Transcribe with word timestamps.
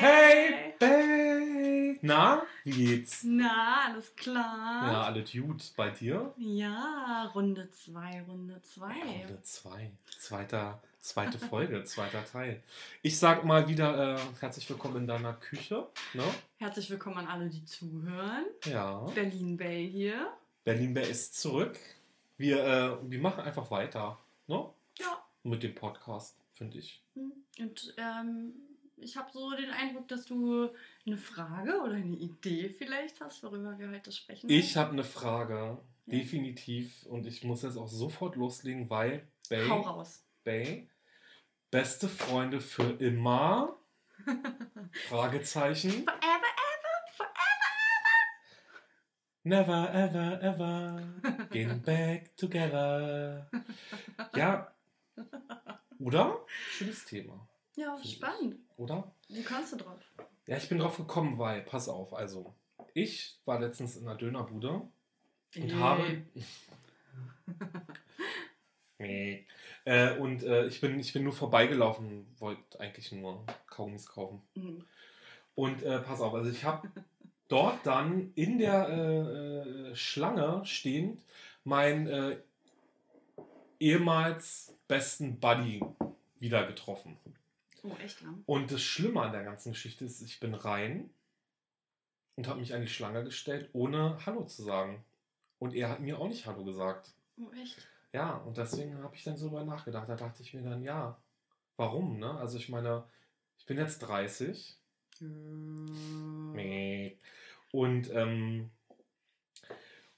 Hey, 0.00 0.74
Babe! 0.78 1.98
Na, 2.02 2.46
wie 2.62 2.70
geht's? 2.70 3.24
Na, 3.24 3.86
alles 3.86 4.14
klar. 4.14 4.92
Ja, 4.92 5.02
alles 5.02 5.32
gut. 5.32 5.72
Bei 5.74 5.90
dir? 5.90 6.32
Ja, 6.36 7.28
Runde 7.34 7.68
2, 7.68 8.22
Runde 8.28 8.62
2. 8.62 8.84
Runde 8.84 9.42
2. 9.42 9.90
Zweiter, 10.16 10.80
zweite 11.00 11.40
Folge, 11.40 11.82
zweiter 11.84 12.24
Teil. 12.24 12.62
Ich 13.02 13.18
sag 13.18 13.44
mal 13.44 13.66
wieder 13.66 14.14
äh, 14.14 14.20
herzlich 14.38 14.70
willkommen 14.70 14.98
in 14.98 15.06
deiner 15.08 15.32
Küche. 15.32 15.88
Ne? 16.14 16.22
Herzlich 16.58 16.88
willkommen 16.90 17.18
an 17.18 17.26
alle, 17.26 17.48
die 17.48 17.64
zuhören. 17.64 18.44
Ja. 18.66 19.00
Berlin 19.16 19.56
Bay 19.56 19.90
hier. 19.90 20.32
Berlin 20.62 20.94
Bär 20.94 21.08
ist 21.08 21.40
zurück. 21.40 21.76
Wir, 22.36 22.64
äh, 22.64 23.10
wir 23.10 23.18
machen 23.18 23.40
einfach 23.40 23.68
weiter. 23.72 24.16
Ne? 24.46 24.64
Ja. 25.00 25.24
Mit 25.42 25.64
dem 25.64 25.74
Podcast, 25.74 26.36
finde 26.54 26.78
ich. 26.78 27.02
Hm. 27.16 27.32
Und 27.58 27.94
ähm, 27.96 28.52
ich 29.00 29.16
habe 29.16 29.30
so 29.32 29.50
den 29.52 29.70
Eindruck, 29.70 30.08
dass 30.08 30.24
du 30.24 30.70
eine 31.06 31.16
Frage 31.16 31.80
oder 31.82 31.94
eine 31.94 32.16
Idee 32.16 32.68
vielleicht 32.68 33.20
hast, 33.20 33.42
worüber 33.42 33.78
wir 33.78 33.90
heute 33.90 34.12
sprechen. 34.12 34.50
Ich 34.50 34.76
habe 34.76 34.92
eine 34.92 35.04
Frage. 35.04 35.78
Definitiv. 36.06 37.04
Und 37.06 37.26
ich 37.26 37.44
muss 37.44 37.62
jetzt 37.62 37.76
auch 37.76 37.88
sofort 37.88 38.36
loslegen, 38.36 38.88
weil 38.88 39.28
Bay, 39.50 39.68
Hau 39.68 39.80
raus. 39.82 40.24
Bay 40.42 40.88
beste 41.70 42.08
Freunde 42.08 42.60
für 42.60 42.90
immer? 43.00 43.76
Fragezeichen. 45.08 46.04
Forever, 46.04 46.54
ever, 46.66 47.02
forever. 47.16 47.68
Never 49.44 49.94
ever 49.94 50.42
ever 50.42 51.48
getting 51.50 51.82
back 51.84 52.36
together. 52.36 53.48
Ja. 54.34 54.72
Oder? 55.98 56.44
Schönes 56.70 57.04
Thema. 57.04 57.48
Ja, 57.78 57.96
Finde 57.96 58.08
ich. 58.08 58.16
spannend. 58.16 58.56
Oder? 58.76 59.14
Wie 59.28 59.42
kommst 59.42 59.72
du 59.72 59.76
drauf? 59.76 60.00
Ja, 60.46 60.56
ich 60.56 60.68
bin 60.68 60.78
drauf 60.78 60.96
gekommen, 60.96 61.38
weil, 61.38 61.62
pass 61.62 61.88
auf, 61.88 62.12
also, 62.12 62.54
ich 62.92 63.38
war 63.44 63.60
letztens 63.60 63.96
in 63.96 64.08
einer 64.08 64.16
Dönerbude 64.16 64.82
und 65.56 65.74
habe. 65.76 66.22
Nee. 69.00 69.46
äh, 69.84 70.16
und 70.16 70.42
äh, 70.42 70.66
ich, 70.66 70.80
bin, 70.80 70.98
ich 70.98 71.12
bin 71.12 71.22
nur 71.22 71.32
vorbeigelaufen, 71.32 72.26
wollte 72.40 72.80
eigentlich 72.80 73.12
nur 73.12 73.46
Kaugummis 73.68 74.06
kaufen. 74.06 74.42
hm. 74.54 74.84
Und 75.54 75.84
äh, 75.84 76.00
pass 76.00 76.20
auf, 76.20 76.34
also 76.34 76.50
ich 76.50 76.64
habe 76.64 76.88
dort 77.48 77.86
dann 77.86 78.32
in 78.34 78.58
der 78.58 78.88
äh, 78.88 79.90
äh, 79.90 79.94
Schlange 79.94 80.64
stehend 80.64 81.22
meinen 81.62 82.08
äh, 82.08 82.38
ehemals 83.78 84.74
besten 84.88 85.38
Buddy 85.38 85.80
wieder 86.40 86.66
getroffen. 86.66 87.16
Oh, 87.82 87.94
echt 88.02 88.20
lang. 88.22 88.42
Und 88.46 88.70
das 88.70 88.82
Schlimme 88.82 89.22
an 89.22 89.32
der 89.32 89.44
ganzen 89.44 89.72
Geschichte 89.72 90.04
ist, 90.04 90.20
ich 90.22 90.40
bin 90.40 90.54
rein 90.54 91.10
und 92.36 92.48
habe 92.48 92.60
mich 92.60 92.74
an 92.74 92.80
die 92.80 92.88
Schlange 92.88 93.24
gestellt, 93.24 93.70
ohne 93.72 94.18
Hallo 94.24 94.44
zu 94.44 94.62
sagen. 94.62 95.04
Und 95.58 95.74
er 95.74 95.90
hat 95.90 96.00
mir 96.00 96.18
auch 96.18 96.28
nicht 96.28 96.46
Hallo 96.46 96.64
gesagt. 96.64 97.12
Oh, 97.36 97.50
echt? 97.52 97.88
Ja, 98.12 98.36
und 98.36 98.56
deswegen 98.56 99.02
habe 99.02 99.14
ich 99.14 99.24
dann 99.24 99.36
so 99.36 99.48
darüber 99.48 99.64
nachgedacht. 99.64 100.08
Da 100.08 100.16
dachte 100.16 100.42
ich 100.42 100.54
mir 100.54 100.62
dann, 100.62 100.82
ja, 100.82 101.20
warum, 101.76 102.18
ne? 102.18 102.32
Also 102.38 102.58
ich 102.58 102.68
meine, 102.68 103.04
ich 103.58 103.66
bin 103.66 103.76
jetzt 103.76 103.98
30 104.00 104.78
Hm. 105.18 106.52
Nee. 106.52 107.18
Und, 107.72 108.10
ähm, 108.12 108.70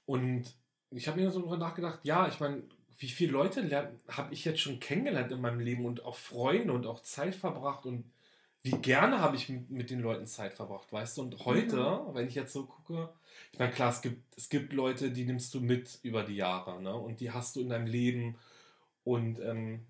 und 0.05 0.55
ich 0.91 1.07
habe 1.07 1.19
mir 1.19 1.31
so 1.31 1.39
darüber 1.39 1.57
nachgedacht, 1.57 1.99
ja, 2.03 2.27
ich 2.27 2.39
meine, 2.39 2.63
wie 2.97 3.09
viele 3.09 3.31
Leute 3.31 3.95
habe 4.07 4.33
ich 4.33 4.45
jetzt 4.45 4.59
schon 4.59 4.79
kennengelernt 4.79 5.31
in 5.31 5.41
meinem 5.41 5.59
Leben 5.59 5.85
und 5.85 6.05
auch 6.05 6.15
Freunde 6.15 6.73
und 6.73 6.85
auch 6.85 7.01
Zeit 7.01 7.35
verbracht 7.35 7.85
und 7.85 8.05
wie 8.63 8.71
gerne 8.71 9.19
habe 9.19 9.35
ich 9.35 9.49
mit, 9.49 9.89
den 9.89 10.01
Leuten 10.01 10.27
Zeit 10.27 10.53
verbracht, 10.53 10.93
weißt 10.93 11.17
du? 11.17 11.23
Und 11.23 11.45
heute, 11.45 12.01
wenn 12.13 12.27
ich 12.27 12.35
jetzt 12.35 12.53
so 12.53 12.65
gucke, 12.65 13.09
ich 13.51 13.59
meine, 13.59 13.71
klar, 13.71 13.89
es 13.89 14.01
gibt, 14.01 14.21
es 14.37 14.49
gibt 14.49 14.71
Leute, 14.71 15.09
die 15.09 15.25
nimmst 15.25 15.53
du 15.55 15.61
mit 15.61 15.99
über 16.03 16.23
die 16.23 16.35
Jahre, 16.35 16.81
ne? 16.81 16.93
Und 16.93 17.21
die 17.21 17.31
hast 17.31 17.55
du 17.55 17.61
in 17.61 17.69
deinem 17.69 17.87
Leben 17.87 18.35
und 19.03 19.39
ähm, 19.39 19.85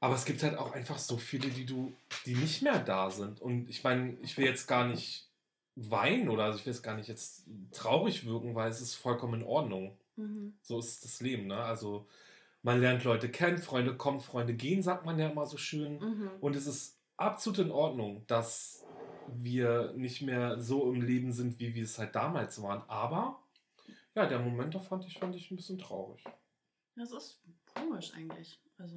aber 0.00 0.14
es 0.14 0.24
gibt 0.24 0.42
halt 0.42 0.56
auch 0.56 0.72
einfach 0.72 0.98
so 0.98 1.18
viele, 1.18 1.48
die 1.48 1.66
du, 1.66 1.92
die 2.24 2.34
nicht 2.34 2.62
mehr 2.62 2.78
da 2.78 3.10
sind. 3.10 3.40
Und 3.40 3.68
ich 3.68 3.84
meine, 3.84 4.16
ich 4.22 4.38
will 4.38 4.46
jetzt 4.46 4.66
gar 4.66 4.86
nicht 4.86 5.28
weinen 5.76 6.30
oder 6.30 6.44
also 6.44 6.58
ich 6.58 6.64
will 6.64 6.72
jetzt 6.72 6.82
gar 6.82 6.96
nicht 6.96 7.08
jetzt 7.08 7.44
traurig 7.72 8.24
wirken, 8.24 8.54
weil 8.54 8.70
es 8.70 8.80
ist 8.80 8.94
vollkommen 8.94 9.42
in 9.42 9.46
Ordnung. 9.46 9.96
Mhm. 10.20 10.54
So 10.62 10.78
ist 10.78 11.04
das 11.04 11.20
Leben, 11.20 11.46
ne? 11.46 11.56
Also 11.56 12.06
man 12.62 12.80
lernt 12.80 13.04
Leute 13.04 13.30
kennen, 13.30 13.58
Freunde 13.58 13.96
kommen, 13.96 14.20
Freunde 14.20 14.54
gehen, 14.54 14.82
sagt 14.82 15.06
man 15.06 15.18
ja 15.18 15.28
immer 15.28 15.46
so 15.46 15.56
schön. 15.56 15.98
Mhm. 15.98 16.30
Und 16.40 16.56
es 16.56 16.66
ist 16.66 17.00
absolut 17.16 17.58
in 17.58 17.70
Ordnung, 17.70 18.26
dass 18.26 18.84
wir 19.28 19.92
nicht 19.92 20.22
mehr 20.22 20.60
so 20.60 20.92
im 20.92 21.02
Leben 21.02 21.32
sind, 21.32 21.58
wie 21.58 21.74
wir 21.74 21.84
es 21.84 21.98
halt 21.98 22.14
damals 22.14 22.60
waren. 22.62 22.82
Aber 22.88 23.42
ja, 24.14 24.26
der 24.26 24.40
Moment, 24.40 24.74
da 24.74 24.80
fand 24.80 25.06
ich, 25.06 25.18
fand 25.18 25.34
ich 25.36 25.50
ein 25.50 25.56
bisschen 25.56 25.78
traurig. 25.78 26.22
Das 26.96 27.12
ist 27.12 27.40
komisch 27.74 28.12
eigentlich. 28.14 28.60
Also, 28.76 28.96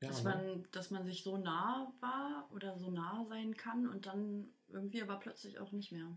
Ja, 0.00 0.08
dass, 0.08 0.24
ne? 0.24 0.30
man, 0.30 0.68
dass 0.72 0.90
man 0.90 1.04
sich 1.04 1.22
so 1.22 1.36
nah 1.38 1.92
war 2.00 2.48
oder 2.52 2.78
so 2.78 2.90
nah 2.90 3.24
sein 3.28 3.56
kann 3.56 3.88
und 3.88 4.06
dann 4.06 4.48
irgendwie 4.68 5.02
aber 5.02 5.16
plötzlich 5.16 5.58
auch 5.58 5.72
nicht 5.72 5.92
mehr. 5.92 6.16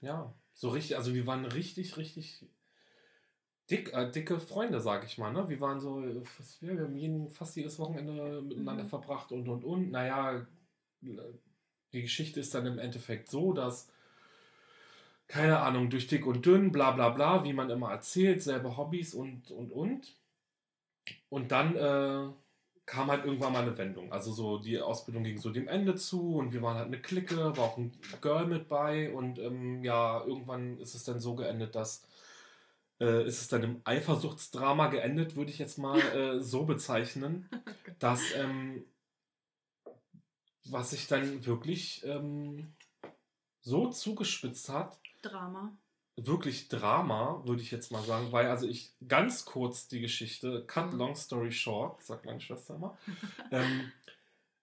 Ja, 0.00 0.34
so 0.52 0.68
richtig, 0.70 0.96
also 0.96 1.14
wir 1.14 1.26
waren 1.26 1.44
richtig, 1.44 1.96
richtig 1.96 2.46
dick, 3.70 3.92
äh, 3.92 4.10
dicke 4.10 4.40
Freunde, 4.40 4.80
sag 4.80 5.04
ich 5.04 5.18
mal. 5.18 5.32
Ne? 5.32 5.48
Wir 5.48 5.60
waren 5.60 5.80
so, 5.80 6.02
äh, 6.02 6.22
wir 6.60 6.84
haben 6.84 6.96
jeden, 6.96 7.30
fast 7.30 7.56
jedes 7.56 7.78
Wochenende 7.78 8.42
miteinander 8.42 8.84
Mhm. 8.84 8.88
verbracht 8.88 9.32
und 9.32 9.48
und 9.48 9.64
und. 9.64 9.90
Naja, 9.90 10.46
die 11.92 12.02
Geschichte 12.02 12.40
ist 12.40 12.54
dann 12.54 12.66
im 12.66 12.78
Endeffekt 12.78 13.28
so, 13.30 13.52
dass, 13.52 13.88
keine 15.26 15.60
Ahnung, 15.60 15.90
durch 15.90 16.06
dick 16.06 16.26
und 16.26 16.44
dünn, 16.46 16.72
bla 16.72 16.90
bla 16.92 17.10
bla, 17.10 17.44
wie 17.44 17.52
man 17.52 17.70
immer 17.70 17.90
erzählt, 17.90 18.42
selbe 18.42 18.76
Hobbys 18.76 19.14
und 19.14 19.50
und 19.50 19.72
und. 19.72 20.16
Und 21.28 21.52
dann 21.52 21.76
äh, 21.76 22.30
kam 22.86 23.08
halt 23.10 23.24
irgendwann 23.24 23.52
mal 23.52 23.62
eine 23.62 23.76
Wendung. 23.78 24.12
Also 24.12 24.32
so, 24.32 24.58
die 24.58 24.80
Ausbildung 24.80 25.24
ging 25.24 25.38
so 25.38 25.50
dem 25.50 25.68
Ende 25.68 25.94
zu 25.96 26.36
und 26.36 26.52
wir 26.52 26.62
waren 26.62 26.76
halt 26.76 26.88
eine 26.88 27.00
Clique, 27.00 27.36
war 27.56 27.58
auch 27.64 27.78
ein 27.78 27.92
Girl 28.20 28.46
mit 28.46 28.68
bei 28.68 29.12
und 29.12 29.38
ähm, 29.38 29.82
ja, 29.84 30.22
irgendwann 30.24 30.78
ist 30.78 30.94
es 30.94 31.04
dann 31.04 31.20
so 31.20 31.34
geendet, 31.34 31.74
dass 31.74 32.06
äh, 33.00 33.26
ist 33.26 33.40
es 33.40 33.48
dann 33.48 33.62
im 33.62 33.80
Eifersuchtsdrama 33.84 34.88
geendet, 34.88 35.36
würde 35.36 35.50
ich 35.50 35.58
jetzt 35.58 35.78
mal 35.78 35.98
äh, 36.00 36.40
so 36.40 36.64
bezeichnen, 36.64 37.48
dass 37.98 38.20
ähm, 38.34 38.84
was 40.66 40.90
sich 40.90 41.06
dann 41.08 41.44
wirklich 41.46 42.04
ähm, 42.06 42.74
so 43.60 43.88
zugespitzt 43.90 44.68
hat, 44.68 44.98
Drama. 45.22 45.76
wirklich 46.16 46.68
Drama, 46.68 47.42
würde 47.44 47.62
ich 47.62 47.70
jetzt 47.70 47.90
mal 47.92 48.02
sagen, 48.02 48.30
weil 48.32 48.46
also 48.46 48.66
ich 48.66 48.94
ganz 49.06 49.44
kurz 49.44 49.88
die 49.88 50.00
Geschichte, 50.00 50.64
cut 50.66 50.92
Mhm. 50.92 50.98
long 50.98 51.16
story 51.16 51.52
short, 51.52 52.02
sagt 52.02 52.24
meine 52.24 52.40
Schwester 52.40 52.76
immer. 52.76 52.96
ähm, 53.50 53.92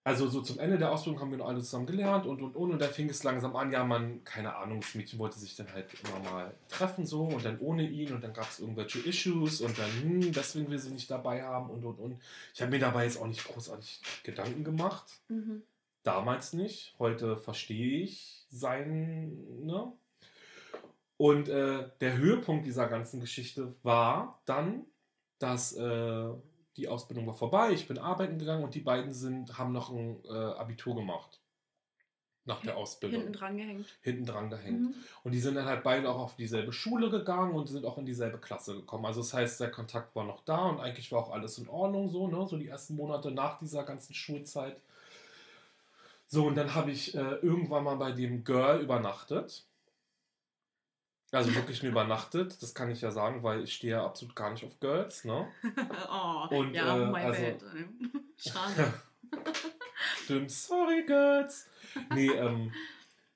also 0.04 0.28
so 0.28 0.42
zum 0.42 0.58
Ende 0.60 0.80
der 0.80 0.92
Ausbildung 0.92 1.22
haben 1.22 1.32
wir 1.32 1.38
noch 1.38 1.48
alle 1.48 1.60
zusammen 1.60 1.86
gelernt 1.86 2.26
und 2.26 2.42
und 2.42 2.56
und 2.56 2.72
und 2.72 2.82
dann 2.82 2.90
fing 2.90 3.10
es 3.10 3.24
langsam 3.24 3.56
an, 3.56 3.72
ja 3.72 3.84
man, 3.84 4.24
keine 4.24 4.56
Ahnung, 4.56 4.82
das 4.82 4.96
Mädchen 4.96 5.20
wollte 5.20 5.38
sich 5.38 5.56
dann 5.56 5.72
halt 5.72 5.88
immer 6.04 6.32
mal 6.32 6.54
treffen 6.70 7.06
so 7.06 7.26
und 7.26 7.46
dann 7.46 7.60
ohne 7.60 7.88
ihn 7.88 8.12
und 8.12 8.24
dann 8.24 8.34
gab 8.34 8.50
es 8.50 8.60
irgendwelche 8.60 9.00
Issues 9.00 9.62
und 9.62 9.78
dann, 9.78 9.92
hm, 10.02 10.32
deswegen 10.32 10.70
will 10.72 10.80
sie 10.80 10.92
nicht 10.92 11.12
dabei 11.12 11.44
haben 11.44 11.70
und 11.70 11.86
und 11.86 12.00
und. 12.00 12.22
Ich 12.54 12.62
habe 12.62 12.72
mir 12.72 12.80
dabei 12.80 13.04
jetzt 13.04 13.22
auch 13.22 13.28
nicht 13.28 13.44
großartig 13.44 14.02
Gedanken 14.24 14.64
gemacht. 14.64 15.20
Mhm. 15.28 15.62
Damals 16.04 16.54
nicht. 16.54 16.96
Heute 16.98 17.38
verstehe 17.38 18.02
ich 18.02 18.46
sein, 18.50 19.38
ne? 19.60 19.94
Und 21.18 21.48
äh, 21.50 21.88
der 22.00 22.18
Höhepunkt 22.18 22.66
dieser 22.66 22.88
ganzen 22.88 23.20
Geschichte 23.20 23.76
war 23.84 24.42
dann, 24.46 24.88
dass 25.38 25.74
äh, 25.74 26.30
die 26.78 26.88
Ausbildung 26.88 27.28
war 27.28 27.34
vorbei, 27.34 27.72
ich 27.72 27.88
bin 27.88 27.98
arbeiten 27.98 28.40
gegangen 28.40 28.64
und 28.64 28.76
die 28.76 28.80
beiden 28.82 29.14
sind, 29.14 29.58
haben 29.58 29.72
noch 29.72 29.90
ein 29.90 30.24
äh, 30.26 30.30
Abitur 30.30 30.96
gemacht. 30.96 31.40
Nach 32.44 32.60
der 32.62 32.76
Ausbildung. 32.76 33.22
Hinten 33.22 33.34
dran 33.34 33.56
gehängt. 33.56 33.86
Hinten 34.02 34.26
dran 34.26 34.50
gehängt. 34.50 34.82
Mhm. 34.82 34.96
Und 35.24 35.32
die 35.32 35.40
sind 35.40 35.54
dann 35.54 35.66
halt 35.66 35.84
beide 35.84 36.10
auch 36.10 36.18
auf 36.18 36.36
dieselbe 36.36 36.74
Schule 36.74 37.12
gegangen 37.12 37.54
und 37.54 37.68
sind 37.68 37.86
auch 37.86 38.00
in 38.00 38.06
dieselbe 38.06 38.40
Klasse 38.40 38.74
gekommen. 38.74 39.06
Also 39.06 39.22
das 39.22 39.34
heißt, 39.34 39.60
der 39.60 39.70
Kontakt 39.70 40.16
war 40.16 40.24
noch 40.24 40.44
da 40.44 40.66
und 40.70 40.80
eigentlich 40.80 41.12
war 41.12 41.20
auch 41.20 41.32
alles 41.32 41.60
in 41.60 41.70
Ordnung 41.70 42.10
so, 42.10 42.28
ne? 42.28 42.48
So 42.48 42.58
die 42.58 42.68
ersten 42.68 42.96
Monate 42.96 43.30
nach 43.30 43.60
dieser 43.60 43.84
ganzen 43.84 44.16
Schulzeit. 44.16 44.82
So, 46.26 46.48
und 46.48 46.56
dann 46.56 46.74
habe 46.74 46.90
ich 46.90 47.14
äh, 47.14 47.36
irgendwann 47.42 47.84
mal 47.84 47.98
bei 47.98 48.12
dem 48.12 48.44
Girl 48.44 48.82
übernachtet. 48.82 49.66
Also 51.32 51.56
wirklich 51.56 51.82
nur 51.82 51.92
übernachtet, 51.94 52.62
das 52.62 52.74
kann 52.74 52.92
ich 52.92 53.00
ja 53.02 53.10
sagen, 53.12 53.42
weil 53.42 53.64
ich 53.64 53.74
stehe 53.74 53.94
ja 53.94 54.06
absolut 54.06 54.36
gar 54.36 54.52
nicht 54.52 54.66
auf 54.66 54.80
Girls, 54.82 55.24
ne? 55.24 55.48
oh, 56.12 56.48
Und, 56.56 56.74
ja, 56.74 56.98
äh, 56.98 57.06
my 57.10 57.20
also- 57.22 57.42
bad. 57.42 57.64
Schade. 58.38 58.94
Stimmt, 60.24 60.52
sorry 60.52 61.06
Girls. 61.06 61.68
Nee, 62.14 62.28
ähm, 62.32 62.74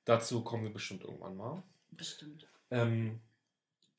dazu 0.04 0.44
kommen 0.44 0.64
wir 0.64 0.74
bestimmt 0.74 1.04
irgendwann 1.04 1.38
mal. 1.38 1.64
Bestimmt. 1.92 2.48
Ähm, 2.72 3.22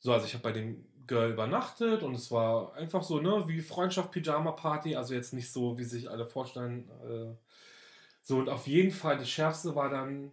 so, 0.00 0.12
also 0.12 0.26
ich 0.26 0.34
habe 0.34 0.42
bei 0.42 0.52
dem 0.52 0.84
Girl 1.06 1.30
übernachtet 1.30 2.02
und 2.02 2.14
es 2.14 2.30
war 2.30 2.74
einfach 2.74 3.02
so, 3.02 3.20
ne, 3.20 3.44
wie 3.48 3.60
Freundschaft, 3.62 4.10
Pyjama-Party, 4.10 4.96
also 4.96 5.14
jetzt 5.14 5.32
nicht 5.32 5.50
so, 5.50 5.78
wie 5.78 5.84
sich 5.84 6.10
alle 6.10 6.26
vorstellen, 6.26 6.90
äh, 7.08 7.34
So, 8.22 8.38
und 8.38 8.48
auf 8.48 8.66
jeden 8.66 8.90
Fall, 8.90 9.16
das 9.16 9.30
Schärfste 9.30 9.74
war 9.76 9.88
dann 9.88 10.32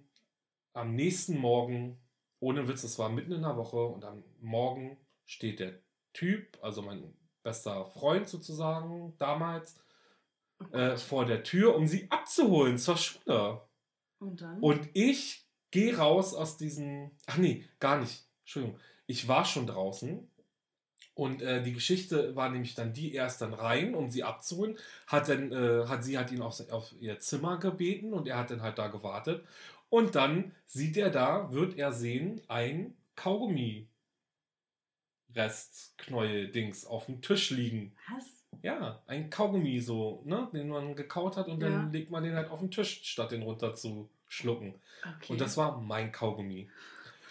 am 0.73 0.95
nächsten 0.95 1.37
Morgen, 1.37 1.99
ohne 2.43 2.67
Witz, 2.67 2.83
es 2.83 2.99
war 2.99 3.09
mitten 3.09 3.31
in 3.31 3.41
der 3.41 3.57
Woche 3.57 3.77
und 3.77 4.03
am 4.03 4.23
Morgen 4.39 4.97
steht 5.25 5.59
der 5.59 5.79
Typ, 6.13 6.57
also 6.61 6.81
mein 6.81 7.13
bester 7.41 7.85
Freund 7.87 8.27
sozusagen 8.27 9.15
damals, 9.17 9.83
Oh 10.59 10.75
äh, 10.75 10.97
vor 10.97 11.25
der 11.25 11.43
Tür, 11.43 11.75
um 11.75 11.87
sie 11.87 12.09
abzuholen 12.09 12.77
zur 12.77 12.97
Schule. 12.97 13.61
Und 14.19 14.41
dann? 14.41 14.59
Und 14.59 14.89
ich 14.93 15.45
gehe 15.71 15.97
raus 15.97 16.33
aus 16.33 16.57
diesem. 16.57 17.11
Ach 17.25 17.37
nee, 17.37 17.65
gar 17.79 17.99
nicht. 17.99 18.25
Entschuldigung. 18.41 18.79
Ich 19.07 19.27
war 19.27 19.45
schon 19.45 19.67
draußen. 19.67 20.29
Und 21.15 21.43
äh, 21.43 21.61
die 21.61 21.73
Geschichte 21.73 22.35
war 22.35 22.49
nämlich 22.49 22.73
dann 22.73 22.91
die, 22.91 23.13
er 23.13 23.27
ist 23.27 23.37
dann 23.37 23.53
rein, 23.53 23.93
um 23.93 24.09
sie 24.09 24.23
abzuholen. 24.23 24.79
Hat 25.05 25.29
dann, 25.29 25.51
äh, 25.51 25.85
hat 25.87 26.03
sie 26.03 26.17
hat 26.17 26.31
ihn 26.31 26.41
auf, 26.41 26.59
auf 26.71 26.91
ihr 26.99 27.19
Zimmer 27.19 27.57
gebeten 27.57 28.13
und 28.13 28.27
er 28.27 28.39
hat 28.39 28.49
dann 28.49 28.63
halt 28.63 28.79
da 28.79 28.87
gewartet. 28.87 29.45
Und 29.93 30.15
dann 30.15 30.53
sieht 30.65 30.97
er 30.97 31.11
da, 31.11 31.51
wird 31.51 31.77
er 31.77 31.93
sehen, 31.93 32.41
ein 32.47 32.95
Kaugummi. 33.15 33.87
Restknäuel-Dings 35.35 36.85
auf 36.87 37.05
dem 37.05 37.21
Tisch 37.21 37.51
liegen. 37.51 37.95
Was? 38.11 38.25
Ja, 38.63 39.03
ein 39.05 39.29
Kaugummi 39.29 39.79
so, 39.81 40.23
ne, 40.25 40.49
den 40.51 40.69
man 40.69 40.95
gekaut 40.95 41.37
hat 41.37 41.47
und 41.47 41.59
dann 41.59 41.71
Ja. 41.71 41.89
legt 41.91 42.09
man 42.09 42.23
den 42.23 42.33
halt 42.35 42.49
auf 42.49 42.59
den 42.59 42.71
Tisch, 42.71 43.01
statt 43.03 43.31
den 43.33 43.43
runter 43.43 43.75
zu 43.75 44.09
schlucken. 44.27 44.73
Okay. 45.17 45.33
Und 45.33 45.41
das 45.41 45.57
war 45.57 45.79
mein 45.79 46.11
Kaugummi. 46.11 46.69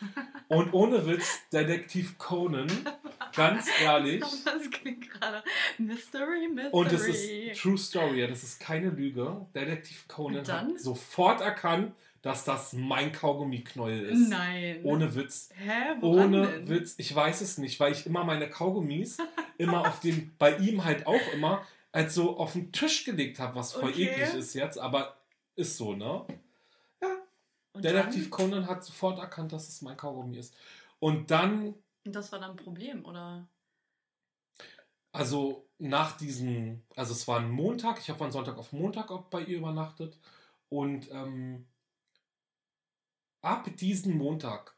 Und 0.49 0.73
ohne 0.73 1.05
Witz, 1.07 1.41
Detektiv 1.53 2.17
Conan, 2.19 2.69
ganz 3.35 3.69
ehrlich, 3.81 4.21
Das 4.45 4.71
klingt 4.71 5.11
gerade 5.11 5.43
Mystery, 5.79 6.49
Mystery. 6.49 6.73
und 6.73 6.93
das 6.93 7.07
ist 7.09 7.61
True 7.61 7.79
Story, 7.79 8.21
ja, 8.21 8.27
das 8.29 8.43
ist 8.45 8.61
keine 8.61 8.91
Lüge. 8.91 9.47
Detektiv 9.55 10.07
Conan 10.07 10.45
dann? 10.45 10.71
hat 10.73 10.81
sofort 10.81 11.41
erkannt, 11.41 11.95
dass 12.23 12.45
das 12.45 12.73
mein 12.73 13.13
Kaugummi-Knäuel 13.13 14.05
ist. 14.07 14.29
Nein. 14.29 14.81
Ohne 14.85 15.15
Witz. 15.15 15.51
Hä? 15.57 15.97
Woran 16.01 16.35
Ohne 16.35 16.47
denn? 16.47 16.69
Witz, 16.69 16.95
ich 16.99 17.15
weiß 17.15 17.41
es 17.41 17.59
nicht, 17.59 17.79
weil 17.81 17.93
ich 17.93 18.07
immer 18.07 18.25
meine 18.25 18.49
Kaugummis 18.49 19.19
immer 19.59 19.87
auf 19.89 20.01
den, 20.01 20.35
bei 20.39 20.57
ihm 20.57 20.85
halt 20.85 21.07
auch 21.07 21.33
immer, 21.35 21.67
als 21.91 22.15
so 22.15 22.37
auf 22.39 22.53
den 22.55 22.73
Tisch 22.73 23.05
gelegt 23.05 23.39
habe, 23.39 23.57
was 23.57 23.73
voll 23.73 23.91
Okay. 23.91 24.05
eklig 24.09 24.35
ist 24.35 24.55
jetzt, 24.55 24.79
aber 24.79 25.17
ist 25.57 25.77
so, 25.77 25.95
ne? 25.95 26.25
Und 27.75 27.85
Detektiv 27.85 28.25
dann? 28.25 28.31
Conan 28.31 28.67
hat 28.67 28.85
sofort 28.85 29.19
erkannt, 29.19 29.53
dass 29.53 29.69
es 29.69 29.83
mein 29.83 29.97
Kaugummi 29.97 30.37
ist. 30.39 30.55
Und 31.01 31.31
dann, 31.31 31.75
Und 32.05 32.15
das 32.15 32.31
war 32.31 32.39
dann 32.39 32.53
ein 32.53 32.57
Problem, 32.57 33.05
oder? 33.05 33.47
also 35.13 35.67
nach 35.79 36.17
diesem, 36.17 36.83
also 36.97 37.13
es 37.13 37.27
war 37.29 37.41
ein 37.41 37.51
Montag, 37.51 37.99
ich 37.99 38.09
habe 38.09 38.19
von 38.19 38.31
Sonntag 38.33 38.57
auf 38.59 38.73
Montag 38.73 39.11
auch 39.11 39.25
bei 39.25 39.43
ihr 39.43 39.59
übernachtet. 39.59 40.17
Und 40.69 41.11
ähm, 41.11 41.67
ab 43.43 43.69
diesem 43.77 44.17
Montag, 44.17 44.75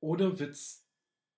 ohne 0.00 0.38
Witz, 0.38 0.84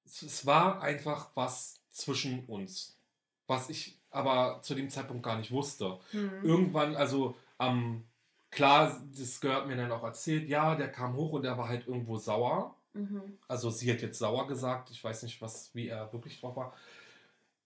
es, 0.04 0.44
war 0.44 0.82
einfach 0.82 1.30
was 1.34 1.80
zwischen 1.90 2.44
uns. 2.44 2.98
Was 3.46 3.70
ich 3.70 3.98
aber 4.10 4.60
zu 4.62 4.74
dem 4.74 4.90
Zeitpunkt 4.90 5.22
gar 5.22 5.38
nicht 5.38 5.50
wusste. 5.50 5.98
Hm. 6.10 6.30
Irgendwann, 6.44 6.94
also 6.94 7.36
am, 7.58 8.04
klar, 8.50 9.02
das 9.16 9.40
gehört 9.40 9.66
mir 9.66 9.76
dann 9.76 9.90
auch 9.92 10.04
erzählt, 10.04 10.48
ja, 10.48 10.74
der 10.74 10.90
kam 10.90 11.16
hoch 11.16 11.32
und 11.32 11.42
der 11.42 11.58
war 11.58 11.68
halt 11.68 11.86
irgendwo 11.86 12.16
sauer. 12.16 12.76
Mhm. 12.92 13.38
Also 13.48 13.70
sie 13.70 13.90
hat 13.92 14.02
jetzt 14.02 14.18
sauer 14.18 14.46
gesagt, 14.46 14.90
ich 14.90 15.02
weiß 15.02 15.24
nicht, 15.24 15.42
was, 15.42 15.74
wie 15.74 15.88
er 15.88 16.12
wirklich 16.12 16.40
drauf 16.40 16.56
war. 16.56 16.74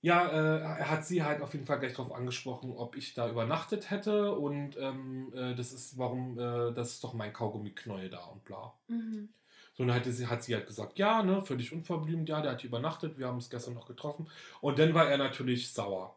Ja, 0.01 0.29
äh, 0.29 0.61
er 0.61 0.91
hat 0.91 1.05
sie 1.07 1.23
halt 1.25 1.41
auf 1.43 1.53
jeden 1.55 1.67
Fall 1.67 1.81
gleich 1.81 1.93
darauf 1.95 2.13
angesprochen, 2.13 2.71
ob 2.77 2.97
ich 2.97 3.15
da 3.15 3.29
übernachtet 3.29 3.91
hätte 3.91 4.33
und 4.35 4.77
ähm, 4.79 5.33
äh, 5.35 5.55
das 5.57 5.73
ist, 5.73 5.99
warum, 5.99 6.39
äh, 6.39 6.73
das 6.73 6.93
ist 6.93 7.05
doch 7.05 7.15
mein 7.15 7.33
Kaugummi-Knäuel 7.33 8.09
da 8.09 8.25
und 8.27 8.45
bla. 8.45 8.75
Mhm. 8.89 9.29
So, 9.75 9.83
und 9.83 9.89
dann 9.89 9.97
hatte 9.97 10.13
sie, 10.13 10.27
hat 10.27 10.43
sie 10.43 10.55
halt 10.55 10.67
gesagt, 10.67 10.99
ja, 10.99 11.23
ne, 11.23 11.41
völlig 11.43 11.73
unverblümt, 11.73 12.29
ja, 12.29 12.43
der 12.43 12.53
hat 12.53 12.65
übernachtet, 12.65 13.19
wir 13.19 13.27
haben 13.29 13.37
uns 13.37 13.49
gestern 13.51 13.75
noch 13.75 13.87
getroffen. 13.87 14.29
Und 14.61 14.79
dann 14.79 14.93
war 14.95 15.09
er 15.11 15.17
natürlich 15.19 15.73
sauer. 15.73 16.17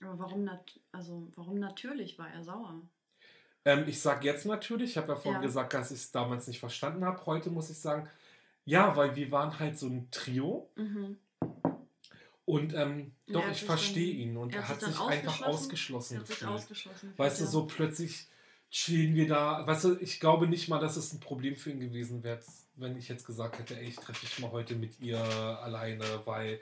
Aber 0.00 0.16
warum, 0.20 0.44
nat 0.44 0.78
also, 0.92 1.32
warum 1.34 1.58
natürlich 1.58 2.16
war 2.16 2.30
er 2.30 2.44
sauer? 2.44 2.88
Ähm, 3.64 3.84
ich 3.88 4.00
sage 4.00 4.26
jetzt 4.26 4.44
natürlich, 4.46 4.90
ich 4.90 4.96
habe 4.96 5.08
ja 5.12 5.16
vorhin 5.16 5.40
Ja. 5.40 5.46
gesagt, 5.46 5.74
dass 5.74 5.90
ich 5.90 5.98
es 6.00 6.10
damals 6.12 6.46
nicht 6.46 6.60
verstanden 6.60 7.04
habe. 7.04 7.24
Heute 7.26 7.50
muss 7.50 7.70
ich 7.70 7.78
sagen, 7.78 8.08
ja, 8.64 8.96
weil 8.96 9.16
wir 9.16 9.30
waren 9.32 9.58
halt 9.58 9.78
so 9.78 9.88
ein 9.88 10.10
Trio 10.10 10.70
Mhm. 10.76 11.18
Und 12.46 12.74
ähm, 12.74 13.12
doch, 13.26 13.48
ich 13.50 13.64
verstehe 13.64 14.12
ihn 14.14 14.36
und 14.36 14.52
er 14.54 14.60
er 14.62 14.68
hat 14.68 14.80
sich 14.80 14.98
einfach 15.00 15.42
ausgeschlossen? 15.42 16.14
Er 16.16 16.20
hat 16.20 16.26
sich 16.26 16.38
gefühlt. 16.38 16.52
ausgeschlossen. 16.54 17.12
Weißt 17.16 17.40
du, 17.40 17.44
ja. 17.44 17.50
so 17.50 17.66
plötzlich 17.66 18.26
chillen 18.70 19.14
wir 19.14 19.28
da. 19.28 19.66
Weißt 19.66 19.84
du, 19.84 19.96
ich 20.00 20.20
glaube 20.20 20.46
nicht 20.46 20.68
mal, 20.68 20.78
dass 20.80 20.96
es 20.96 21.12
ein 21.12 21.20
Problem 21.20 21.56
für 21.56 21.70
ihn 21.70 21.80
gewesen 21.80 22.22
wäre, 22.22 22.40
wenn 22.76 22.96
ich 22.96 23.08
jetzt 23.08 23.26
gesagt 23.26 23.58
hätte, 23.58 23.78
ey, 23.78 23.86
ich 23.88 23.96
treffe 23.96 24.24
mich 24.26 24.38
mal 24.40 24.50
heute 24.50 24.74
mit 24.74 25.00
ihr 25.00 25.18
alleine, 25.18 26.04
weil, 26.24 26.60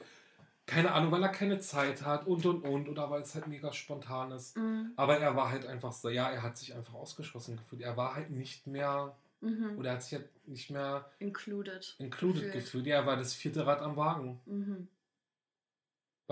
keine 0.67 0.93
Ahnung, 0.93 1.11
weil 1.11 1.23
er 1.23 1.31
keine 1.31 1.59
Zeit 1.59 2.03
hat 2.05 2.27
und 2.27 2.45
und 2.47 2.63
und 2.65 2.89
oder 2.89 3.11
weil 3.11 3.23
es 3.23 3.35
halt 3.35 3.47
mega 3.47 3.73
spontan 3.73 4.31
ist. 4.33 4.57
Mhm. 4.57 4.93
Aber 4.97 5.19
er 5.19 5.35
war 5.37 5.51
halt 5.51 5.67
einfach 5.67 5.93
so, 5.93 6.11
ja, 6.11 6.31
er 6.31 6.43
hat 6.43 6.59
sich 6.59 6.75
einfach 6.75 6.95
ausgeschlossen 6.95 7.57
gefühlt. 7.57 7.83
Er 7.83 7.97
war 7.97 8.15
halt 8.15 8.31
nicht 8.31 8.67
mehr, 8.67 9.17
Mhm. 9.41 9.77
oder 9.79 9.89
er 9.89 9.95
hat 9.97 10.03
sich 10.05 10.13
halt 10.19 10.29
nicht 10.47 10.71
mehr 10.71 11.05
Included. 11.19 11.97
included 11.99 12.43
Gefühlt. 12.43 12.53
gefühlt. 12.65 12.87
Ja, 12.87 12.97
er 12.99 13.07
war 13.07 13.17
das 13.17 13.33
vierte 13.35 13.67
Rad 13.67 13.81
am 13.81 13.97
Wagen, 13.97 14.39
Mhm. 14.47 14.87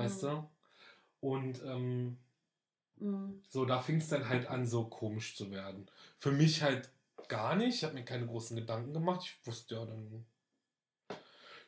Weißt 0.03 0.23
Mhm. 0.23 0.27
du? 0.29 0.51
Und 1.21 1.63
ähm, 1.65 2.19
Mhm. 2.97 3.43
so, 3.49 3.65
da 3.65 3.81
fing 3.81 3.97
es 3.97 4.09
dann 4.09 4.29
halt 4.29 4.47
an, 4.49 4.67
so 4.67 4.85
komisch 4.85 5.37
zu 5.37 5.51
werden. 5.51 5.87
Für 6.19 6.33
mich 6.33 6.63
halt 6.63 6.91
gar 7.29 7.55
nicht. 7.57 7.77
Ich 7.77 7.85
habe 7.85 7.95
mir 7.95 8.05
keine 8.05 8.27
großen 8.27 8.57
Gedanken 8.57 8.93
gemacht. 8.93 9.21
Ich 9.25 9.47
wusste 9.47 9.77
ja 9.77 9.85
dann. 9.87 10.27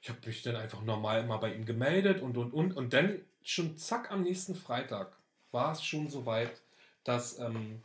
Ich 0.02 0.08
habe 0.10 0.18
mich 0.26 0.42
dann 0.42 0.56
einfach 0.56 0.82
normal 0.82 1.22
immer 1.22 1.38
bei 1.38 1.54
ihm 1.54 1.64
gemeldet 1.64 2.20
und 2.22 2.36
und 2.36 2.52
und. 2.52 2.72
Und 2.76 2.92
dann 2.92 3.20
schon 3.42 3.76
zack 3.76 4.10
am 4.10 4.22
nächsten 4.24 4.54
Freitag 4.54 5.16
war 5.52 5.72
es 5.72 5.84
schon 5.84 6.08
so 6.08 6.26
weit, 6.26 6.60
dass 7.04 7.38
ähm, 7.38 7.82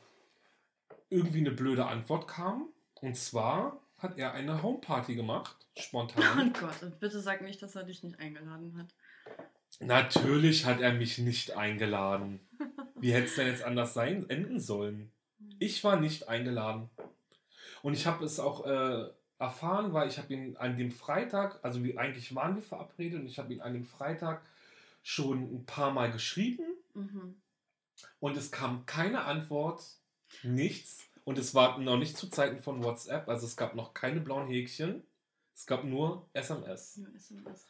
irgendwie 1.10 1.40
eine 1.40 1.52
blöde 1.52 1.86
Antwort 1.86 2.28
kam. 2.28 2.70
Und 2.96 3.16
zwar 3.16 3.80
hat 4.00 4.18
er 4.18 4.34
eine 4.34 4.62
Homeparty 4.64 5.16
gemacht, 5.16 5.56
Oh 5.78 5.82
spontan. 5.82 6.54
Gott, 6.54 6.82
und 6.84 7.00
bitte 7.00 7.20
sag 7.22 7.42
nicht, 7.42 7.62
dass 7.62 7.76
er 7.76 7.84
dich 7.84 8.04
nicht 8.04 8.20
eingeladen 8.20 8.76
hat. 8.78 8.94
Natürlich 9.80 10.66
hat 10.66 10.82
er 10.82 10.94
mich 10.94 11.18
nicht 11.20 11.56
eingeladen. 11.56 12.40
Wie 12.96 13.14
hätte 13.14 13.26
es 13.28 13.36
denn 13.36 13.48
jetzt 13.48 13.64
anders 13.64 13.94
sein, 13.94 14.30
enden 14.30 14.60
sollen? 14.60 15.12
Ich 15.60 15.84
war 15.84 16.00
nicht 16.00 16.28
eingeladen. 16.28 16.90
Und 17.84 17.94
ich 17.94 18.08
habe 18.08 18.26
es 18.26 18.40
auch 18.40 18.66
äh, 18.66 19.08
erfahren, 19.40 19.94
weil 19.94 20.08
ich 20.08 20.18
habe 20.18 20.34
ihn 20.34 20.58
an 20.58 20.78
dem 20.78 20.92
Freitag, 20.92 21.60
also 21.64 21.84
wie 21.84 21.98
eigentlich 21.98 22.34
waren 22.34 22.56
wir 22.56 22.64
verabredet, 22.64 23.22
und 23.22 23.28
ich 23.28 23.38
habe 23.38 23.54
ihn 23.54 23.62
an 23.62 23.74
dem 23.74 23.86
Freitag 23.86 24.42
schon 25.04 25.44
ein 25.44 25.66
paar 25.66 25.92
Mal 25.92 26.12
geschrieben 26.12 26.64
Mhm. 26.96 27.36
und 28.20 28.36
es 28.36 28.52
kam 28.52 28.88
keine 28.88 29.26
Antwort, 29.26 29.84
nichts. 30.42 31.04
Und 31.26 31.38
es 31.38 31.54
war 31.54 31.78
noch 31.78 31.98
nicht 31.98 32.18
zu 32.18 32.28
Zeiten 32.28 32.58
von 32.60 32.84
WhatsApp, 32.84 33.30
also 33.30 33.46
es 33.46 33.56
gab 33.56 33.76
noch 33.76 33.94
keine 33.94 34.20
blauen 34.20 34.48
Häkchen. 34.48 35.04
Es 35.54 35.68
gab 35.68 35.84
nur 35.84 36.28
SMS. 36.34 36.98
Nur 36.98 37.14
SMS. 37.16 37.68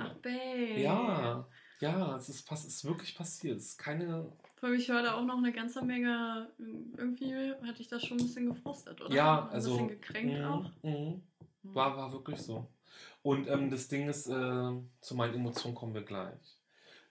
Ach, 0.00 0.14
Babe. 0.14 0.80
Ja, 0.80 1.46
ja, 1.80 2.16
es 2.16 2.28
ist, 2.28 2.50
es 2.50 2.64
ist 2.64 2.84
wirklich 2.84 3.16
passiert. 3.16 3.56
Es 3.56 3.68
ist 3.68 3.78
keine. 3.78 4.32
Vor 4.56 4.68
allem, 4.68 4.78
ich 4.78 4.88
höre 4.88 5.02
da 5.02 5.14
auch 5.14 5.24
noch 5.24 5.38
eine 5.38 5.52
ganze 5.52 5.82
Menge. 5.82 6.50
Irgendwie 6.96 7.52
hatte 7.62 7.80
ich 7.80 7.88
das 7.88 8.04
schon 8.04 8.18
ein 8.18 8.26
bisschen 8.26 8.46
gefrustet, 8.46 9.00
oder? 9.00 9.14
Ja, 9.14 9.44
ein 9.46 9.50
also. 9.50 9.70
bisschen 9.70 9.88
gekränkt 9.88 10.40
mm, 10.40 10.44
auch. 10.44 10.70
mm. 10.82 10.88
Mhm. 10.88 11.22
War, 11.62 11.96
war 11.96 12.12
wirklich 12.12 12.40
so. 12.40 12.66
Und 13.22 13.48
ähm, 13.48 13.70
das 13.70 13.88
Ding 13.88 14.08
ist, 14.08 14.26
äh, 14.26 14.72
zu 15.00 15.14
meinen 15.14 15.34
Emotionen 15.34 15.74
kommen 15.74 15.94
wir 15.94 16.02
gleich. 16.02 16.58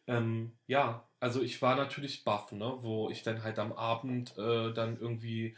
Ähm, 0.07 0.53
ja, 0.67 1.07
also 1.19 1.41
ich 1.41 1.61
war 1.61 1.75
natürlich 1.75 2.23
baff, 2.23 2.51
ne, 2.51 2.77
wo 2.79 3.09
ich 3.09 3.23
dann 3.23 3.43
halt 3.43 3.59
am 3.59 3.73
Abend 3.73 4.37
äh, 4.37 4.73
dann 4.73 4.99
irgendwie 4.99 5.55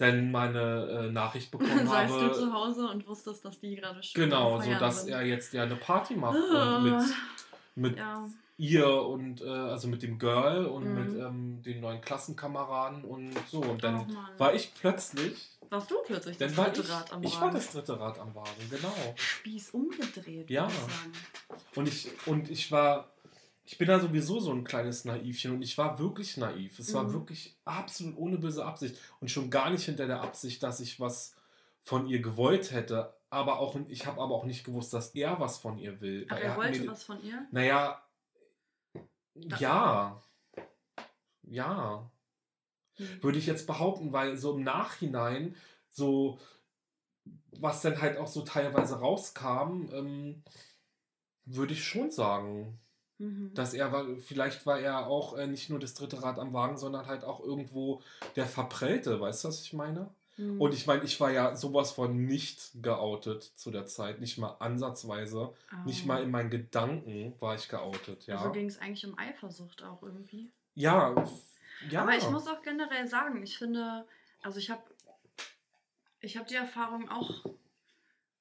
dann 0.00 0.30
meine 0.32 1.06
äh, 1.08 1.12
Nachricht 1.12 1.50
bekommen 1.52 1.86
Seist 1.86 2.14
du 2.14 2.32
zu 2.32 2.46
habe. 2.46 2.52
Hause 2.52 2.88
und 2.88 3.06
wusstest, 3.06 3.44
dass 3.44 3.60
die 3.60 3.76
gerade 3.76 4.02
schon 4.02 4.22
Genau, 4.24 4.60
so 4.60 4.70
dass 4.74 5.02
sind. 5.02 5.12
er 5.12 5.22
jetzt 5.22 5.52
ja 5.52 5.62
eine 5.64 5.76
Party 5.76 6.14
macht 6.16 6.36
und 6.50 6.82
mit, 6.84 7.02
mit 7.74 7.98
ja. 7.98 8.26
ihr 8.56 8.88
und 8.90 9.42
äh, 9.42 9.48
also 9.48 9.88
mit 9.88 10.02
dem 10.02 10.18
Girl 10.18 10.64
und 10.66 10.84
Mhm. 10.84 10.94
mit 10.94 11.14
ähm, 11.20 11.62
den 11.62 11.80
neuen 11.80 12.00
Klassenkameraden 12.00 13.04
und 13.04 13.34
so. 13.50 13.60
Und 13.60 13.84
dann 13.84 14.06
Oh, 14.10 14.38
war 14.40 14.54
ich 14.54 14.72
plötzlich, 14.74 15.48
Warst 15.68 15.90
du 15.90 15.96
plötzlich 16.04 16.36
das 16.38 16.56
war 16.56 16.64
dritte 16.66 16.80
ich, 16.82 16.90
Rad 16.90 17.12
am 17.12 17.22
ich 17.22 17.34
war 17.36 17.42
Wagen? 17.42 17.54
das 17.54 17.70
dritte 17.70 18.00
Rad 18.00 18.18
am 18.18 18.34
Wagen, 18.34 18.50
genau. 18.70 18.92
Spieß 19.16 19.70
umgedreht, 19.70 20.50
Ja. 20.50 20.66
ich. 20.66 21.76
Und 21.78 21.88
ich, 21.88 22.08
und 22.26 22.50
ich 22.50 22.72
war, 22.72 23.08
ich 23.70 23.78
bin 23.78 23.86
da 23.86 24.00
sowieso 24.00 24.40
so 24.40 24.50
ein 24.52 24.64
kleines 24.64 25.04
Naivchen 25.04 25.52
und 25.52 25.62
ich 25.62 25.78
war 25.78 25.98
wirklich 26.00 26.36
naiv. 26.36 26.78
Es 26.80 26.92
war 26.92 27.04
Mhm. 27.04 27.12
wirklich 27.12 27.56
absolut 27.64 28.16
ohne 28.16 28.36
böse 28.38 28.64
Absicht 28.64 28.98
und 29.20 29.30
schon 29.30 29.48
gar 29.48 29.70
nicht 29.70 29.84
hinter 29.84 30.08
der 30.08 30.22
Absicht, 30.22 30.60
dass 30.64 30.80
ich 30.80 30.98
was 30.98 31.36
von 31.82 32.08
ihr 32.08 32.20
gewollt 32.20 32.72
hätte. 32.72 33.14
Aber 33.30 33.60
auch, 33.60 33.76
ich 33.88 34.06
habe 34.06 34.20
aber 34.20 34.34
auch 34.34 34.44
nicht 34.44 34.64
gewusst, 34.64 34.92
dass 34.92 35.14
er 35.14 35.38
was 35.38 35.58
von 35.58 35.78
ihr 35.78 36.00
will. 36.00 36.26
Ach, 36.28 36.34
Weil 36.36 36.42
er 36.42 36.56
wollte 36.56 36.80
mir- 36.80 36.88
was 36.90 37.04
von 37.04 37.22
ihr? 37.22 37.46
Naja, 37.52 38.02
ja. 39.36 40.20
Ja. 41.42 42.10
Hm. 42.96 43.22
Würde 43.22 43.38
ich 43.38 43.46
jetzt 43.46 43.66
behaupten, 43.68 44.12
weil 44.12 44.36
so 44.36 44.56
im 44.56 44.64
Nachhinein 44.64 45.54
so, 45.88 46.38
was 47.52 47.82
dann 47.82 48.00
halt 48.00 48.18
auch 48.18 48.26
so 48.26 48.42
teilweise 48.42 48.98
rauskam, 48.98 49.88
ähm, 49.92 50.42
würde 51.44 51.72
ich 51.72 51.84
schon 51.84 52.10
sagen, 52.10 52.78
Mhm. 53.20 53.52
dass 53.54 53.74
er 53.74 53.92
war, 53.92 54.04
vielleicht 54.20 54.64
war 54.64 54.80
er 54.80 55.06
auch 55.06 55.36
äh, 55.36 55.46
nicht 55.46 55.68
nur 55.68 55.78
das 55.78 55.92
dritte 55.94 56.22
Rad 56.22 56.38
am 56.38 56.52
Wagen, 56.54 56.78
sondern 56.78 57.06
halt 57.06 57.22
auch 57.22 57.40
irgendwo 57.40 58.00
der 58.34 58.46
Verprellte, 58.46 59.20
weißt 59.20 59.44
du, 59.44 59.48
was 59.48 59.60
ich 59.60 59.74
meine? 59.74 60.08
Mhm. 60.38 60.58
Und 60.58 60.72
ich 60.72 60.86
meine, 60.86 61.04
ich 61.04 61.20
war 61.20 61.30
ja 61.30 61.54
sowas 61.54 61.92
von 61.92 62.24
nicht 62.24 62.70
geoutet 62.82 63.42
zu 63.42 63.70
der 63.70 63.84
Zeit, 63.84 64.20
nicht 64.20 64.38
mal 64.38 64.56
ansatzweise, 64.58 65.52
nicht 65.84 66.04
Ah. 66.04 66.06
mal 66.08 66.22
in 66.22 66.30
meinen 66.30 66.48
Gedanken 66.48 67.34
war 67.40 67.54
ich 67.54 67.68
geoutet, 67.68 68.26
ja. 68.26 68.38
Also 68.38 68.52
ging 68.52 68.66
es 68.68 68.78
eigentlich 68.80 69.04
um 69.06 69.18
Eifersucht 69.18 69.82
auch 69.82 70.02
irgendwie. 70.02 70.50
ja, 70.74 71.14
ja. 71.90 72.02
Aber 72.02 72.16
ich 72.16 72.28
muss 72.30 72.46
auch 72.48 72.62
generell 72.62 73.06
sagen, 73.06 73.42
ich 73.42 73.58
finde, 73.58 74.06
also 74.42 74.58
ich 74.58 74.70
habe 74.70 74.82
ich 76.20 76.36
hab 76.38 76.46
die 76.46 76.54
Erfahrung 76.54 77.08
auch 77.10 77.44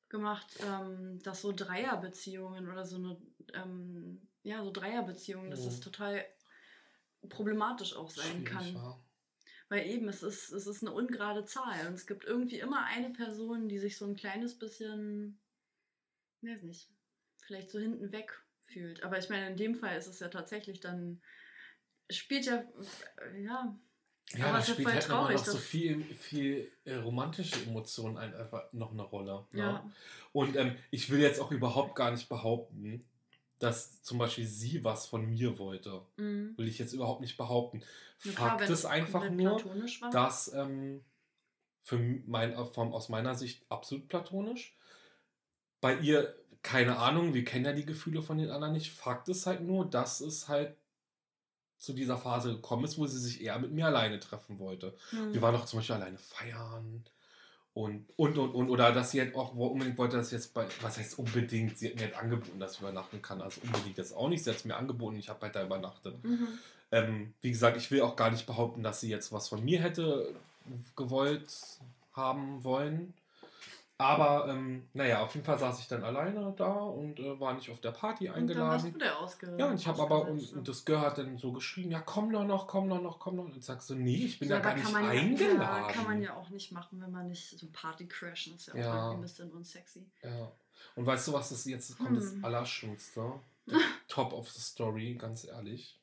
gemacht, 0.09 0.47
ähm, 0.65 1.19
dass 1.23 1.41
so 1.41 1.51
Dreierbeziehungen 1.51 2.69
oder 2.71 2.85
so 2.85 2.95
eine, 2.97 3.17
ähm, 3.53 4.21
ja, 4.43 4.63
so 4.63 4.71
Dreierbeziehungen, 4.71 5.51
dass 5.51 5.65
das 5.65 5.77
Mhm. 5.77 5.81
total 5.81 6.25
problematisch 7.29 7.95
auch 7.95 8.09
sein 8.09 8.43
Schwierig, 8.45 8.45
kann. 8.45 8.73
ja. 8.73 8.99
Weil 9.69 9.85
eben, 9.87 10.07
es 10.09 10.23
ist, 10.23 10.51
es 10.51 10.65
ist 10.65 10.81
eine 10.81 10.93
ungerade 10.93 11.45
Zahl 11.45 11.87
und 11.87 11.93
es 11.93 12.07
gibt 12.07 12.25
irgendwie 12.25 12.59
immer 12.59 12.85
eine 12.85 13.11
Person, 13.11 13.67
die 13.69 13.77
sich 13.77 13.97
so 13.97 14.05
ein 14.05 14.15
kleines 14.15 14.57
bisschen, 14.57 15.39
weiß 16.41 16.63
nicht, 16.63 16.89
vielleicht 17.45 17.69
so 17.69 17.77
hinten 17.79 18.11
weg 18.11 18.41
fühlt. 18.65 19.03
Aber 19.03 19.19
ich 19.19 19.29
meine, 19.29 19.47
in 19.49 19.57
dem 19.57 19.75
Fall 19.75 19.95
ist 19.97 20.07
es 20.07 20.19
ja 20.19 20.29
tatsächlich 20.29 20.79
dann, 20.79 21.21
spielt 22.09 22.45
ja, 22.45 22.63
ja, 23.37 23.77
Ja, 24.33 24.45
Aber 24.45 24.53
da 24.53 24.57
es 24.59 24.63
ist 24.63 24.67
ja 24.69 24.73
spielt 24.73 24.87
halt 24.89 25.03
traurig, 25.03 25.37
noch 25.37 25.45
so 25.45 25.57
viel, 25.57 26.03
viel 26.03 26.71
äh, 26.85 26.95
romantische 26.95 27.61
Emotionen 27.63 28.17
ein- 28.17 28.33
einfach 28.33 28.71
noch 28.73 28.91
eine 28.91 29.03
Rolle. 29.03 29.45
Ne? 29.51 29.59
ja. 29.59 29.91
Und 30.33 30.55
ähm, 30.55 30.75
ich 30.91 31.09
will 31.11 31.19
jetzt 31.19 31.39
auch 31.39 31.51
überhaupt 31.51 31.95
gar 31.95 32.09
nicht 32.11 32.27
behaupten, 32.29 33.03
dass 33.59 34.01
zum 34.01 34.17
Beispiel 34.17 34.47
sie 34.47 34.83
was 34.83 35.05
von 35.05 35.25
mir 35.25 35.59
wollte. 35.59 36.01
Mhm. 36.17 36.57
Will 36.57 36.67
ich 36.67 36.79
jetzt 36.79 36.93
überhaupt 36.93 37.21
nicht 37.21 37.37
behaupten. 37.37 37.83
Klar, 38.21 38.57
Fakt 38.57 38.69
ist 38.69 38.85
einfach 38.85 39.29
nur, 39.29 39.61
dass 40.11 40.51
ähm, 40.53 41.03
für 41.81 41.97
mein, 42.25 42.55
vom, 42.67 42.93
aus 42.93 43.09
meiner 43.09 43.35
Sicht 43.35 43.65
absolut 43.69 44.07
platonisch. 44.07 44.77
Bei 45.81 45.97
ihr, 45.97 46.35
keine 46.61 46.97
Ahnung, 46.97 47.33
wir 47.33 47.45
kennen 47.45 47.65
ja 47.65 47.73
die 47.73 47.85
Gefühle 47.85 48.21
von 48.21 48.37
den 48.37 48.49
anderen 48.49 48.73
nicht. 48.73 48.91
Fakt 48.91 49.29
ist 49.29 49.45
halt 49.45 49.61
nur, 49.61 49.89
dass 49.89 50.21
es 50.21 50.47
halt 50.47 50.75
zu 51.77 51.93
dieser 51.93 52.17
Phase 52.17 52.55
gekommen 52.55 52.83
ist, 52.83 52.97
wo 52.97 53.07
sie 53.07 53.19
sich 53.19 53.41
eher 53.41 53.57
mit 53.59 53.71
mir 53.71 53.85
alleine 53.85 54.19
treffen 54.19 54.59
wollte. 54.59 54.97
Mhm. 55.11 55.33
Wir 55.33 55.41
waren 55.41 55.53
doch 55.53 55.65
zum 55.65 55.79
Beispiel 55.79 55.95
alleine 55.95 56.17
feiern 56.17 57.05
und, 57.73 58.05
und, 58.15 58.37
und, 58.37 58.51
und. 58.55 58.69
Oder 58.69 58.91
dass 58.91 59.11
sie 59.11 59.21
halt 59.21 59.35
auch 59.35 59.53
unbedingt 59.53 59.97
wollte, 59.97 60.17
dass 60.17 60.31
jetzt 60.31 60.53
bei, 60.53 60.65
was 60.81 60.97
heißt 60.97 61.19
unbedingt, 61.19 61.77
sie 61.77 61.89
hat 61.89 61.95
mir 61.95 62.03
halt 62.03 62.17
angeboten, 62.17 62.59
dass 62.59 62.73
ich 62.73 62.81
übernachten 62.81 63.21
kann. 63.21 63.41
Also 63.41 63.61
unbedingt 63.61 63.97
jetzt 63.97 64.15
auch 64.15 64.29
nicht. 64.29 64.43
Sie 64.43 64.49
hat 64.49 64.57
es 64.57 64.65
mir 64.65 64.75
angeboten, 64.75 65.17
ich 65.17 65.29
habe 65.29 65.41
halt 65.41 65.55
da 65.55 65.63
übernachtet. 65.63 66.23
Mhm. 66.23 66.47
Ähm, 66.91 67.33
wie 67.41 67.51
gesagt, 67.51 67.77
ich 67.77 67.91
will 67.91 68.01
auch 68.01 68.15
gar 68.15 68.31
nicht 68.31 68.47
behaupten, 68.47 68.83
dass 68.83 69.01
sie 69.01 69.09
jetzt 69.09 69.31
was 69.31 69.47
von 69.47 69.63
mir 69.63 69.81
hätte 69.81 70.33
gewollt 70.95 71.51
haben 72.13 72.63
wollen. 72.63 73.13
Aber 74.01 74.47
ähm, 74.47 74.87
naja, 74.93 75.21
auf 75.21 75.33
jeden 75.35 75.45
Fall 75.45 75.59
saß 75.59 75.77
ich 75.81 75.89
dann 75.89 76.05
alleine 76.05 76.53
da 76.55 76.71
und 76.73 77.19
äh, 77.19 77.37
war 77.37 77.53
nicht 77.53 77.69
auf 77.69 77.81
der 77.81 77.91
Party 77.91 78.29
Und 78.29 78.47
dann 78.47 78.57
warst 78.61 78.85
eingeladen. 78.85 79.29
du 79.37 79.45
der 79.45 79.59
Ja, 79.59 79.67
und 79.69 79.75
ich 79.75 79.87
habe 79.87 80.01
aber, 80.01 80.21
und, 80.25 80.53
und 80.53 80.65
das 80.69 80.85
Girl 80.85 81.01
hat 81.01 81.17
dann 81.17 81.37
so 81.37 81.51
geschrien, 81.51 81.91
ja 81.91 81.99
komm 81.99 82.31
doch 82.31 82.45
noch, 82.45 82.65
komm 82.67 82.87
doch 82.89 83.01
noch, 83.01 83.19
komm 83.19 83.35
doch. 83.35 83.43
Und 83.43 83.61
sagst 83.61 83.89
du, 83.89 83.95
nee, 83.95 84.23
ich 84.23 84.39
bin 84.39 84.47
ja, 84.47 84.55
da 84.59 84.61
gar 84.69 84.75
nicht 84.75 84.85
kann 84.85 84.93
man 84.93 85.05
eingeladen. 85.11 85.59
Ja, 85.61 85.91
kann 85.91 86.05
man 86.05 86.21
ja 86.21 86.33
auch 86.37 86.49
nicht 86.49 86.71
machen, 86.71 87.01
wenn 87.01 87.11
man 87.11 87.27
nicht 87.27 87.59
so 87.59 87.67
Party 87.73 88.07
crashen. 88.07 88.55
Ist 88.55 88.67
ja 88.67 88.73
auch 88.73 88.77
Ja. 88.77 88.95
irgendwie 88.95 89.15
ein 89.17 89.21
bisschen 89.21 89.51
unsexy. 89.51 90.09
Ja. 90.23 90.49
Und 90.95 91.05
weißt 91.05 91.27
du, 91.27 91.33
was 91.33 91.49
das 91.49 91.65
jetzt 91.65 91.97
kommt? 91.97 92.15
Das 92.17 92.31
Hm. 92.31 92.45
Allerschlimmste. 92.45 93.33
Der 93.67 93.79
Top 94.07 94.31
of 94.31 94.49
the 94.49 94.61
Story, 94.61 95.15
ganz 95.15 95.43
ehrlich. 95.43 95.99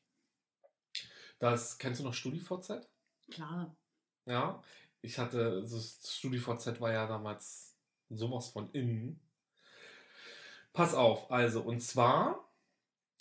Das, 1.39 1.79
kennst 1.79 2.01
du 2.01 2.05
noch 2.05 2.13
StudiVZ? 2.15 2.87
Klar. 3.31 3.75
Ja. 4.27 4.63
Ich 5.01 5.19
hatte, 5.19 5.63
das 5.63 5.99
StudiVZ 6.19 6.79
war 6.83 6.93
ja 6.93 7.07
damals 7.07 7.76
sowas 8.11 8.49
von 8.49 8.71
innen. 8.73 9.21
Pass 10.73 10.95
auf, 10.95 11.31
also, 11.31 11.63
und 11.63 11.81
zwar 11.81 12.51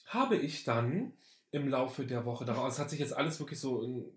habe 0.05 0.35
ich 0.35 0.63
dann 0.63 1.13
im 1.51 1.69
Laufe 1.69 2.05
der 2.05 2.25
Woche 2.25 2.45
darauf, 2.45 2.67
es 2.67 2.79
hat 2.79 2.89
sich 2.89 2.99
jetzt 2.99 3.15
alles 3.15 3.39
wirklich 3.39 3.59
so 3.59 4.13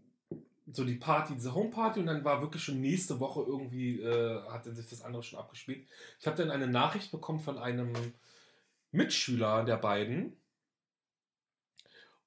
so 0.70 0.84
die 0.84 0.96
Party, 0.96 1.34
diese 1.34 1.54
Homeparty 1.54 2.00
und 2.00 2.06
dann 2.06 2.24
war 2.24 2.42
wirklich 2.42 2.62
schon 2.62 2.80
nächste 2.80 3.20
Woche 3.20 3.40
irgendwie, 3.40 4.00
äh, 4.02 4.42
hatte 4.50 4.74
sich 4.74 4.88
das 4.88 5.02
andere 5.02 5.22
schon 5.22 5.38
abgespielt. 5.38 5.86
Ich 6.20 6.26
habe 6.26 6.36
dann 6.36 6.50
eine 6.50 6.66
Nachricht 6.66 7.10
bekommen 7.10 7.40
von 7.40 7.58
einem 7.58 7.94
Mitschüler 8.90 9.64
der 9.64 9.78
beiden 9.78 10.36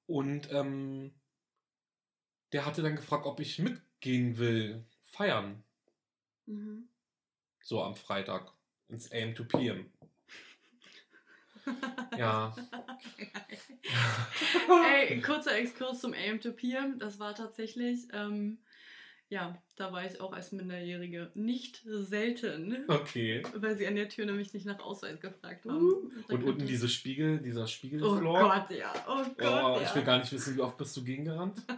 und 0.06 0.50
ähm, 0.52 1.14
der 2.52 2.66
hatte 2.66 2.82
dann 2.82 2.96
gefragt, 2.96 3.26
ob 3.26 3.40
ich 3.40 3.58
mitgehen 3.58 4.38
will, 4.38 4.84
feiern, 5.04 5.62
Mhm. 6.46 6.88
So 7.62 7.82
am 7.82 7.96
Freitag 7.96 8.52
ins 8.88 9.10
AM 9.12 9.34
to 9.34 9.44
PM. 9.44 9.90
Ja. 12.18 12.54
Ey, 14.84 15.20
kurzer 15.20 15.56
Exkurs 15.56 16.00
zum 16.00 16.12
AM 16.12 16.40
to 16.40 16.52
PM. 16.52 16.98
Das 16.98 17.18
war 17.18 17.34
tatsächlich, 17.34 18.08
ähm, 18.12 18.58
ja, 19.28 19.56
da 19.76 19.92
war 19.92 20.04
ich 20.04 20.20
auch 20.20 20.32
als 20.32 20.52
Minderjährige 20.52 21.30
nicht 21.34 21.82
selten. 21.86 22.84
Okay. 22.88 23.42
Weil 23.54 23.76
sie 23.76 23.86
an 23.86 23.94
der 23.94 24.08
Tür 24.08 24.26
nämlich 24.26 24.52
nicht 24.52 24.66
nach 24.66 24.80
Ausweis 24.80 25.20
gefragt 25.20 25.64
haben. 25.64 25.82
Uh. 25.82 26.10
Und 26.28 26.44
unten 26.44 26.66
diese 26.66 26.88
Spiegel, 26.88 27.38
dieser 27.38 27.62
Oh 27.64 27.66
Spiegelfloor. 27.68 28.40
Gott, 28.40 28.76
ja. 28.76 28.92
Oh 29.08 29.22
Gott, 29.22 29.36
Oh, 29.38 29.80
ja. 29.80 29.82
ich 29.82 29.94
will 29.94 30.02
gar 30.04 30.18
nicht 30.18 30.32
wissen, 30.32 30.56
wie 30.56 30.60
oft 30.60 30.76
bist 30.76 30.96
du 30.96 31.04
gegengerannt? 31.04 31.62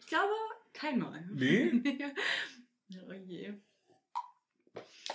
Ich 0.00 0.18
glaube, 0.18 0.32
keinmal. 0.74 1.24
Nee? 1.32 1.72
oh 3.08 3.12
je. 3.14 3.54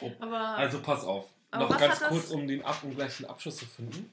Oh, 0.02 0.12
Also 0.22 0.80
pass 0.82 1.04
auf. 1.04 1.26
Aber 1.52 1.70
Noch 1.70 1.78
ganz 1.78 2.02
kurz, 2.02 2.30
um 2.30 2.48
den 2.48 2.64
ab 2.64 2.80
um 2.84 2.96
gleich 2.96 3.18
den 3.18 3.26
Abschluss 3.26 3.58
zu 3.58 3.66
finden. 3.66 4.12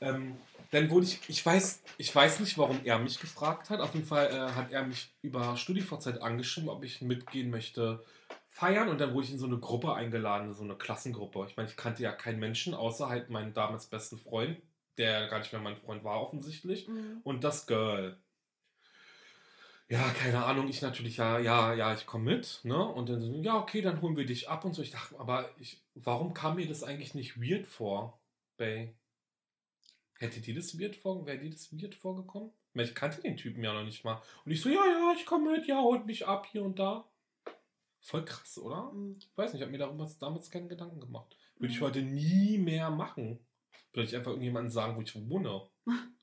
Ähm, 0.00 0.36
dann 0.70 0.90
wurde 0.90 1.06
ich, 1.06 1.20
ich 1.28 1.44
weiß, 1.44 1.82
ich 1.96 2.14
weiß 2.14 2.40
nicht, 2.40 2.58
warum 2.58 2.80
er 2.84 2.98
mich 2.98 3.18
gefragt 3.20 3.70
hat. 3.70 3.80
Auf 3.80 3.94
jeden 3.94 4.06
Fall 4.06 4.26
äh, 4.26 4.54
hat 4.54 4.70
er 4.70 4.84
mich 4.84 5.10
über 5.22 5.56
StudiVZ 5.56 6.18
angeschrieben, 6.20 6.68
ob 6.68 6.84
ich 6.84 7.00
mitgehen 7.00 7.50
möchte 7.50 8.04
feiern. 8.48 8.88
Und 8.88 9.00
dann 9.00 9.14
wurde 9.14 9.26
ich 9.26 9.32
in 9.32 9.38
so 9.38 9.46
eine 9.46 9.58
Gruppe 9.58 9.94
eingeladen, 9.94 10.52
so 10.52 10.64
eine 10.64 10.74
Klassengruppe. 10.74 11.46
Ich 11.48 11.56
meine, 11.56 11.68
ich 11.68 11.76
kannte 11.76 12.02
ja 12.02 12.12
keinen 12.12 12.38
Menschen, 12.38 12.74
außer 12.74 13.08
halt 13.08 13.30
meinen 13.30 13.54
damals 13.54 13.86
besten 13.86 14.18
Freund, 14.18 14.60
der 14.98 15.28
gar 15.28 15.38
nicht 15.38 15.52
mehr 15.52 15.62
mein 15.62 15.76
Freund 15.76 16.04
war 16.04 16.20
offensichtlich. 16.20 16.86
Mhm. 16.88 17.20
und 17.24 17.44
das 17.44 17.66
Girl. 17.66 18.18
Ja, 19.90 20.10
keine 20.10 20.44
Ahnung, 20.44 20.68
ich 20.68 20.82
natürlich, 20.82 21.16
ja, 21.16 21.38
ja, 21.38 21.72
ja, 21.72 21.94
ich 21.94 22.04
komme 22.04 22.32
mit, 22.36 22.60
ne? 22.64 22.76
Und 22.86 23.08
dann 23.08 23.22
so, 23.22 23.32
ja, 23.40 23.56
okay, 23.58 23.80
dann 23.80 24.02
holen 24.02 24.16
wir 24.18 24.26
dich 24.26 24.48
ab 24.48 24.64
und 24.66 24.74
so. 24.74 24.82
Ich 24.82 24.90
dachte, 24.90 25.18
aber 25.18 25.48
ich, 25.58 25.82
warum 25.94 26.34
kam 26.34 26.56
mir 26.56 26.68
das 26.68 26.82
eigentlich 26.84 27.14
nicht 27.14 27.40
weird 27.40 27.66
vor, 27.66 28.20
Bay? 28.58 28.94
Hätte 30.18 30.40
dir 30.40 30.54
das 30.54 30.78
weird 30.78 30.94
vor, 30.96 31.24
wäre 31.26 31.38
dir 31.38 31.50
das 31.50 31.72
weird 31.72 31.94
vorgekommen? 31.94 32.52
Ich 32.74 32.94
kannte 32.94 33.22
den 33.22 33.36
Typen 33.36 33.64
ja 33.64 33.72
noch 33.72 33.84
nicht 33.84 34.04
mal. 34.04 34.20
Und 34.44 34.52
ich 34.52 34.60
so, 34.60 34.68
ja, 34.68 34.84
ja, 34.84 35.14
ich 35.16 35.24
komme 35.24 35.52
mit, 35.52 35.66
ja, 35.66 35.80
holt 35.80 36.04
mich 36.06 36.26
ab 36.26 36.46
hier 36.46 36.62
und 36.62 36.78
da. 36.78 37.08
Voll 38.00 38.24
krass, 38.24 38.58
oder? 38.58 38.92
Mhm. 38.92 39.16
Ich 39.18 39.30
weiß 39.36 39.52
nicht, 39.52 39.60
ich 39.60 39.62
habe 39.62 39.72
mir 39.72 39.78
darüber 39.78 40.08
damals 40.20 40.50
keine 40.50 40.68
Gedanken 40.68 41.00
gemacht. 41.00 41.36
Würde 41.56 41.72
ich 41.72 41.80
Mhm. 41.80 41.84
heute 41.84 42.02
nie 42.02 42.58
mehr 42.58 42.90
machen. 42.90 43.38
Würde 43.92 44.08
ich 44.08 44.14
einfach 44.14 44.30
irgendjemandem 44.32 44.70
sagen, 44.70 44.96
wo 44.96 45.00
ich 45.00 45.14
wohne. 45.28 45.68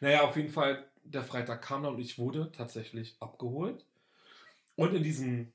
naja, 0.00 0.22
auf 0.22 0.36
jeden 0.36 0.48
Fall, 0.48 0.89
der 1.02 1.22
Freitag 1.22 1.62
kam 1.62 1.82
dann 1.82 1.94
und 1.94 2.00
ich 2.00 2.18
wurde 2.18 2.50
tatsächlich 2.52 3.16
abgeholt. 3.20 3.84
Und 4.76 4.94
in 4.94 5.02
diesem 5.02 5.52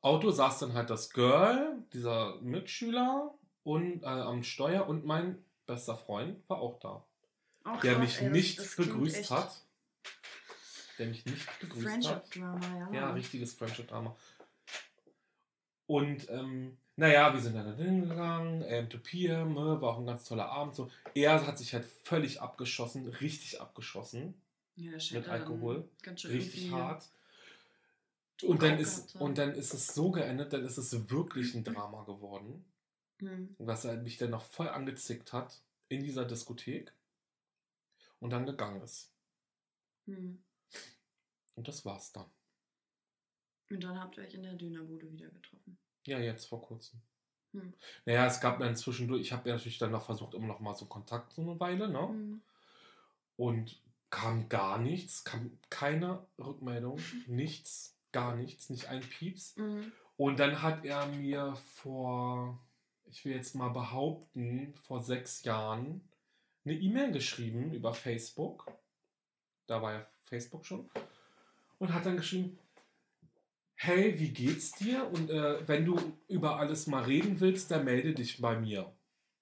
Auto 0.00 0.30
saß 0.30 0.60
dann 0.60 0.74
halt 0.74 0.90
das 0.90 1.10
Girl, 1.10 1.82
dieser 1.92 2.36
Mitschüler 2.40 3.34
und 3.64 4.02
äh, 4.02 4.06
am 4.06 4.42
Steuer 4.42 4.88
und 4.88 5.04
mein 5.04 5.44
bester 5.66 5.96
Freund 5.96 6.48
war 6.48 6.58
auch 6.58 6.78
da. 6.80 7.04
Auch 7.64 7.80
Der 7.80 7.98
mich 7.98 8.18
ey, 8.18 8.24
das- 8.24 8.32
nicht 8.32 8.58
das 8.58 8.74
klingt 8.76 8.92
begrüßt 8.92 9.30
hat. 9.30 9.64
Der 10.98 11.06
mich 11.08 11.24
nicht 11.26 11.60
begrüßt 11.60 11.86
hat. 12.08 12.28
Friendship-Drama, 12.28 12.78
ja. 12.78 12.92
Ja, 12.92 13.12
richtiges 13.12 13.54
Friendship-Drama. 13.54 14.16
Und 15.86 16.28
ähm, 16.30 16.76
naja, 16.98 17.32
wir 17.32 17.40
sind 17.40 17.54
dann 17.54 17.64
da 17.64 17.74
hingegangen, 17.74 18.64
AM 18.64 18.90
to 18.90 18.98
PM, 18.98 19.54
ne, 19.54 19.80
war 19.80 19.94
auch 19.94 19.98
ein 20.00 20.06
ganz 20.06 20.24
toller 20.24 20.46
Abend. 20.46 20.74
So. 20.74 20.90
Er 21.14 21.46
hat 21.46 21.56
sich 21.56 21.72
halt 21.72 21.84
völlig 21.84 22.42
abgeschossen, 22.42 23.06
richtig 23.06 23.60
abgeschossen, 23.60 24.34
Ja, 24.74 24.98
mit 25.12 25.28
Alkohol. 25.28 25.88
Ganz 26.02 26.22
schön 26.22 26.32
richtig 26.32 26.72
hart. 26.72 27.08
Und 28.42 28.62
dann, 28.62 28.80
ist, 28.80 29.14
und 29.14 29.38
dann 29.38 29.54
ist 29.54 29.74
es 29.74 29.94
so 29.94 30.10
geendet, 30.10 30.52
dann 30.52 30.64
ist 30.64 30.76
es 30.76 31.08
wirklich 31.08 31.54
ein 31.54 31.62
Drama 31.64 32.02
geworden, 32.02 32.64
Hm. 33.20 33.54
dass 33.60 33.84
er 33.84 33.96
mich 33.98 34.16
dann 34.16 34.30
noch 34.30 34.44
voll 34.44 34.68
angezickt 34.68 35.32
hat 35.32 35.62
in 35.88 36.02
dieser 36.02 36.24
Diskothek 36.24 36.92
und 38.18 38.30
dann 38.30 38.44
gegangen 38.44 38.82
ist. 38.82 39.12
Hm. 40.06 40.42
Und 41.54 41.68
das 41.68 41.84
war's 41.84 42.10
dann. 42.12 42.26
Und 43.70 43.84
dann 43.84 44.00
habt 44.00 44.16
ihr 44.16 44.24
euch 44.24 44.34
in 44.34 44.42
der 44.42 44.54
Dönerbude 44.54 45.12
wieder 45.12 45.28
getroffen. 45.28 45.78
Ja, 46.08 46.18
jetzt 46.18 46.46
vor 46.46 46.62
kurzem. 46.62 47.00
Hm. 47.52 47.74
Naja, 48.06 48.26
es 48.26 48.40
gab 48.40 48.58
dann 48.60 48.76
zwischendurch, 48.76 49.20
ich 49.20 49.32
habe 49.32 49.48
ja 49.48 49.54
natürlich 49.54 49.78
dann 49.78 49.90
noch 49.90 50.04
versucht, 50.04 50.34
immer 50.34 50.46
noch 50.46 50.60
mal 50.60 50.74
so 50.74 50.86
Kontakt 50.86 51.34
so 51.34 51.42
eine 51.42 51.60
Weile, 51.60 51.88
ne? 51.88 52.08
Mhm. 52.08 52.40
Und 53.36 53.80
kam 54.10 54.48
gar 54.48 54.78
nichts, 54.78 55.24
kam 55.24 55.58
keine 55.68 56.26
Rückmeldung, 56.38 56.98
nichts, 57.26 57.94
gar 58.10 58.34
nichts, 58.34 58.70
nicht 58.70 58.88
ein 58.88 59.00
Pieps. 59.00 59.56
Mhm. 59.56 59.92
Und 60.16 60.40
dann 60.40 60.62
hat 60.62 60.84
er 60.84 61.06
mir 61.06 61.56
vor, 61.74 62.58
ich 63.04 63.24
will 63.24 63.34
jetzt 63.34 63.54
mal 63.54 63.68
behaupten, 63.68 64.74
vor 64.74 65.02
sechs 65.02 65.44
Jahren 65.44 66.00
eine 66.64 66.74
E-Mail 66.74 67.12
geschrieben 67.12 67.72
über 67.72 67.94
Facebook. 67.94 68.72
Da 69.66 69.82
war 69.82 69.92
ja 69.92 70.06
Facebook 70.24 70.64
schon. 70.64 70.90
Und 71.78 71.92
hat 71.92 72.06
dann 72.06 72.16
geschrieben, 72.16 72.58
hey, 73.78 74.18
wie 74.18 74.30
geht's 74.30 74.72
dir? 74.72 75.08
Und 75.08 75.30
äh, 75.30 75.66
wenn 75.66 75.84
du 75.84 75.96
über 76.26 76.58
alles 76.58 76.88
mal 76.88 77.04
reden 77.04 77.40
willst, 77.40 77.70
dann 77.70 77.84
melde 77.84 78.12
dich 78.12 78.40
bei 78.40 78.58
mir. 78.58 78.92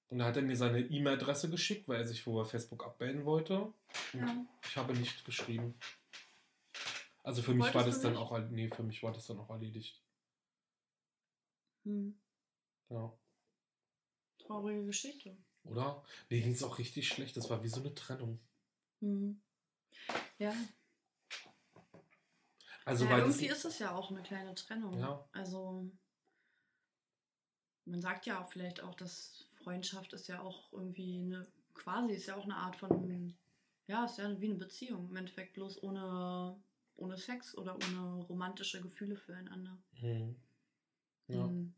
Und 0.08 0.18
dann 0.18 0.28
hat 0.28 0.36
er 0.36 0.42
mir 0.42 0.56
seine 0.56 0.80
E-Mail-Adresse 0.80 1.50
geschickt, 1.50 1.88
weil 1.88 2.00
er 2.00 2.06
sich 2.06 2.24
bei 2.24 2.44
Facebook 2.44 2.84
abmelden 2.84 3.24
wollte. 3.24 3.72
Und 4.12 4.20
Ja. 4.20 4.46
Ich 4.62 4.76
habe 4.76 4.92
nicht 4.92 5.24
geschrieben. 5.24 5.74
Also 7.24 7.42
für 7.42 7.54
mich 7.54 7.64
Wolltest 7.64 7.74
war 7.74 7.84
das 7.84 8.00
dann 8.02 8.16
auch, 8.16 8.38
nee, 8.50 8.68
für 8.68 8.82
mich 8.82 9.02
war 9.02 9.12
das 9.12 9.26
dann 9.26 9.38
auch 9.38 9.50
erledigt. 9.50 10.00
Hm. 11.84 12.16
Ja. 12.90 13.12
Traurige 14.38 14.84
Geschichte. 14.84 15.36
Oder? 15.64 16.04
Mir 16.28 16.40
ging 16.40 16.52
es 16.52 16.62
auch 16.62 16.78
richtig 16.78 17.08
schlecht. 17.08 17.36
Das 17.36 17.50
war 17.50 17.64
wie 17.64 17.68
so 17.68 17.80
eine 17.80 17.94
Trennung. 17.94 18.38
Hm. 19.00 19.40
Ja, 20.38 20.54
Also 22.86 23.04
ja 23.04 23.10
weil 23.10 23.20
das, 23.22 23.36
irgendwie 23.36 23.48
ist 23.48 23.64
es 23.64 23.78
ja 23.80 23.94
auch 23.94 24.10
eine 24.10 24.22
kleine 24.22 24.54
Trennung. 24.54 24.98
Ja. 24.98 25.28
Also 25.32 25.90
man 27.84 28.00
sagt 28.00 28.26
ja 28.26 28.40
auch 28.42 28.48
vielleicht 28.48 28.80
auch, 28.80 28.94
dass 28.94 29.44
Freundschaft 29.62 30.12
ist 30.12 30.28
ja 30.28 30.40
auch 30.40 30.72
irgendwie 30.72 31.18
eine, 31.18 31.46
quasi 31.74 32.14
ist 32.14 32.26
ja 32.26 32.36
auch 32.36 32.44
eine 32.44 32.56
Art 32.56 32.76
von, 32.76 33.36
ja, 33.88 34.04
ist 34.04 34.18
ja 34.18 34.40
wie 34.40 34.46
eine 34.50 34.58
Beziehung. 34.58 35.10
Im 35.10 35.16
Endeffekt 35.16 35.54
bloß 35.54 35.82
ohne, 35.82 36.56
ohne 36.94 37.18
Sex 37.18 37.58
oder 37.58 37.74
ohne 37.74 38.24
romantische 38.26 38.80
Gefühle 38.80 39.16
füreinander. 39.16 39.76
Hm. 39.94 40.36
Ja. 41.26 41.44
Hm. 41.44 41.74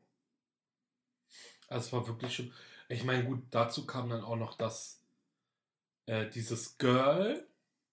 Also 1.69 1.87
es 1.87 1.93
war 1.93 2.07
wirklich 2.07 2.35
schön. 2.35 2.53
Ich 2.91 3.05
meine, 3.05 3.25
gut, 3.25 3.45
dazu 3.51 3.87
kam 3.87 4.11
dann 4.11 4.23
auch 4.23 4.37
noch, 4.37 4.57
dass 4.57 5.03
äh, 6.05 6.29
dieses 6.29 6.77
Girl 6.77 7.48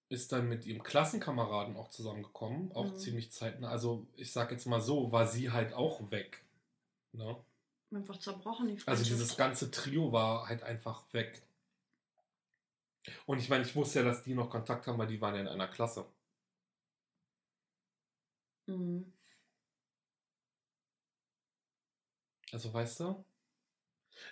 ist 0.10 0.32
dann 0.32 0.48
mit 0.48 0.66
ihrem 0.66 0.84
Klassenkameraden 0.84 1.76
auch 1.76 1.90
zusammengekommen, 1.90 2.72
auch 2.74 2.92
Mhm. 2.92 2.98
ziemlich 2.98 3.32
zeitnah. 3.32 3.70
Also 3.70 4.06
ich 4.16 4.32
sag 4.32 4.52
jetzt 4.52 4.66
mal 4.66 4.82
so, 4.82 5.12
war 5.12 5.28
sie 5.28 5.52
halt 5.52 5.74
auch 5.74 6.12
weg. 6.12 6.44
Ne? 7.14 7.36
Einfach 7.92 8.20
zerbrochen, 8.20 8.68
die 8.68 8.82
Also 8.88 9.04
dieses 9.04 9.38
ganze 9.38 9.72
Trio 9.72 10.12
war 10.12 10.48
halt 10.48 10.64
einfach 10.64 11.04
weg. 11.14 11.42
Und 13.26 13.40
ich 13.40 13.50
meine, 13.50 13.64
ich 13.64 13.76
wusste 13.76 14.00
ja, 14.00 14.06
dass 14.06 14.24
die 14.24 14.34
noch 14.34 14.50
Kontakt 14.50 14.88
haben, 14.88 14.98
weil 14.98 15.08
die 15.08 15.22
waren 15.22 15.36
ja 15.36 15.42
in 15.42 15.48
einer 15.48 15.68
Klasse. 15.68 16.06
Mhm. 18.68 19.12
Also 22.52 22.74
weißt 22.74 23.00
du? 23.02 23.24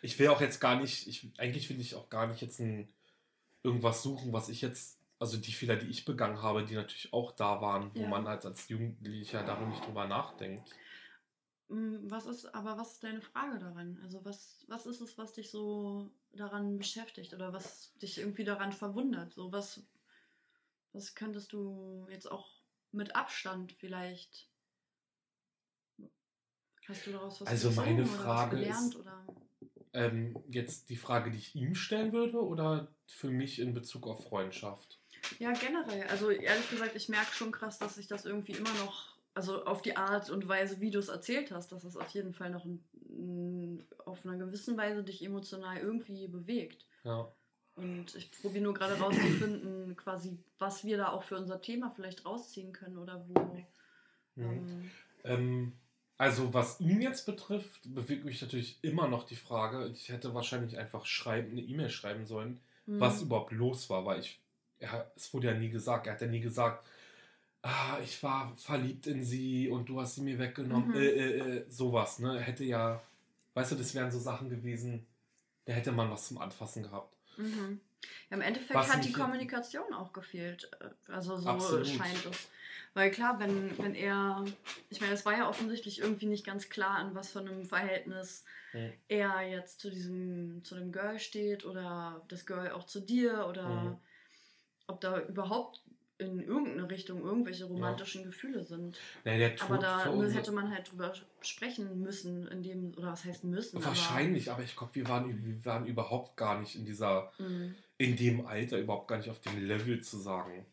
Ich 0.01 0.17
will 0.19 0.29
auch 0.29 0.41
jetzt 0.41 0.59
gar 0.59 0.79
nicht, 0.79 1.07
ich, 1.07 1.29
eigentlich 1.37 1.69
will 1.69 1.79
ich 1.79 1.95
auch 1.95 2.09
gar 2.09 2.27
nicht 2.27 2.41
jetzt 2.41 2.59
ein, 2.59 2.91
irgendwas 3.63 4.01
suchen, 4.03 4.33
was 4.33 4.49
ich 4.49 4.61
jetzt, 4.61 4.99
also 5.23 5.37
die 5.37 5.53
Fehler, 5.53 5.77
die 5.77 5.87
ich 5.87 6.03
begangen 6.03 6.41
habe, 6.41 6.65
die 6.65 6.75
natürlich 6.75 7.13
auch 7.13 7.31
da 7.31 7.61
waren, 7.61 7.91
wo 7.95 8.01
Ja. 8.01 8.09
man 8.09 8.27
halt 8.27 8.45
als 8.45 8.67
Jugendlicher 8.67 9.41
darum 9.43 9.69
nicht 9.69 9.85
drüber 9.85 10.05
nachdenkt. 10.05 10.69
Mm, 11.69 12.09
Was 12.11 12.25
ist, 12.25 12.45
aber 12.53 12.77
was 12.77 12.93
ist 12.95 13.03
deine 13.05 13.21
Frage 13.21 13.57
daran? 13.57 13.97
Also 14.03 14.23
was, 14.25 14.65
was 14.67 14.85
ist 14.85 14.99
es, 14.99 15.17
was 15.17 15.31
dich 15.31 15.49
so 15.49 16.11
daran 16.33 16.77
beschäftigt 16.77 17.33
oder 17.33 17.53
was 17.53 17.93
dich 18.01 18.17
irgendwie 18.17 18.43
daran 18.43 18.73
verwundert? 18.73 19.31
So 19.33 19.49
was, 19.53 19.81
was 20.91 21.15
könntest 21.15 21.53
du 21.53 22.05
jetzt 22.09 22.29
auch 22.29 22.49
mit 22.91 23.15
Abstand 23.15 23.71
vielleicht? 23.71 24.49
Hast 26.85 27.07
du 27.07 27.11
daraus 27.13 27.39
was 27.39 27.47
Also 27.47 27.69
gezogen 27.69 27.87
meine 27.87 28.01
oder 28.03 28.05
Frage 28.05 28.57
gelernt 28.57 28.93
ist- 28.95 28.99
oder? 28.99 29.25
Ähm, 29.93 30.35
jetzt 30.49 30.89
die 30.89 30.95
Frage, 30.97 31.31
die 31.31 31.37
ich 31.37 31.55
ihm 31.55 31.75
stellen 31.75 32.11
würde 32.13 32.43
oder 32.43 32.87
für 33.05 33.29
mich 33.29 33.59
in 33.59 33.73
Bezug 33.73 34.07
auf 34.07 34.23
Freundschaft? 34.23 34.99
Ja, 35.39 35.51
generell. 35.53 36.03
Also 36.07 36.29
ehrlich 36.29 36.69
gesagt, 36.69 36.95
ich 36.95 37.09
merke 37.09 37.33
schon 37.33 37.51
krass, 37.51 37.79
dass 37.79 37.95
sich 37.95 38.07
das 38.07 38.25
irgendwie 38.25 38.53
immer 38.53 38.73
noch, 38.85 39.17
also 39.33 39.65
auf 39.65 39.81
die 39.81 39.97
Art 39.97 40.29
und 40.29 40.47
Weise, 40.47 40.79
wie 40.79 40.91
du 40.91 40.99
es 40.99 41.09
erzählt 41.09 41.51
hast, 41.51 41.71
dass 41.71 41.83
es 41.83 41.97
auf 41.97 42.09
jeden 42.09 42.33
Fall 42.33 42.49
noch 42.49 42.65
ein, 42.65 43.87
auf 44.05 44.25
einer 44.25 44.37
gewissen 44.37 44.77
Weise 44.77 45.03
dich 45.03 45.23
emotional 45.23 45.77
irgendwie 45.77 46.27
bewegt. 46.27 46.85
Ja. 47.03 47.31
Und 47.75 48.13
ich 48.15 48.31
probiere 48.31 48.63
nur 48.63 48.73
gerade 48.73 48.99
rauszufinden, 48.99 49.95
quasi, 49.95 50.37
was 50.59 50.83
wir 50.83 50.97
da 50.97 51.09
auch 51.09 51.23
für 51.23 51.37
unser 51.37 51.59
Thema 51.61 51.89
vielleicht 51.89 52.25
rausziehen 52.25 52.71
können 52.71 52.97
oder 52.97 53.25
wo. 53.27 53.39
Mhm. 54.35 54.45
Ähm, 54.45 54.91
Ähm, 55.23 55.73
also 56.17 56.53
was 56.53 56.79
ihn 56.79 57.01
jetzt 57.01 57.25
betrifft, 57.25 57.81
bewegt 57.83 58.25
mich 58.25 58.41
natürlich 58.41 58.79
immer 58.83 59.07
noch 59.07 59.25
die 59.25 59.35
Frage, 59.35 59.87
ich 59.87 60.09
hätte 60.09 60.33
wahrscheinlich 60.33 60.77
einfach 60.77 61.05
schreiben, 61.05 61.51
eine 61.51 61.61
E-Mail 61.61 61.89
schreiben 61.89 62.25
sollen, 62.25 62.59
hm, 62.85 62.99
was 62.99 63.21
überhaupt 63.21 63.51
los 63.51 63.89
war, 63.89 64.05
weil 64.05 64.19
ich, 64.19 64.39
er, 64.79 65.11
es 65.15 65.33
wurde 65.33 65.47
ja 65.47 65.53
nie 65.53 65.69
gesagt, 65.69 66.07
er 66.07 66.13
hat 66.13 66.21
ja 66.21 66.27
nie 66.27 66.41
gesagt, 66.41 66.87
ah, 67.61 67.99
ich 68.03 68.21
war 68.23 68.55
verliebt 68.55 69.07
in 69.07 69.23
sie 69.23 69.69
und 69.69 69.87
du 69.87 69.99
hast 70.01 70.15
sie 70.15 70.21
mir 70.21 70.37
weggenommen, 70.39 70.89
Mhm. 70.89 70.95
äh, 70.95 71.09
äh, 71.09 71.57
äh, 71.57 71.69
sowas, 71.69 72.19
ne, 72.19 72.37
er 72.37 72.41
hätte 72.43 72.63
ja, 72.65 73.01
weißt 73.53 73.71
du, 73.71 73.75
das 73.75 73.95
wären 73.95 74.11
so 74.11 74.19
Sachen 74.19 74.49
gewesen, 74.49 75.05
da 75.65 75.73
hätte 75.73 75.91
man 75.91 76.09
was 76.11 76.27
zum 76.27 76.39
Anfassen 76.39 76.83
gehabt. 76.83 77.15
mhm. 77.37 77.79
Ja, 78.29 78.35
Im 78.35 78.41
Endeffekt 78.41 78.77
Was 78.77 78.93
hat 78.93 79.05
die 79.05 79.13
Kommunikation 79.13 79.93
auch 79.93 80.11
gefehlt. 80.11 80.69
äh, 80.81 81.11
Also 81.11 81.37
so 81.37 81.47
Absolut. 81.49 81.87
scheint 81.87 82.25
es. 82.25 82.49
Weil 82.93 83.11
klar, 83.11 83.39
wenn, 83.39 83.77
wenn 83.79 83.95
er, 83.95 84.43
ich 84.89 84.99
meine, 85.01 85.13
es 85.13 85.25
war 85.25 85.35
ja 85.37 85.47
offensichtlich 85.49 85.99
irgendwie 85.99 86.25
nicht 86.27 86.45
ganz 86.45 86.69
klar, 86.69 86.97
an 86.97 87.15
was 87.15 87.31
für 87.31 87.39
einem 87.39 87.65
Verhältnis 87.65 88.43
Mhm. 88.73 88.91
er 89.07 89.41
jetzt 89.43 89.79
zu 89.79 89.89
diesem, 89.89 90.63
zu 90.63 90.75
dem 90.75 90.91
Girl 90.91 91.19
steht 91.19 91.63
oder 91.65 92.21
das 92.27 92.45
Girl 92.45 92.71
auch 92.71 92.85
zu 92.85 92.99
dir 92.99 93.45
oder 93.47 93.65
Mhm. 93.67 93.97
Ob 94.87 95.01
da 95.01 95.21
überhaupt 95.21 95.81
in 96.17 96.39
irgendeine 96.39 96.89
Richtung 96.89 97.21
irgendwelche 97.21 97.65
romantischen 97.65 98.23
Gefühle 98.23 98.63
sind. 98.63 98.97
Naja, 99.23 99.37
der 99.39 99.55
Tod 99.55 99.69
Aber 99.69 99.77
da 99.79 100.25
hätte 100.29 100.51
man 100.51 100.71
halt 100.71 100.91
drüber 100.91 101.13
sprechen 101.41 102.01
müssen, 102.01 102.47
in 102.47 102.63
dem, 102.63 102.93
oder 102.97 103.11
was 103.11 103.25
heißt 103.25 103.43
müssen? 103.43 103.83
Wahrscheinlich, 103.83 104.51
aber 104.51 104.63
ich 104.63 104.75
glaube, 104.75 104.95
wir 104.95 105.07
waren, 105.07 105.43
wir 105.43 105.65
waren 105.65 105.85
überhaupt 105.85 106.37
gar 106.37 106.59
nicht 106.59 106.75
in 106.75 106.85
dieser, 106.85 107.07
Aber, 107.07 107.49
mh. 107.49 107.73
in 107.97 108.15
dem 108.15 108.45
Alter, 108.45 108.79
überhaupt 108.79 109.07
gar 109.07 109.17
nicht 109.17 109.29
auf 109.29 109.41
dem 109.41 109.65
Level 109.65 110.01
zu 110.01 110.17
sagen. 110.17 110.65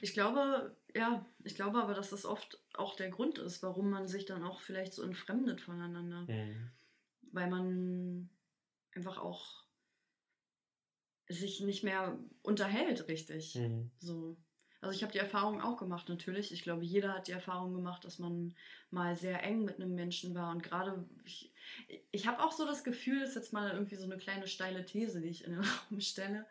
ich 0.00 0.12
glaube, 0.12 0.74
ja, 0.94 1.24
ich 1.44 1.54
glaube 1.54 1.82
aber, 1.82 1.94
dass 1.94 2.10
das 2.10 2.24
oft 2.24 2.58
auch 2.74 2.94
der 2.96 3.10
Grund 3.10 3.38
ist, 3.38 3.62
warum 3.62 3.90
man 3.90 4.06
sich 4.06 4.24
dann 4.26 4.44
auch 4.44 4.60
vielleicht 4.60 4.92
so 4.92 5.02
entfremdet 5.02 5.60
voneinander. 5.60 6.22
Mhm. 6.28 6.70
Weil 7.32 7.48
man 7.48 8.28
einfach 8.94 9.18
auch 9.18 9.61
sich 11.32 11.60
nicht 11.60 11.84
mehr 11.84 12.18
unterhält, 12.42 13.08
richtig. 13.08 13.54
Mhm. 13.56 13.90
So. 13.98 14.36
Also 14.82 14.96
ich 14.96 15.02
habe 15.04 15.12
die 15.12 15.18
Erfahrung 15.18 15.60
auch 15.60 15.76
gemacht, 15.76 16.08
natürlich. 16.08 16.52
Ich 16.52 16.62
glaube, 16.62 16.84
jeder 16.84 17.14
hat 17.14 17.28
die 17.28 17.32
Erfahrung 17.32 17.72
gemacht, 17.72 18.04
dass 18.04 18.18
man 18.18 18.52
mal 18.90 19.14
sehr 19.14 19.42
eng 19.44 19.64
mit 19.64 19.76
einem 19.76 19.94
Menschen 19.94 20.34
war. 20.34 20.50
Und 20.50 20.62
gerade, 20.62 21.04
ich, 21.24 21.52
ich 22.10 22.26
habe 22.26 22.42
auch 22.42 22.50
so 22.50 22.66
das 22.66 22.82
Gefühl, 22.82 23.20
das 23.20 23.30
ist 23.30 23.36
jetzt 23.36 23.52
mal 23.52 23.70
irgendwie 23.70 23.94
so 23.94 24.04
eine 24.04 24.18
kleine 24.18 24.48
steile 24.48 24.84
These, 24.84 25.20
die 25.20 25.28
ich 25.28 25.44
in 25.44 25.52
den 25.52 25.60
Raum 25.90 26.00
stelle. 26.00 26.46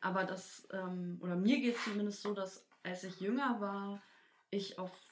Aber 0.00 0.24
das, 0.24 0.66
ähm, 0.72 1.18
oder 1.22 1.36
mir 1.36 1.60
geht 1.60 1.76
es 1.76 1.84
zumindest 1.84 2.22
so, 2.22 2.34
dass 2.34 2.66
als 2.82 3.04
ich 3.04 3.20
jünger 3.20 3.60
war, 3.60 4.02
ich 4.50 4.78
auf 4.80 5.07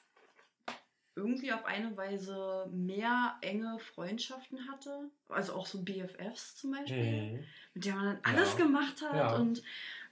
irgendwie 1.17 1.51
auf 1.51 1.65
eine 1.65 1.97
Weise 1.97 2.69
mehr 2.71 3.35
enge 3.41 3.79
Freundschaften 3.79 4.67
hatte. 4.69 5.09
Also 5.29 5.53
auch 5.53 5.65
so 5.65 5.81
BFFs 5.81 6.55
zum 6.55 6.71
Beispiel 6.71 7.21
Mhm. 7.33 7.43
mit 7.73 7.85
der 7.85 7.95
man 7.95 8.05
dann 8.05 8.19
alles 8.23 8.51
Ja. 8.53 8.57
gemacht 8.65 9.01
hat 9.01 9.15
Ja. 9.15 9.35
und 9.35 9.61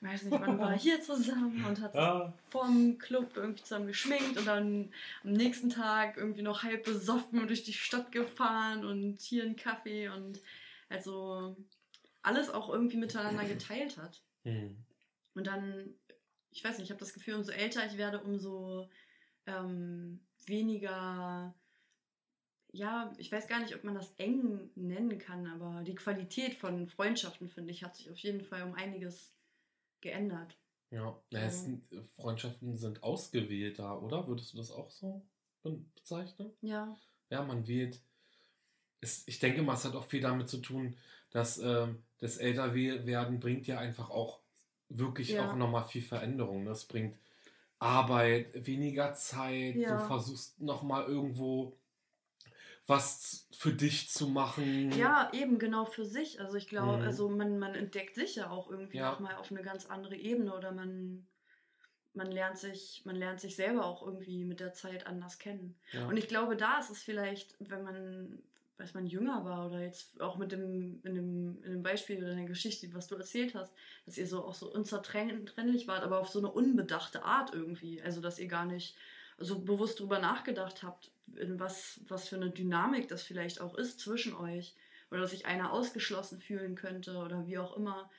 weiß 0.01 0.23
nicht, 0.23 0.39
man 0.39 0.59
war 0.59 0.73
hier 0.77 1.01
zusammen 1.01 1.63
und 1.65 1.79
hat 1.81 1.93
sich 1.93 2.01
Ja. 2.01 2.33
vorm 2.49 2.97
Club 2.97 3.37
irgendwie 3.37 3.63
zusammen 3.63 3.87
geschminkt 3.87 4.37
und 4.37 4.45
dann 4.45 4.91
am 5.23 5.31
nächsten 5.33 5.69
Tag 5.69 6.17
irgendwie 6.17 6.41
noch 6.41 6.63
halb 6.63 6.83
besoffen 6.83 7.39
und 7.39 7.47
durch 7.47 7.63
die 7.63 7.73
Stadt 7.73 8.11
gefahren 8.11 8.83
und 8.85 9.21
hier 9.21 9.43
einen 9.43 9.55
Kaffee 9.55 10.09
und 10.09 10.41
also 10.89 11.55
alles 12.23 12.49
auch 12.49 12.69
irgendwie 12.69 12.97
miteinander 12.97 13.45
geteilt 13.45 13.97
hat. 13.97 14.21
Mhm. 14.43 14.75
Und 15.35 15.47
dann, 15.47 15.93
ich 16.51 16.63
weiß 16.63 16.77
nicht, 16.77 16.85
ich 16.85 16.91
habe 16.91 16.99
das 16.99 17.13
Gefühl, 17.13 17.35
umso 17.35 17.51
älter 17.51 17.85
ich 17.85 17.97
werde, 17.97 18.19
umso 18.21 18.89
ähm, 19.47 20.19
weniger, 20.47 21.53
ja, 22.71 23.11
ich 23.17 23.31
weiß 23.31 23.47
gar 23.47 23.61
nicht, 23.61 23.75
ob 23.75 23.83
man 23.83 23.95
das 23.95 24.11
eng 24.17 24.69
nennen 24.75 25.17
kann, 25.17 25.47
aber 25.47 25.83
die 25.83 25.95
Qualität 25.95 26.55
von 26.55 26.87
Freundschaften, 26.87 27.47
finde 27.47 27.71
ich, 27.71 27.83
hat 27.83 27.95
sich 27.95 28.09
auf 28.09 28.17
jeden 28.17 28.41
Fall 28.41 28.63
um 28.63 28.73
einiges 28.73 29.33
geändert. 30.01 30.57
Ja, 30.91 31.17
sind, 31.49 31.87
Freundschaften 32.15 32.75
sind 32.77 33.03
ausgewählter, 33.03 34.01
oder? 34.01 34.27
Würdest 34.27 34.53
du 34.53 34.57
das 34.57 34.71
auch 34.71 34.89
so 34.91 35.21
bezeichnen. 35.63 36.51
Ja. 36.61 36.95
Ja, 37.29 37.43
man 37.43 37.67
wird. 37.67 37.99
Es, 39.01 39.27
ich 39.27 39.39
denke 39.39 39.61
mal, 39.61 39.73
es 39.73 39.85
hat 39.85 39.95
auch 39.95 40.05
viel 40.05 40.21
damit 40.21 40.49
zu 40.49 40.57
tun, 40.57 40.95
dass 41.31 41.57
ähm, 41.57 42.03
das 42.19 42.37
Älterwerden 42.37 43.39
bringt 43.39 43.67
ja 43.67 43.79
einfach 43.79 44.09
auch 44.09 44.39
wirklich 44.89 45.31
Ja. 45.31 45.49
auch 45.49 45.55
nochmal 45.55 45.83
viel 45.83 46.01
Veränderung. 46.01 46.65
Das 46.65 46.85
bringt 46.85 47.17
Arbeit, 47.79 48.65
weniger 48.65 49.13
Zeit. 49.13 49.75
Ja. 49.75 49.97
Du 49.97 50.05
versuchst 50.07 50.59
nochmal 50.61 51.05
irgendwo 51.05 51.77
was 52.87 53.47
für 53.51 53.73
dich 53.73 54.09
zu 54.11 54.27
machen. 54.27 54.91
Ja, 54.91 55.31
eben 55.33 55.57
genau 55.57 55.85
für 55.85 56.05
sich. 56.05 56.39
Also 56.39 56.55
ich 56.55 56.67
glaube, 56.67 56.97
Mhm. 56.97 57.03
also 57.03 57.29
man, 57.29 57.57
man 57.57 57.73
entdeckt 57.73 58.13
sich 58.15 58.35
ja 58.35 58.49
auch 58.51 58.69
irgendwie 58.69 58.97
Ja. 58.97 59.11
nochmal 59.11 59.35
auf 59.35 59.51
eine 59.51 59.63
ganz 59.63 59.87
andere 59.87 60.15
Ebene 60.15 60.55
oder 60.55 60.71
man, 60.71 61.25
man 62.13 62.31
lernt 62.31 62.59
sich, 62.59 63.01
man 63.05 63.15
lernt 63.15 63.41
sich 63.41 63.55
selber 63.55 63.85
auch 63.85 64.05
irgendwie 64.05 64.45
mit 64.45 64.59
der 64.59 64.73
Zeit 64.73 65.07
anders 65.07 65.39
kennen. 65.39 65.75
Ja. 65.93 66.07
Und 66.07 66.17
ich 66.17 66.27
glaube, 66.27 66.55
da 66.55 66.77
ist 66.77 66.91
es 66.91 67.01
vielleicht, 67.01 67.55
wenn 67.59 67.83
man, 67.83 68.43
als 68.77 68.93
man 68.93 69.07
jünger 69.07 69.45
war 69.45 69.67
oder 69.67 69.79
jetzt 69.79 70.19
auch 70.21 70.37
mit 70.37 70.51
dem, 70.51 70.99
in 71.03 71.15
dem, 71.15 71.63
in 71.63 71.71
dem 71.71 71.83
Beispiel 71.83 72.17
oder 72.17 72.31
in 72.31 72.37
der 72.37 72.47
Geschichte, 72.47 72.93
was 72.93 73.07
du 73.07 73.15
erzählt 73.15 73.55
hast, 73.55 73.73
dass 74.05 74.17
ihr 74.17 74.27
so 74.27 74.43
auch 74.43 74.53
so 74.53 74.71
unzertrennlich 74.71 75.87
wart, 75.87 76.03
aber 76.03 76.19
auf 76.19 76.29
so 76.29 76.39
eine 76.39 76.51
unbedachte 76.51 77.23
Art 77.23 77.53
irgendwie. 77.53 78.01
Also 78.01 78.21
dass 78.21 78.39
ihr 78.39 78.47
gar 78.47 78.65
nicht 78.65 78.95
so 79.37 79.59
bewusst 79.59 79.99
drüber 79.99 80.19
nachgedacht 80.19 80.83
habt, 80.83 81.11
in 81.35 81.59
was, 81.59 82.01
was 82.07 82.27
für 82.27 82.35
eine 82.35 82.49
Dynamik 82.49 83.07
das 83.07 83.23
vielleicht 83.23 83.61
auch 83.61 83.75
ist 83.75 83.99
zwischen 83.99 84.35
euch. 84.35 84.75
Oder 85.11 85.21
dass 85.21 85.31
sich 85.31 85.45
einer 85.45 85.71
ausgeschlossen 85.71 86.41
fühlen 86.41 86.75
könnte 86.75 87.17
oder 87.17 87.45
wie 87.47 87.57
auch 87.57 87.77
immer. 87.77 88.09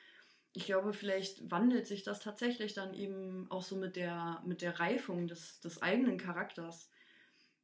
Ich 0.52 0.64
glaube, 0.64 0.92
vielleicht 0.92 1.50
wandelt 1.50 1.86
sich 1.86 2.02
das 2.02 2.20
tatsächlich 2.20 2.72
dann 2.72 2.94
eben 2.94 3.50
auch 3.50 3.62
so 3.62 3.76
mit 3.76 3.96
der, 3.96 4.42
mit 4.46 4.62
der 4.62 4.78
Reifung 4.80 5.26
des, 5.26 5.60
des 5.60 5.82
eigenen 5.82 6.16
Charakters. 6.16 6.88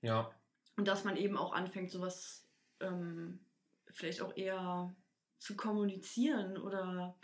ja. 0.02 0.30
Und 0.74 0.88
dass 0.88 1.04
man 1.04 1.18
eben 1.18 1.36
auch 1.36 1.52
anfängt, 1.52 1.90
sowas 1.90 2.41
ähm, 2.82 3.40
vielleicht 3.86 4.20
auch 4.20 4.36
eher 4.36 4.94
zu 5.38 5.56
kommunizieren 5.56 6.56
oder 6.56 7.16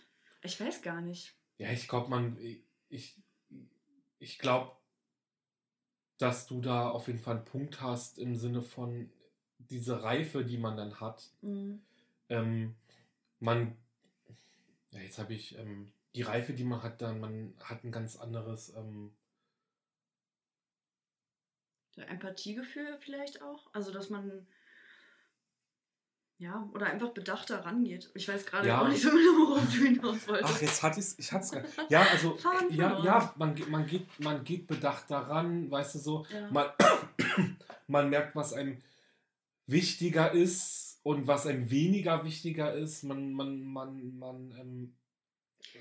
ich 0.42 0.61
weiß 0.61 0.83
gar 0.83 1.01
nicht. 1.01 1.35
Ja, 1.59 1.71
ich 1.71 1.88
glaube, 1.88 2.11
man, 2.11 2.38
ich, 2.88 3.21
ich 4.18 4.38
glaube, 4.38 4.77
dass 6.18 6.47
du 6.47 6.61
da 6.61 6.90
auf 6.90 7.07
jeden 7.07 7.21
Fall 7.21 7.37
einen 7.37 7.44
Punkt 7.44 7.81
hast 7.81 8.18
im 8.18 8.35
Sinne 8.35 8.62
von 8.62 9.11
diese 9.59 10.03
Reife, 10.03 10.44
die 10.44 10.59
man 10.59 10.77
dann 10.77 11.01
hat. 11.01 11.31
Mhm. 11.42 11.83
Ähm, 12.29 12.75
man, 13.40 13.77
ja, 14.90 15.01
jetzt 15.01 15.18
habe 15.18 15.35
ich 15.35 15.57
ähm, 15.59 15.92
die 16.14 16.23
Reife, 16.23 16.53
die 16.53 16.64
man 16.64 16.83
hat, 16.83 17.03
dann 17.03 17.21
man 17.21 17.55
hat 17.61 17.85
ein 17.85 17.92
ganz 17.92 18.16
anderes, 18.16 18.75
ähm, 18.75 19.12
Empathiegefühl 22.07 22.97
vielleicht 23.01 23.42
auch. 23.42 23.68
Also, 23.73 23.90
dass 23.92 24.11
man. 24.11 24.47
Ja, 26.40 26.68
oder 26.72 26.87
einfach 26.87 27.09
bedachter 27.11 27.64
rangeht. 27.64 28.11
Ich 28.14 28.29
weiß 28.29 28.46
gerade 28.46 28.68
Ja. 28.68 28.81
auch 28.83 28.88
nicht 28.88 29.03
so 29.03 29.11
genau, 29.11 29.51
worauf 29.51 29.64
du 29.66 29.85
hinaus 29.85 30.29
wolltest. 30.29 30.53
ach, 30.55 30.62
jetzt 30.62 30.83
hatte 30.85 31.01
ich 31.01 31.07
es, 31.07 31.18
ich 31.18 31.33
hatte 31.33 31.57
es 31.57 31.77
Ja, 31.88 32.03
also, 32.03 32.38
ja, 32.70 33.03
ja, 33.05 33.35
man, 33.37 33.55
geht- 33.57 33.68
man, 33.68 33.87
geht, 33.87 34.07
man 34.20 34.44
geht 34.44 34.66
bedacht 34.68 35.11
daran, 35.11 35.68
weißt 35.70 35.96
du 35.96 35.98
so, 35.98 36.27
ja. 36.33 36.48
man, 36.53 36.66
man 37.88 38.09
merkt, 38.09 38.37
was 38.37 38.53
einem 38.53 38.79
wichtiger 39.66 40.33
ist 40.33 41.01
und 41.03 41.27
was 41.27 41.46
einem 41.46 41.70
weniger 41.70 42.24
wichtiger 42.24 42.72
ist. 42.72 43.03
Man, 43.03 43.33
man, 43.33 43.61
man, 43.62 44.16
man 44.18 44.53
ähm, 44.61 44.94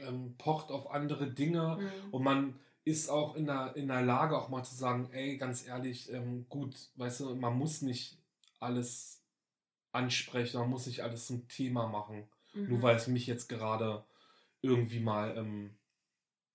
ähm, 0.08 0.36
pocht 0.38 0.72
auf 0.72 0.89
andere 0.91 1.28
Dinge 1.32 1.78
Mhm. 1.80 2.10
und 2.13 2.24
man 2.24 2.60
ist 2.84 3.10
auch 3.10 3.36
in 3.36 3.46
der, 3.46 3.76
in 3.76 3.88
der 3.89 4.02
Lage, 4.02 4.38
auch 4.38 4.50
mal 4.50 4.63
zu 4.63 4.74
sagen, 4.74 5.10
ey, 5.12 5.38
ganz 5.38 5.67
ehrlich, 5.67 6.12
ähm, 6.12 6.46
gut, 6.50 6.76
weißt 6.96 7.20
du, 7.20 7.36
man 7.36 7.58
muss 7.58 7.82
nicht 7.82 8.17
alles 8.60 9.16
ansprechen, 9.97 10.60
man 10.60 10.69
muss 10.69 10.86
nicht 10.88 11.01
alles 11.03 11.27
zum 11.27 11.47
Thema 11.47 11.88
machen, 11.88 12.27
Mhm. 12.53 12.69
nur 12.69 12.81
weil 12.81 12.95
es 12.95 13.07
mich 13.07 13.27
jetzt 13.27 13.47
gerade 13.49 14.03
irgendwie 14.62 14.99
mal 15.01 15.36
ähm, 15.38 15.75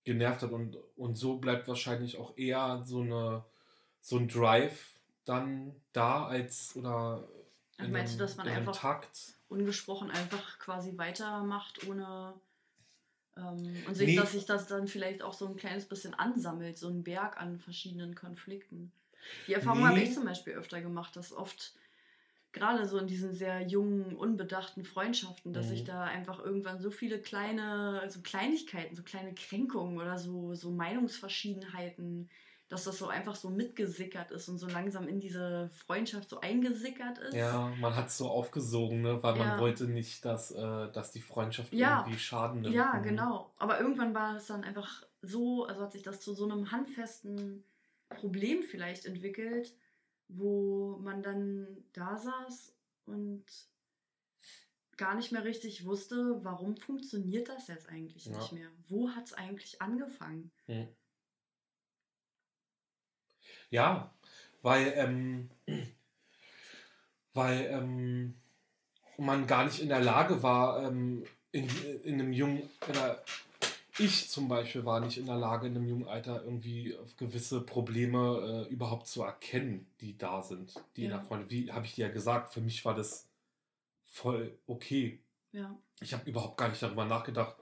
genervt 0.03 0.41
hat 0.41 0.51
und, 0.51 0.77
und 0.97 1.15
so 1.15 1.37
bleibt 1.37 1.67
wahrscheinlich 1.67 2.17
auch 2.17 2.37
eher 2.37 2.81
so 2.85 3.01
eine 3.01 3.43
so 4.01 4.17
ein 4.17 4.27
Drive 4.27 4.89
dann 5.23 5.73
da 5.93 6.25
als 6.25 6.75
oder 6.75 7.25
Ach, 7.77 7.87
meinst 7.87 8.15
du, 8.15 8.19
dass 8.19 8.35
man 8.35 8.45
in 8.47 8.51
einem 8.53 8.67
einfach- 8.67 8.81
Takt. 8.81 9.33
ungesprochen 9.47 10.11
einfach 10.11 10.59
quasi 10.59 10.97
weitermacht, 10.97 11.87
ohne. 11.87 12.33
Ähm, 13.37 13.83
und 13.87 13.95
sich, 13.95 14.07
Nee. 14.09 14.15
dass 14.17 14.33
sich 14.33 14.45
das 14.45 14.67
dann 14.67 14.87
vielleicht 14.87 15.21
auch 15.23 15.33
so 15.33 15.47
ein 15.47 15.55
kleines 15.55 15.87
bisschen 15.87 16.13
ansammelt, 16.13 16.77
so 16.77 16.87
ein 16.89 17.03
Berg 17.03 17.37
an 17.37 17.57
verschiedenen 17.59 18.13
Konflikten. 18.13 18.91
Die 19.47 19.53
Erfahrung 19.53 19.79
Nee. 19.83 19.87
habe 19.87 19.99
ich 20.01 20.13
zum 20.13 20.25
Beispiel 20.25 20.53
öfter 20.53 20.81
gemacht, 20.81 21.15
dass 21.15 21.31
oft, 21.31 21.73
gerade 22.53 22.85
so 22.87 22.97
in 22.99 23.07
diesen 23.07 23.33
sehr 23.33 23.61
jungen, 23.67 24.15
unbedachten 24.15 24.85
Freundschaften, 24.85 25.53
dass 25.53 25.67
Mhm. 25.67 25.69
sich 25.69 25.83
da 25.83 26.03
einfach 26.03 26.39
irgendwann 26.39 26.79
so 26.81 26.91
viele 26.91 27.21
kleine, 27.21 28.03
so 28.09 28.21
Kleinigkeiten, 28.21 28.95
so 28.95 29.03
kleine 29.03 29.33
Kränkungen 29.35 29.97
oder 29.99 30.17
so, 30.19 30.53
so 30.55 30.71
Meinungsverschiedenheiten, 30.71 32.29
dass 32.69 32.85
das 32.85 32.97
so 32.99 33.07
einfach 33.07 33.35
so 33.35 33.49
mitgesickert 33.49 34.31
ist 34.31 34.47
und 34.49 34.57
so 34.59 34.67
langsam 34.67 35.07
in 35.07 35.19
diese 35.19 35.69
Freundschaft 35.73 36.29
so 36.29 36.39
eingesickert 36.41 37.19
ist. 37.19 37.59
Ja, 37.59 37.75
man 37.75 37.95
hat 37.97 38.07
es 38.07 38.17
so 38.17 38.29
aufgesogen, 38.29 39.01
ne? 39.01 39.21
weil 39.23 39.35
man 39.35 39.57
Ja. 39.57 39.57
wollte 39.57 39.85
nicht, 39.89 40.23
dass, 40.25 40.51
äh, 40.51 40.89
dass 40.91 41.11
die 41.11 41.19
Freundschaft 41.21 41.73
Ja. 41.73 41.77
irgendwie 41.77 42.17
Schaden 42.17 42.61
nimmt. 42.61 42.91
Ja, 42.91 42.93
Mhm. 42.93 42.99
genau. 42.99 43.53
Aber 43.57 43.79
irgendwann 43.79 44.13
war 44.13 44.37
es 44.37 44.47
dann 44.47 44.63
einfach 44.63 45.03
so, 45.21 45.65
also 45.65 45.81
hat 45.81 45.91
sich 45.91 46.03
das 46.03 46.21
zu 46.21 46.33
so 46.33 46.45
einem 46.49 46.71
handfesten 46.71 47.65
Problem 48.09 48.63
vielleicht 48.63 49.05
entwickelt, 49.05 49.75
wo 50.37 50.97
man 51.01 51.21
dann 51.21 51.83
da 51.93 52.17
saß 52.17 52.75
und 53.05 53.43
gar 54.97 55.15
nicht 55.15 55.31
mehr 55.31 55.43
richtig 55.43 55.85
wusste, 55.85 56.39
warum 56.43 56.77
funktioniert 56.77 57.49
das 57.49 57.67
jetzt 57.67 57.89
eigentlich 57.89 58.25
Ja. 58.25 58.37
nicht 58.37 58.51
mehr? 58.53 58.69
Wo 58.87 59.09
hat 59.09 59.25
es 59.25 59.33
eigentlich 59.33 59.81
angefangen? 59.81 60.51
Mhm. 60.67 60.87
Ja, 63.69 64.13
weil, 64.61 64.93
ähm, 64.95 65.49
weil 67.33 67.65
ähm, 67.71 68.35
man 69.17 69.47
gar 69.47 69.65
nicht 69.65 69.79
in 69.79 69.89
der 69.89 70.01
Lage 70.01 70.43
war, 70.43 70.83
ähm, 70.83 71.23
in, 71.51 71.67
in 72.03 72.13
einem 72.15 72.33
jungen, 72.33 72.69
oder 72.89 73.23
ich 73.99 74.29
zum 74.29 74.47
Beispiel 74.47 74.85
war 74.85 74.99
nicht 74.99 75.17
in 75.17 75.25
der 75.25 75.35
Lage, 75.35 75.67
in 75.67 75.75
einem 75.75 75.87
jungen 75.87 76.07
Alter 76.07 76.43
irgendwie 76.43 76.95
auf 76.97 77.15
gewisse 77.17 77.61
Probleme 77.61 78.65
äh, 78.67 78.71
überhaupt 78.73 79.07
zu 79.07 79.23
erkennen, 79.23 79.85
die 80.01 80.17
da 80.17 80.41
sind, 80.41 80.73
die 80.95 81.05
in 81.05 81.11
Ja. 81.11 81.17
der 81.17 81.25
Freunde. 81.25 81.49
Wie 81.49 81.71
habe 81.71 81.85
ich 81.85 81.95
dir 81.95 82.07
ja 82.07 82.11
gesagt, 82.13 82.53
für 82.53 82.61
mich 82.61 82.83
war 82.85 82.95
das 82.95 83.27
voll 84.05 84.57
okay. 84.67 85.19
Ja. 85.51 85.75
Ich 86.01 86.13
habe 86.13 86.29
überhaupt 86.29 86.57
gar 86.57 86.69
nicht 86.69 86.81
darüber 86.81 87.05
nachgedacht, 87.05 87.55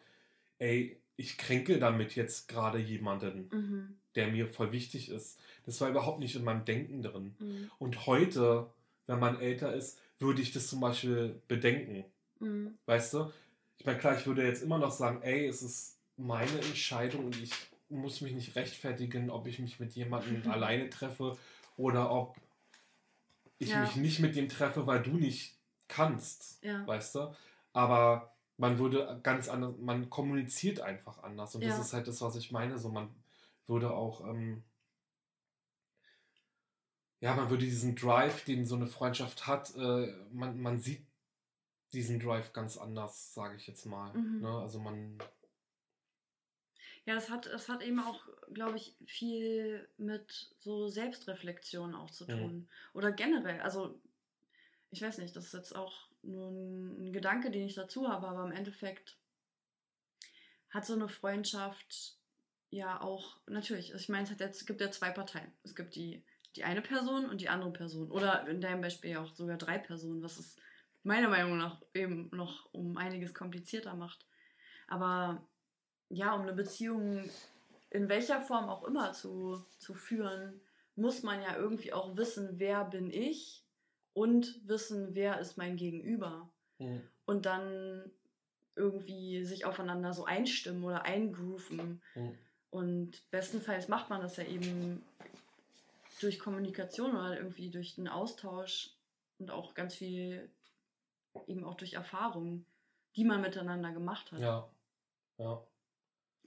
ey, 0.59 0.97
ich 1.17 1.37
kränke 1.37 1.77
damit 1.79 2.15
jetzt 2.15 2.47
gerade 2.47 2.79
jemanden 2.79 3.49
Mhm. 3.51 3.95
der 4.15 4.27
mir 4.27 4.47
voll 4.47 4.71
wichtig 4.73 5.09
ist. 5.09 5.39
Das 5.65 5.79
war 5.79 5.89
überhaupt 5.89 6.19
nicht 6.19 6.35
in 6.35 6.43
meinem 6.43 6.65
Denken 6.65 7.01
drin. 7.01 7.35
Mhm. 7.39 7.71
Und 7.79 8.05
heute, 8.07 8.69
wenn 9.07 9.19
man 9.19 9.39
älter 9.39 9.73
ist, 9.73 9.99
würde 10.19 10.41
ich 10.41 10.51
das 10.51 10.67
zum 10.67 10.79
Beispiel 10.81 11.41
bedenken. 11.47 12.03
Mhm. 12.39 12.77
Weißt 12.85 13.13
du? 13.13 13.31
Ich 13.77 13.85
meine, 13.85 13.99
klar, 13.99 14.17
ich 14.17 14.25
würde 14.27 14.45
jetzt 14.45 14.63
immer 14.63 14.77
noch 14.79 14.91
sagen, 14.91 15.21
ey, 15.21 15.47
es 15.47 15.61
ist 15.61 15.97
meine 16.21 16.59
Entscheidung 16.61 17.25
und 17.25 17.41
ich 17.41 17.51
muss 17.89 18.21
mich 18.21 18.33
nicht 18.33 18.55
rechtfertigen, 18.55 19.29
ob 19.29 19.47
ich 19.47 19.59
mich 19.59 19.79
mit 19.79 19.93
jemandem 19.93 20.43
alleine 20.51 20.89
treffe 20.89 21.37
oder 21.77 22.11
ob 22.11 22.35
ich 23.57 23.69
Ja. 23.69 23.81
mich 23.81 23.95
nicht 23.95 24.19
mit 24.19 24.35
dem 24.35 24.49
treffe, 24.49 24.87
weil 24.87 25.01
du 25.01 25.11
nicht 25.11 25.55
kannst. 25.87 26.63
Ja. 26.63 26.85
Weißt 26.87 27.15
du? 27.15 27.33
Aber 27.73 28.33
man 28.57 28.77
würde 28.79 29.19
ganz 29.23 29.49
anders, 29.49 29.75
man 29.79 30.09
kommuniziert 30.09 30.79
einfach 30.79 31.21
anders. 31.23 31.55
Und 31.55 31.61
Ja. 31.63 31.69
das 31.69 31.79
ist 31.87 31.93
halt 31.93 32.07
das, 32.07 32.21
was 32.21 32.35
ich 32.35 32.51
meine. 32.51 32.77
So, 32.77 32.89
man 32.89 33.09
würde 33.67 33.91
auch, 33.91 34.21
ähm, 34.27 34.63
ja, 37.19 37.35
man 37.35 37.49
würde 37.49 37.65
diesen 37.65 37.95
Drive, 37.95 38.45
den 38.45 38.65
so 38.65 38.75
eine 38.75 38.87
Freundschaft 38.87 39.45
hat, 39.47 39.75
äh, 39.75 40.11
man, 40.31 40.59
man 40.59 40.79
sieht 40.79 41.05
diesen 41.93 42.19
Drive 42.19 42.53
ganz 42.53 42.77
anders, 42.77 43.33
sage 43.33 43.55
ich 43.57 43.67
jetzt 43.67 43.85
mal. 43.85 44.13
Mhm. 44.13 44.41
Ne? 44.41 44.49
Also 44.59 44.79
man, 44.79 45.17
Ja, 47.05 47.15
das 47.15 47.29
hat, 47.29 47.47
das 47.47 47.67
hat 47.67 47.81
eben 47.81 47.99
auch, 47.99 48.27
glaube 48.53 48.77
ich, 48.77 48.95
viel 49.05 49.87
mit 49.97 50.51
so 50.59 50.87
Selbstreflexion 50.87 51.95
auch 51.95 52.11
zu 52.11 52.25
Mhm. 52.25 52.29
tun. 52.29 52.69
Oder 52.93 53.11
generell, 53.11 53.59
also 53.61 53.99
ich 54.91 55.01
weiß 55.01 55.17
nicht, 55.17 55.35
das 55.35 55.45
ist 55.45 55.53
jetzt 55.53 55.75
auch 55.75 56.09
nur 56.21 56.49
ein, 56.51 57.11
Gedanke, 57.11 57.49
den 57.49 57.65
ich 57.65 57.73
dazu 57.75 58.07
habe, 58.07 58.27
aber 58.27 58.43
im 58.43 58.51
Endeffekt 58.51 59.17
hat 60.69 60.85
so 60.85 60.93
eine 60.93 61.09
Freundschaft 61.09 62.15
ja 62.69 63.01
auch, 63.01 63.37
natürlich, 63.47 63.93
ich 63.93 64.09
meine, 64.09 64.23
es, 64.23 64.31
hat 64.31 64.39
jetzt, 64.39 64.61
es 64.61 64.65
gibt 64.65 64.79
ja 64.79 64.91
zwei 64.91 65.09
Parteien. 65.09 65.51
Es 65.63 65.75
gibt 65.75 65.95
die, 65.95 66.23
die 66.55 66.63
eine 66.63 66.81
Person 66.81 67.29
und 67.29 67.41
die 67.41 67.49
andere 67.49 67.71
Person. 67.73 68.11
Oder 68.11 68.47
in 68.47 68.61
deinem 68.61 68.81
Beispiel 68.81 69.11
ja 69.11 69.21
auch 69.21 69.33
sogar 69.35 69.57
drei 69.57 69.77
Personen, 69.77 70.21
was 70.23 70.37
es 70.37 70.55
meiner 71.03 71.27
Meinung 71.29 71.57
nach 71.57 71.81
eben 71.93 72.29
noch 72.31 72.71
um 72.73 72.95
einiges 72.97 73.33
komplizierter 73.33 73.95
macht. 73.95 74.25
Aber 74.87 75.45
ja, 76.11 76.33
um 76.33 76.41
eine 76.41 76.53
Beziehung 76.53 77.29
in 77.89 78.09
welcher 78.09 78.41
Form 78.41 78.69
auch 78.69 78.83
immer 78.83 79.13
zu, 79.13 79.63
zu 79.79 79.93
führen, 79.93 80.61
muss 80.95 81.23
man 81.23 81.41
ja 81.41 81.55
irgendwie 81.55 81.93
auch 81.93 82.15
wissen, 82.15 82.53
wer 82.57 82.85
bin 82.85 83.11
ich 83.11 83.63
und 84.13 84.59
wissen, 84.67 85.13
wer 85.13 85.39
ist 85.39 85.57
mein 85.57 85.77
Gegenüber. 85.77 86.49
Mhm. 86.79 87.01
Und 87.25 87.45
dann 87.45 88.11
irgendwie 88.75 89.43
sich 89.43 89.65
aufeinander 89.65 90.13
so 90.13 90.25
einstimmen 90.25 90.83
oder 90.83 91.03
eingrooven. 91.03 92.01
Mhm. 92.15 92.37
Und 92.69 93.31
bestenfalls 93.31 93.87
macht 93.87 94.09
man 94.09 94.21
das 94.21 94.37
ja 94.37 94.45
eben 94.45 95.03
durch 96.21 96.39
Kommunikation 96.39 97.11
oder 97.11 97.37
irgendwie 97.37 97.69
durch 97.69 97.95
den 97.95 98.07
Austausch 98.07 98.91
und 99.39 99.51
auch 99.51 99.73
ganz 99.73 99.95
viel 99.95 100.49
eben 101.47 101.63
auch 101.63 101.75
durch 101.75 101.93
Erfahrungen, 101.93 102.65
die 103.15 103.23
man 103.23 103.41
miteinander 103.41 103.91
gemacht 103.91 104.31
hat. 104.31 104.39
Ja. 104.39 104.69
Ja. 105.37 105.61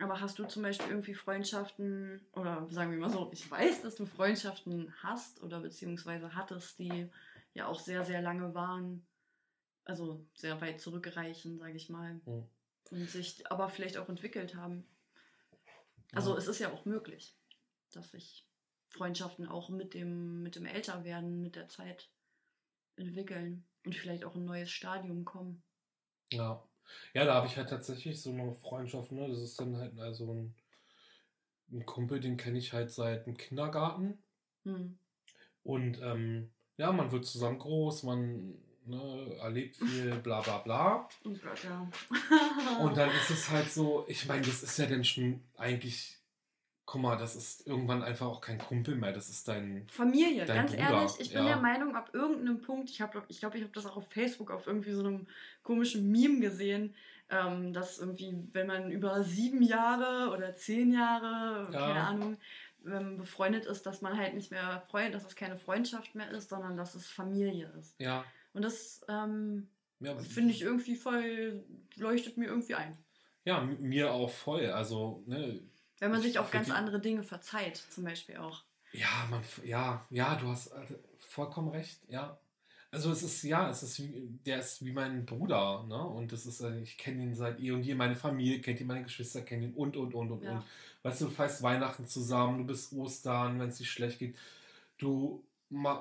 Aber 0.00 0.20
hast 0.20 0.38
du 0.38 0.44
zum 0.44 0.62
Beispiel 0.62 0.88
irgendwie 0.88 1.14
Freundschaften, 1.14 2.20
oder 2.32 2.66
sagen 2.70 2.90
wir 2.90 2.98
mal 2.98 3.10
so, 3.10 3.30
ich 3.32 3.48
weiß, 3.48 3.82
dass 3.82 3.94
du 3.94 4.06
Freundschaften 4.06 4.92
hast 5.02 5.40
oder 5.42 5.60
beziehungsweise 5.60 6.34
hattest, 6.34 6.78
die 6.78 7.08
ja 7.54 7.66
auch 7.68 7.78
sehr, 7.78 8.04
sehr 8.04 8.20
lange 8.20 8.54
waren, 8.54 9.06
also 9.84 10.26
sehr 10.34 10.60
weit 10.60 10.80
zurückreichen, 10.80 11.58
sage 11.58 11.76
ich 11.76 11.88
mal, 11.90 12.20
Mhm. 12.26 12.48
und 12.90 13.08
sich 13.08 13.50
aber 13.50 13.68
vielleicht 13.68 13.96
auch 13.96 14.08
entwickelt 14.08 14.56
haben. 14.56 14.84
Also 16.12 16.32
Ja. 16.32 16.38
es 16.38 16.48
ist 16.48 16.58
ja 16.58 16.72
auch 16.72 16.84
möglich, 16.84 17.36
dass 17.92 18.10
sich 18.10 18.46
Freundschaften 18.90 19.46
auch 19.46 19.68
mit 19.68 19.94
dem, 19.94 20.42
mit 20.42 20.56
dem 20.56 20.66
Älterwerden, 20.66 21.40
mit 21.40 21.54
der 21.56 21.68
Zeit 21.68 22.10
entwickeln 22.96 23.64
und 23.84 23.94
vielleicht 23.94 24.24
auch 24.24 24.34
ein 24.34 24.44
neues 24.44 24.70
Stadium 24.70 25.24
kommen. 25.24 25.62
Ja. 26.32 26.62
Ja, 27.12 27.24
da 27.24 27.34
habe 27.34 27.46
ich 27.46 27.56
halt 27.56 27.70
tatsächlich 27.70 28.20
so 28.20 28.30
eine 28.30 28.52
Freundschaft, 28.54 29.12
ne? 29.12 29.28
Das 29.28 29.40
ist 29.40 29.60
dann 29.60 29.76
halt 29.76 29.98
also 29.98 30.32
ein, 30.32 30.54
ein 31.72 31.86
Kumpel, 31.86 32.20
den 32.20 32.36
kenne 32.36 32.58
ich 32.58 32.72
halt 32.72 32.90
seit 32.90 33.26
dem 33.26 33.36
Kindergarten. 33.36 34.18
Hm. 34.64 34.98
Und 35.62 36.00
ähm, 36.02 36.50
ja, 36.76 36.92
man 36.92 37.12
wird 37.12 37.26
zusammen 37.26 37.58
groß, 37.58 38.02
man 38.02 38.54
ne, 38.86 39.36
erlebt 39.40 39.76
viel, 39.76 40.14
bla 40.16 40.40
bla 40.40 40.58
bla. 40.58 41.08
Oh 41.24 41.30
Gott, 41.30 41.64
ja. 41.64 41.88
Und 42.80 42.96
dann 42.96 43.10
ist 43.22 43.30
es 43.30 43.50
halt 43.50 43.70
so, 43.70 44.04
ich 44.08 44.26
meine, 44.26 44.42
das 44.42 44.62
ist 44.62 44.78
ja 44.78 44.86
dann 44.86 45.04
schon 45.04 45.42
eigentlich, 45.56 46.18
guck 46.86 47.00
mal, 47.00 47.16
das 47.16 47.34
ist 47.36 47.66
irgendwann 47.66 48.02
einfach 48.02 48.26
auch 48.26 48.40
kein 48.40 48.58
Kumpel 48.58 48.94
mehr, 48.96 49.12
das 49.12 49.28
ist 49.28 49.48
dein. 49.48 49.86
Familie, 49.88 50.44
Dein 50.44 50.56
ganz 50.56 50.72
Bruder, 50.72 50.90
ehrlich, 50.90 51.12
ich 51.18 51.32
bin 51.32 51.42
ja. 51.42 51.54
der 51.54 51.56
Meinung, 51.56 51.94
ab 51.96 52.10
irgendeinem 52.12 52.60
Punkt, 52.60 52.90
ich 52.90 52.96
glaube, 52.98 53.22
ich, 53.28 53.40
glaub, 53.40 53.54
ich 53.54 53.62
habe 53.62 53.72
das 53.72 53.86
auch 53.86 53.96
auf 53.96 54.08
Facebook 54.10 54.50
auf 54.50 54.66
irgendwie 54.66 54.92
so 54.92 55.00
einem 55.00 55.26
komischen 55.62 56.10
Meme 56.10 56.40
gesehen, 56.40 56.94
ähm, 57.30 57.72
dass 57.72 57.98
irgendwie, 57.98 58.36
wenn 58.52 58.66
man 58.66 58.90
über 58.90 59.22
sieben 59.24 59.62
Jahre 59.62 60.30
oder 60.34 60.54
zehn 60.54 60.92
Jahre, 60.92 61.70
Ja. 61.72 61.80
keine 61.80 62.00
Ahnung, 62.00 62.36
ähm, 62.86 63.16
befreundet 63.16 63.64
ist, 63.64 63.86
dass 63.86 64.02
man 64.02 64.18
halt 64.18 64.34
nicht 64.34 64.50
mehr 64.50 64.82
Freund, 64.90 65.14
dass 65.14 65.24
es 65.24 65.36
keine 65.36 65.56
Freundschaft 65.56 66.14
mehr 66.14 66.30
ist, 66.30 66.50
sondern 66.50 66.76
dass 66.76 66.94
es 66.94 67.06
Familie 67.08 67.72
ist. 67.78 67.98
Ja, 67.98 68.24
Und 68.52 68.62
das 68.62 69.04
ähm, 69.08 69.68
ja 70.00 70.14
finde 70.16 70.50
ich 70.52 70.60
irgendwie 70.60 70.96
voll, 70.96 71.64
leuchtet 71.96 72.36
mir 72.36 72.46
irgendwie 72.46 72.74
ein. 72.74 72.98
Ja, 73.44 73.60
mir 73.62 74.12
auch 74.12 74.30
voll. 74.30 74.66
Also, 74.70 75.22
ne, 75.26 75.60
Wenn 76.04 76.10
man 76.10 76.20
Ich 76.20 76.26
sich 76.26 76.38
auch 76.38 76.50
ganz 76.50 76.70
andere 76.70 77.00
Dinge 77.00 77.22
verzeiht, 77.22 77.76
zum 77.90 78.04
Beispiel 78.04 78.36
auch. 78.36 78.62
Ja, 78.92 79.26
man, 79.30 79.42
ja, 79.64 80.06
ja, 80.10 80.36
du 80.36 80.48
hast 80.48 80.68
äh, 80.68 80.86
vollkommen 81.18 81.68
recht, 81.68 81.98
ja. 82.08 82.38
Also 82.90 83.10
es 83.10 83.22
ist, 83.24 83.42
ja, 83.42 83.68
es 83.70 83.82
ist 83.82 83.98
wie, 83.98 84.28
der 84.46 84.60
ist 84.60 84.84
wie 84.84 84.92
mein 84.92 85.26
Bruder, 85.26 85.82
ne? 85.88 85.98
Und 85.98 86.30
das 86.30 86.46
ist, 86.46 86.60
äh, 86.60 86.78
ich 86.80 86.96
kenne 86.98 87.22
ihn 87.22 87.34
seit 87.34 87.58
eh 87.58 87.72
und 87.72 87.82
je, 87.82 87.94
meine 87.94 88.14
Familie 88.14 88.60
kennt 88.60 88.80
ihn, 88.80 88.86
meine 88.86 89.02
Geschwister 89.02 89.40
kennen 89.40 89.62
ihn 89.64 89.74
und, 89.74 89.96
und, 89.96 90.14
und, 90.14 90.30
und, 90.30 90.42
Ja. 90.44 90.58
und. 90.58 90.64
Weißt 91.02 91.22
du, 91.22 91.24
du 91.24 91.30
feierst 91.32 91.62
Weihnachten 91.62 92.06
zusammen, 92.06 92.58
du 92.58 92.64
bist 92.64 92.92
Ostern, 92.92 93.58
wenn 93.58 93.68
es 93.70 93.78
dir 93.78 93.84
schlecht 93.84 94.18
geht. 94.18 94.36
Du 94.98 95.42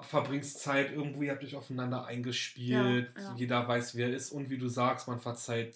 verbringst 0.02 0.60
Zeit 0.60 0.92
irgendwo, 0.92 1.24
ihr 1.24 1.32
habt 1.32 1.44
euch 1.44 1.56
aufeinander 1.56 2.06
eingespielt, 2.06 3.12
Ja, 3.16 3.22
ja. 3.24 3.36
jeder 3.36 3.68
weiß, 3.68 3.96
wer 3.96 4.10
er 4.10 4.16
ist 4.16 4.32
und 4.32 4.50
wie 4.50 4.58
du 4.58 4.68
sagst, 4.68 5.08
man 5.08 5.20
verzeiht 5.20 5.76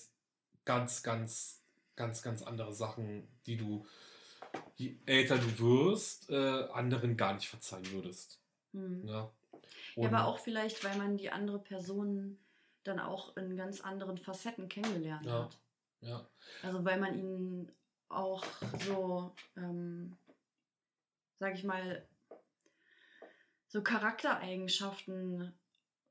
ganz, 0.65 1.01
ganz, 1.01 1.61
ganz, 1.95 2.21
ganz 2.21 2.43
andere 2.43 2.73
Sachen, 2.73 3.27
die 3.47 3.57
du, 3.57 3.85
je 4.77 4.95
älter 5.05 5.37
du 5.37 5.59
wirst, 5.59 6.29
äh, 6.29 6.35
anderen 6.71 7.17
gar 7.17 7.33
nicht 7.33 7.47
verzeihen 7.49 7.89
würdest. 7.91 8.39
Hm. 8.73 9.07
Ja, 9.07 9.31
Ja, 9.95 10.07
aber 10.07 10.25
auch 10.25 10.39
vielleicht, 10.39 10.83
weil 10.83 10.95
man 10.97 11.17
die 11.17 11.31
andere 11.31 11.59
Person 11.59 12.37
dann 12.83 12.99
auch 12.99 13.35
in 13.35 13.57
ganz 13.57 13.81
anderen 13.81 14.17
Facetten 14.17 14.69
kennengelernt 14.69 15.25
Ja. 15.25 15.43
hat. 15.45 15.59
Ja, 16.01 16.29
Also 16.61 16.85
weil 16.85 16.99
man 16.99 17.17
ihn 17.17 17.71
auch 18.09 18.45
so, 18.85 19.33
ähm, 19.57 20.15
sag 21.39 21.55
ich 21.55 21.63
mal, 21.63 22.07
so 23.67 23.81
Charaktereigenschaften 23.81 25.53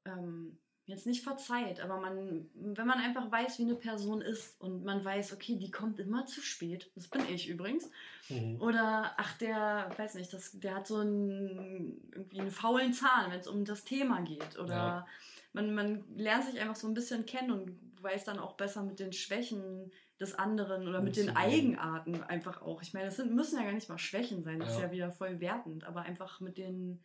ähm, 0.04 0.58
jetzt 0.86 1.04
nicht 1.06 1.24
verzeiht, 1.24 1.80
aber 1.80 2.00
man, 2.00 2.48
wenn 2.54 2.86
man 2.86 3.00
einfach 3.00 3.30
weiß, 3.30 3.58
wie 3.58 3.64
eine 3.64 3.74
Person 3.74 4.22
ist 4.22 4.60
und 4.60 4.84
man 4.84 5.04
weiß, 5.04 5.32
okay, 5.32 5.56
die 5.56 5.72
kommt 5.72 5.98
immer 5.98 6.26
zu 6.26 6.40
spät, 6.40 6.90
das 6.94 7.08
bin 7.08 7.22
ich 7.28 7.48
übrigens, 7.48 7.90
mhm. 8.28 8.60
oder 8.60 9.12
ach, 9.16 9.36
der, 9.38 9.90
weiß 9.96 10.14
nicht, 10.14 10.32
das, 10.32 10.52
der 10.60 10.76
hat 10.76 10.86
so 10.86 10.98
einen, 10.98 12.08
irgendwie 12.12 12.40
einen 12.40 12.52
faulen 12.52 12.92
Zahn, 12.92 13.32
wenn 13.32 13.40
es 13.40 13.48
um 13.48 13.64
das 13.64 13.84
Thema 13.84 14.20
geht. 14.22 14.56
Oder 14.58 14.76
Ja. 14.76 15.06
man, 15.52 15.74
man 15.74 16.04
lernt 16.16 16.44
sich 16.44 16.60
einfach 16.60 16.76
so 16.76 16.86
ein 16.86 16.94
bisschen 16.94 17.26
kennen 17.26 17.50
und 17.50 17.72
weiß 18.02 18.24
dann 18.24 18.38
auch 18.38 18.52
besser 18.52 18.84
mit 18.84 19.00
den 19.00 19.12
Schwächen 19.12 19.90
des 20.20 20.34
anderen 20.34 20.86
oder 20.86 21.02
mit 21.02 21.16
den. 21.16 21.36
Eigenarten 21.36 22.22
einfach 22.22 22.62
auch. 22.62 22.80
Ich 22.80 22.94
meine, 22.94 23.06
das 23.06 23.16
sind, 23.16 23.34
müssen 23.34 23.58
ja 23.58 23.64
gar 23.64 23.72
nicht 23.72 23.88
mal 23.88 23.98
Schwächen 23.98 24.44
sein, 24.44 24.60
das 24.60 24.70
ist 24.70 24.78
Ja. 24.78 24.84
ja 24.86 24.92
wieder 24.92 25.10
voll 25.10 25.40
wertend, 25.40 25.82
aber 25.84 26.02
einfach 26.02 26.40
mit 26.40 26.58
den 26.58 27.02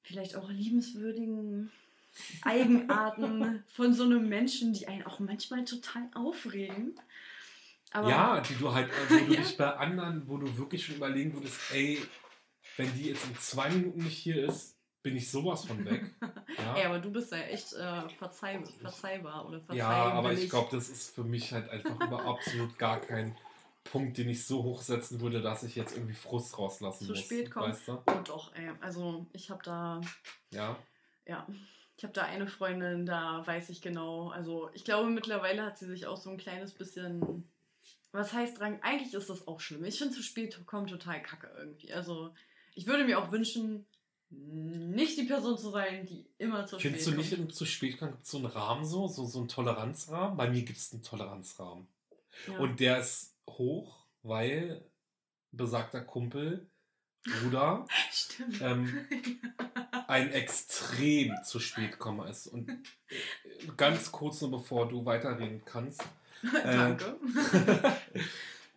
vielleicht 0.00 0.34
auch 0.34 0.48
liebenswürdigen 0.50 1.70
Eigenarten 2.42 3.64
von 3.68 3.92
so 3.94 4.04
einem 4.04 4.28
Menschen, 4.28 4.72
die 4.72 4.88
einen 4.88 5.04
auch 5.04 5.18
manchmal 5.20 5.64
total 5.64 6.08
aufregen. 6.14 6.94
Aber 7.92 8.08
ja, 8.08 8.40
die 8.40 8.54
du 8.54 8.72
halt, 8.72 8.90
äh, 8.90 9.10
wo 9.10 9.26
du 9.26 9.32
Ja. 9.34 9.40
dich 9.40 9.56
bei 9.56 9.70
anderen, 9.76 10.26
wo 10.28 10.38
du 10.38 10.56
wirklich 10.56 10.84
schon 10.84 10.96
überlegen 10.96 11.34
würdest, 11.34 11.58
ey, 11.72 12.00
wenn 12.76 12.92
die 12.94 13.08
jetzt 13.08 13.24
in 13.26 13.36
zwei 13.38 13.68
Minuten 13.70 14.02
nicht 14.04 14.16
hier 14.18 14.44
ist, 14.46 14.78
bin 15.02 15.16
ich 15.16 15.30
sowas 15.30 15.64
von 15.66 15.84
weg. 15.84 16.02
Ja, 16.58 16.76
Ey, 16.76 16.84
aber 16.84 16.98
du 16.98 17.10
bist 17.10 17.32
ja 17.32 17.38
echt 17.38 17.72
äh, 17.72 18.08
verzeih 18.18 18.62
verzeihbar 18.80 19.46
oder 19.48 19.58
verzeihbar. 19.60 19.76
ja 19.76 20.12
aber 20.12 20.32
ich 20.34 20.50
glaube, 20.50 20.68
das 20.70 20.90
ist 20.90 21.14
für 21.14 21.24
mich 21.24 21.50
halt 21.52 21.68
einfach 21.70 21.98
über 22.06 22.24
absolut 22.26 22.78
gar 22.78 23.00
kein 23.00 23.34
Punkt, 23.84 24.18
den 24.18 24.28
ich 24.28 24.44
so 24.46 24.62
hochsetzen 24.62 25.20
würde, 25.20 25.40
dass 25.40 25.62
ich 25.62 25.74
jetzt 25.76 25.96
irgendwie 25.96 26.14
Frust 26.14 26.56
rauslassen 26.58 27.06
Zu 27.06 27.12
muss. 27.12 27.20
spät 27.20 27.50
kommt. 27.50 27.68
Weißt 27.70 27.88
du? 27.88 27.92
Oh 28.06 28.20
doch, 28.24 28.54
ey. 28.54 28.70
Also 28.80 29.26
ich 29.32 29.50
habe 29.50 29.62
da, 29.64 30.00
Ja. 30.50 30.76
ja, 31.26 31.46
ich 31.96 32.04
habe 32.04 32.12
da 32.14 32.22
eine 32.22 32.46
Freundin, 32.46 33.06
da 33.06 33.46
weiß 33.46 33.68
ich 33.70 33.80
genau. 33.82 34.30
Also 34.30 34.70
ich 34.74 34.84
glaube, 34.84 35.10
mittlerweile 35.10 35.64
hat 35.64 35.78
sie 35.78 35.86
sich 35.86 36.06
auch 36.06 36.16
so 36.16 36.30
ein 36.30 36.38
kleines 36.38 36.72
bisschen. 36.72 37.48
Was 38.12 38.32
heißt 38.32 38.58
dran? 38.58 38.78
Eigentlich 38.82 39.14
ist 39.14 39.30
das 39.30 39.46
auch 39.46 39.60
schlimm. 39.60 39.84
Ich 39.84 39.98
finde 39.98 40.14
zu 40.14 40.22
spät 40.22 40.66
kommen 40.66 40.86
total 40.86 41.22
kacke 41.22 41.50
irgendwie. 41.56 41.92
Also 41.92 42.34
ich 42.74 42.86
würde 42.86 43.04
mir 43.04 43.18
auch 43.18 43.32
wünschen, 43.32 43.86
nicht 44.30 45.18
die 45.18 45.24
Person 45.24 45.58
zu 45.58 45.70
sein, 45.70 46.06
die 46.06 46.26
immer 46.38 46.66
zu 46.66 46.78
Findest 46.78 47.04
spät 47.04 47.14
du 47.14 47.18
nicht 47.18 47.30
kommt. 47.30 47.42
im 47.42 47.50
zu 47.50 47.66
spät 47.66 47.98
kommen, 47.98 48.12
gibt 48.12 48.24
es 48.24 48.30
so 48.30 48.38
einen 48.38 48.46
Rahmen 48.46 48.84
so, 48.84 49.06
so, 49.06 49.24
so 49.26 49.38
einen 49.40 49.48
Toleranzrahmen? 49.48 50.36
Bei 50.36 50.48
mir 50.48 50.62
gibt 50.62 50.78
es 50.78 50.92
einen 50.92 51.02
Toleranzrahmen. 51.02 51.86
Ja. 52.48 52.58
Und 52.58 52.80
der 52.80 52.98
ist 52.98 53.36
hoch, 53.48 54.06
weil 54.22 54.84
besagter 55.50 56.00
Kumpel, 56.00 56.70
Bruder, 57.24 57.86
ähm, 58.60 59.06
ein 60.08 60.32
extrem 60.32 61.32
zu 61.44 61.60
spät 61.60 61.98
Komma 61.98 62.28
ist. 62.28 62.46
Und 62.48 62.68
äh, 62.68 62.76
ganz 63.76 64.10
kurz 64.12 64.40
nur 64.40 64.50
bevor 64.50 64.88
du 64.88 65.04
weiterreden 65.04 65.62
kannst. 65.64 66.02
Danke. 66.64 67.16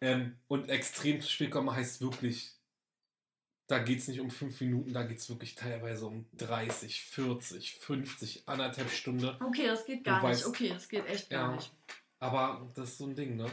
ähm, 0.02 0.36
und 0.48 0.70
extrem 0.70 1.22
zu 1.22 1.30
spät 1.30 1.50
Komma 1.52 1.74
heißt 1.76 2.02
wirklich, 2.02 2.52
da 3.68 3.80
geht 3.80 3.98
es 4.00 4.08
nicht 4.08 4.20
um 4.20 4.30
fünf 4.30 4.62
Minuten, 4.62 4.94
da 4.94 5.02
geht 5.02 5.18
es 5.18 5.28
wirklich 5.28 5.56
teilweise 5.56 6.06
um 6.06 6.28
30, 6.34 7.02
40, 7.02 7.74
50, 7.80 8.44
anderthalb 8.48 8.92
Stunden. 8.92 9.36
Okay, 9.42 9.66
das 9.66 9.86
geht 9.86 10.04
gar 10.04 10.22
nicht. 10.28 10.44
weißt- 10.44 10.48
Okay, 10.48 10.70
das 10.70 10.88
geht 10.88 11.08
echt 11.08 11.32
gar 11.32 11.50
Ja. 11.50 11.56
nicht. 11.56 11.72
Aber 12.20 12.72
das 12.76 12.90
ist 12.90 12.98
so 13.00 13.08
ein 13.08 13.16
Ding, 13.16 13.36
ne? 13.38 13.48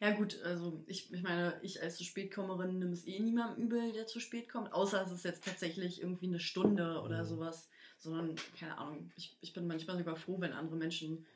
Ja 0.00 0.12
gut, 0.12 0.40
also 0.42 0.82
ich, 0.86 1.12
ich 1.12 1.22
meine, 1.22 1.58
ich 1.62 1.82
als 1.82 1.96
zu 1.98 2.04
Spätkommerin 2.04 2.78
nehme 2.78 2.92
es 2.92 3.06
eh 3.06 3.20
niemandem 3.20 3.64
übel, 3.66 3.92
der 3.92 4.06
zu 4.06 4.18
spät 4.18 4.48
kommt, 4.48 4.72
außer 4.72 5.02
es 5.02 5.12
ist 5.12 5.24
jetzt 5.24 5.44
tatsächlich 5.44 6.00
irgendwie 6.00 6.26
eine 6.28 6.40
Stunde 6.40 7.02
oder 7.02 7.22
Mhm. 7.22 7.28
sowas, 7.28 7.68
sondern 7.98 8.34
keine 8.58 8.78
Ahnung, 8.78 9.12
ich, 9.16 9.36
ich 9.42 9.52
bin 9.52 9.66
manchmal 9.66 9.98
sogar 9.98 10.16
froh, 10.16 10.40
wenn 10.40 10.52
andere 10.54 10.76
Menschen 10.76 11.26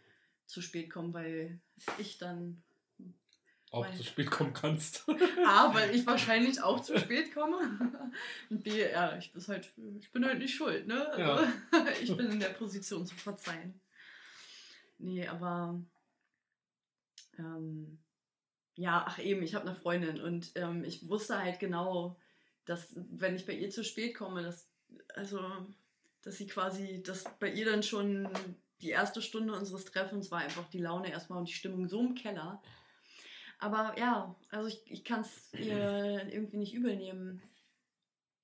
zu 0.47 0.63
spät 0.63 0.89
kommen, 0.91 1.13
weil 1.13 1.61
ich 1.99 2.17
dann, 2.17 2.63
Auch 3.71 3.91
zu 3.95 4.03
spät 4.03 4.31
kommen 4.31 4.55
kannst. 4.55 5.05
A, 5.47 5.75
weil 5.75 5.95
ich 5.95 6.07
wahrscheinlich 6.07 6.63
auch 6.63 6.81
zu 6.81 6.99
spät 6.99 7.35
komme 7.35 7.59
und 8.49 8.65
B, 8.65 8.81
ja, 8.81 9.19
ich, 9.19 9.31
bin 9.31 9.47
halt, 9.47 9.73
ich 10.01 10.11
bin 10.11 10.25
halt 10.25 10.39
nicht 10.39 10.55
schuld, 10.55 10.87
ne? 10.87 11.07
Also, 11.11 11.23
Ja. 11.23 11.93
ich 12.03 12.17
bin 12.17 12.31
in 12.31 12.41
der 12.41 12.49
Position 12.51 13.05
zu 13.05 13.15
verzeihen. 13.15 13.79
Nee, 14.99 15.27
aber 15.29 15.79
ähm, 17.39 17.99
ja, 18.75 19.05
ach 19.07 19.19
eben, 19.19 19.43
ich 19.43 19.55
habe 19.55 19.67
eine 19.67 19.77
Freundin 19.77 20.21
und 20.21 20.53
ähm, 20.57 20.85
ich 20.85 21.09
wusste 21.09 21.39
halt 21.39 21.61
genau, 21.61 22.17
dass, 22.65 22.95
wenn 22.95 23.37
ich 23.37 23.47
bei 23.47 23.53
ihr 23.53 23.71
zu 23.71 23.85
spät 23.85 24.15
komme, 24.15 24.43
dass, 24.43 24.69
also, 25.15 25.41
dass 26.23 26.37
sie 26.37 26.47
quasi, 26.47 27.03
dass 27.03 27.25
bei 27.39 27.53
ihr 27.53 27.67
dann 27.67 27.83
schon 27.83 28.29
die 28.81 28.91
erste 28.91 29.23
Stunde 29.23 29.55
unseres 29.55 29.85
Treffens 29.85 30.31
war 30.31 30.41
einfach 30.41 30.69
die 30.69 30.81
Laune 30.81 31.11
erstmal 31.11 31.39
und 31.39 31.49
die 31.49 31.55
Stimmung 31.55 31.89
so 31.89 32.01
im 32.01 32.15
Keller. 32.15 32.63
Aber 33.59 33.97
ja, 33.99 34.35
also 34.51 34.69
ich, 34.69 34.83
ich 34.91 35.05
kann 35.05 35.21
es 35.21 35.53
ihr 35.55 36.29
irgendwie 36.31 36.59
nicht 36.59 36.75
übel 36.75 36.97
nehmen, 36.97 37.43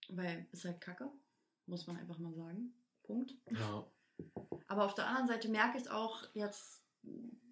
weil 0.09 0.47
es 0.53 0.65
halt 0.65 0.81
kacke, 0.81 1.11
muss 1.67 1.87
man 1.87 1.97
einfach 1.97 2.19
mal 2.19 2.33
sagen. 2.33 2.73
Punkt. 3.03 3.35
Ja. 3.51 3.87
Aber 4.69 4.85
auf 4.85 4.95
der 4.95 5.07
anderen 5.07 5.29
Seite 5.29 5.49
merke 5.49 5.79
ich 5.79 5.91
auch 5.91 6.23
jetzt, 6.35 6.83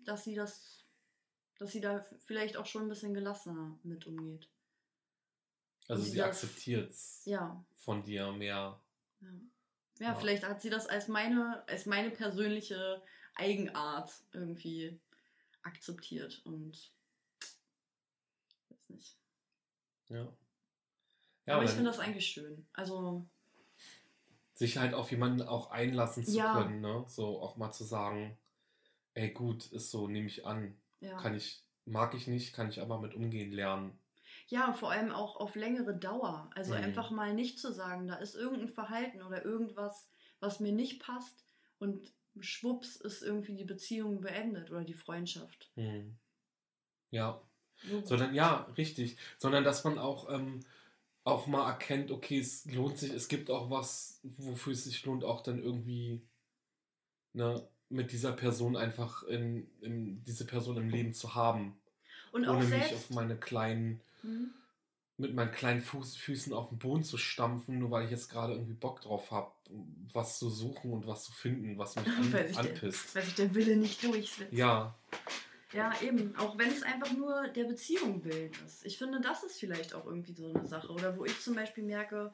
dass 0.04 0.24
sie 0.24 0.34
das, 0.34 0.84
dass 1.58 1.72
sie 1.72 1.80
da 1.80 2.04
vielleicht 2.24 2.56
auch 2.56 2.66
schon 2.66 2.82
ein 2.82 2.88
bisschen 2.88 3.14
gelassener 3.14 3.78
mit 3.82 4.06
umgeht. 4.06 4.48
Also 5.88 6.02
sie 6.02 6.16
das- 6.18 6.26
akzeptiert 6.28 6.90
es 6.90 7.22
Ja. 7.24 7.64
von 7.76 8.02
dir 8.04 8.32
mehr. 8.32 8.80
Ja. 9.20 9.28
Ja, 9.98 10.06
Ja. 10.12 10.14
vielleicht 10.14 10.44
hat 10.44 10.62
sie 10.62 10.70
das 10.70 10.86
als 10.86 11.08
meine, 11.08 11.64
als 11.66 11.86
meine 11.86 12.10
persönliche 12.10 13.02
Eigenart 13.34 14.12
irgendwie 14.32 15.00
akzeptiert 15.62 16.40
und 16.44 16.92
weiß 18.70 18.88
nicht. 18.88 19.16
Ja. 20.08 20.32
Aber 21.46 21.64
ich 21.64 21.70
finde 21.70 21.90
das 21.90 21.98
eigentlich 21.98 22.26
schön. 22.26 22.66
Also, 22.74 23.26
sich 24.54 24.76
halt 24.76 24.92
auf 24.94 25.10
jemanden 25.10 25.42
auch 25.42 25.70
einlassen 25.70 26.24
zu 26.24 26.36
Ja. 26.36 26.52
können, 26.62 26.80
ne? 26.80 27.04
So 27.08 27.40
auch 27.40 27.56
mal 27.56 27.72
zu 27.72 27.84
sagen, 27.84 28.36
ey 29.14 29.30
gut, 29.32 29.66
ist 29.72 29.90
so, 29.90 30.06
nehme 30.08 30.26
ich 30.26 30.44
an. 30.46 30.78
Ja. 31.00 31.16
Kann 31.18 31.34
ich, 31.34 31.62
mag 31.84 32.14
ich 32.14 32.26
nicht, 32.26 32.54
kann 32.54 32.68
ich 32.68 32.80
aber 32.80 33.00
mit 33.00 33.14
umgehen 33.14 33.52
lernen. 33.52 33.98
Ja, 34.48 34.72
vor 34.72 34.90
allem 34.90 35.10
auch 35.12 35.36
auf 35.36 35.54
längere 35.54 35.96
Dauer. 35.96 36.50
Also 36.54 36.72
Mhm. 36.72 36.78
einfach 36.78 37.10
mal 37.10 37.34
nicht 37.34 37.58
zu 37.58 37.72
sagen, 37.72 38.06
da 38.06 38.16
ist 38.16 38.34
irgendein 38.34 38.68
Verhalten 38.68 39.22
oder 39.22 39.44
irgendwas, 39.44 40.10
was 40.40 40.60
mir 40.60 40.72
nicht 40.72 41.02
passt 41.02 41.44
und 41.78 42.12
schwupps 42.40 42.96
ist 42.96 43.22
irgendwie 43.22 43.56
die 43.56 43.64
Beziehung 43.64 44.20
beendet 44.20 44.70
oder 44.70 44.84
die 44.84 44.94
Freundschaft. 44.94 45.70
Hm. 45.74 46.16
Ja. 47.10 47.42
So, 47.82 48.04
Sondern, 48.04 48.34
ja, 48.34 48.62
richtig. 48.76 49.16
Sondern, 49.38 49.64
dass 49.64 49.84
man 49.84 49.98
auch, 49.98 50.30
ähm, 50.30 50.60
auch 51.24 51.46
mal 51.46 51.68
erkennt, 51.68 52.10
okay, 52.10 52.38
es 52.38 52.64
lohnt 52.66 52.98
sich, 52.98 53.12
es 53.12 53.28
gibt 53.28 53.50
auch 53.50 53.70
was, 53.70 54.20
wofür 54.22 54.72
es 54.72 54.84
sich 54.84 55.04
lohnt, 55.04 55.24
auch 55.24 55.42
dann 55.42 55.62
irgendwie 55.62 56.22
ne, 57.34 57.68
mit 57.90 58.12
dieser 58.12 58.32
Person 58.32 58.76
einfach 58.76 59.22
in, 59.24 59.66
in 59.80 60.22
diese 60.24 60.44
Person 60.46 60.76
im 60.76 60.88
Leben 60.90 61.12
zu 61.14 61.34
haben. 61.34 61.76
und 62.32 62.46
auch 62.46 62.56
ohne 62.56 62.64
mich 62.66 62.70
selbst. 62.84 62.94
auf 62.94 63.10
meine 63.10 63.36
kleinen, 63.36 64.00
Hm? 64.22 64.50
mit 65.16 65.34
meinen 65.34 65.50
kleinen 65.52 65.80
Fuß, 65.80 66.16
Füßen 66.16 66.52
auf 66.52 66.68
den 66.68 66.78
Boden 66.78 67.02
zu 67.02 67.18
stampfen, 67.18 67.78
nur 67.78 67.90
weil 67.90 68.04
ich 68.04 68.10
jetzt 68.10 68.28
gerade 68.30 68.52
irgendwie 68.52 68.74
Bock 68.74 69.00
drauf 69.00 69.30
habe, 69.30 69.50
was 70.12 70.38
zu 70.38 70.48
suchen 70.50 70.92
und 70.92 71.06
was 71.06 71.24
zu 71.24 71.32
finden, 71.32 71.76
was 71.78 71.96
mich 71.96 72.06
an, 72.16 72.32
weil, 72.32 72.46
sich 72.46 72.56
der, 72.56 72.70
anpisst. 72.70 73.14
weil 73.14 73.22
sich 73.24 73.34
der 73.34 73.54
Wille 73.54 73.76
nicht 73.76 74.02
durchsetzt. 74.04 74.52
Ja, 74.52 74.94
Ja, 75.72 75.92
eben. 76.02 76.34
Auch 76.36 76.56
wenn 76.56 76.68
es 76.70 76.82
einfach 76.82 77.12
nur 77.12 77.48
der 77.48 77.64
Beziehung 77.64 78.24
willen 78.24 78.52
ist. 78.64 78.86
Ich 78.86 78.96
finde, 78.98 79.20
das 79.20 79.42
ist 79.42 79.58
vielleicht 79.58 79.92
auch 79.94 80.06
irgendwie 80.06 80.32
so 80.32 80.52
eine 80.52 80.66
Sache. 80.66 80.88
Oder 80.88 81.16
wo 81.18 81.24
ich 81.24 81.40
zum 81.40 81.54
Beispiel 81.56 81.84
merke, 81.84 82.32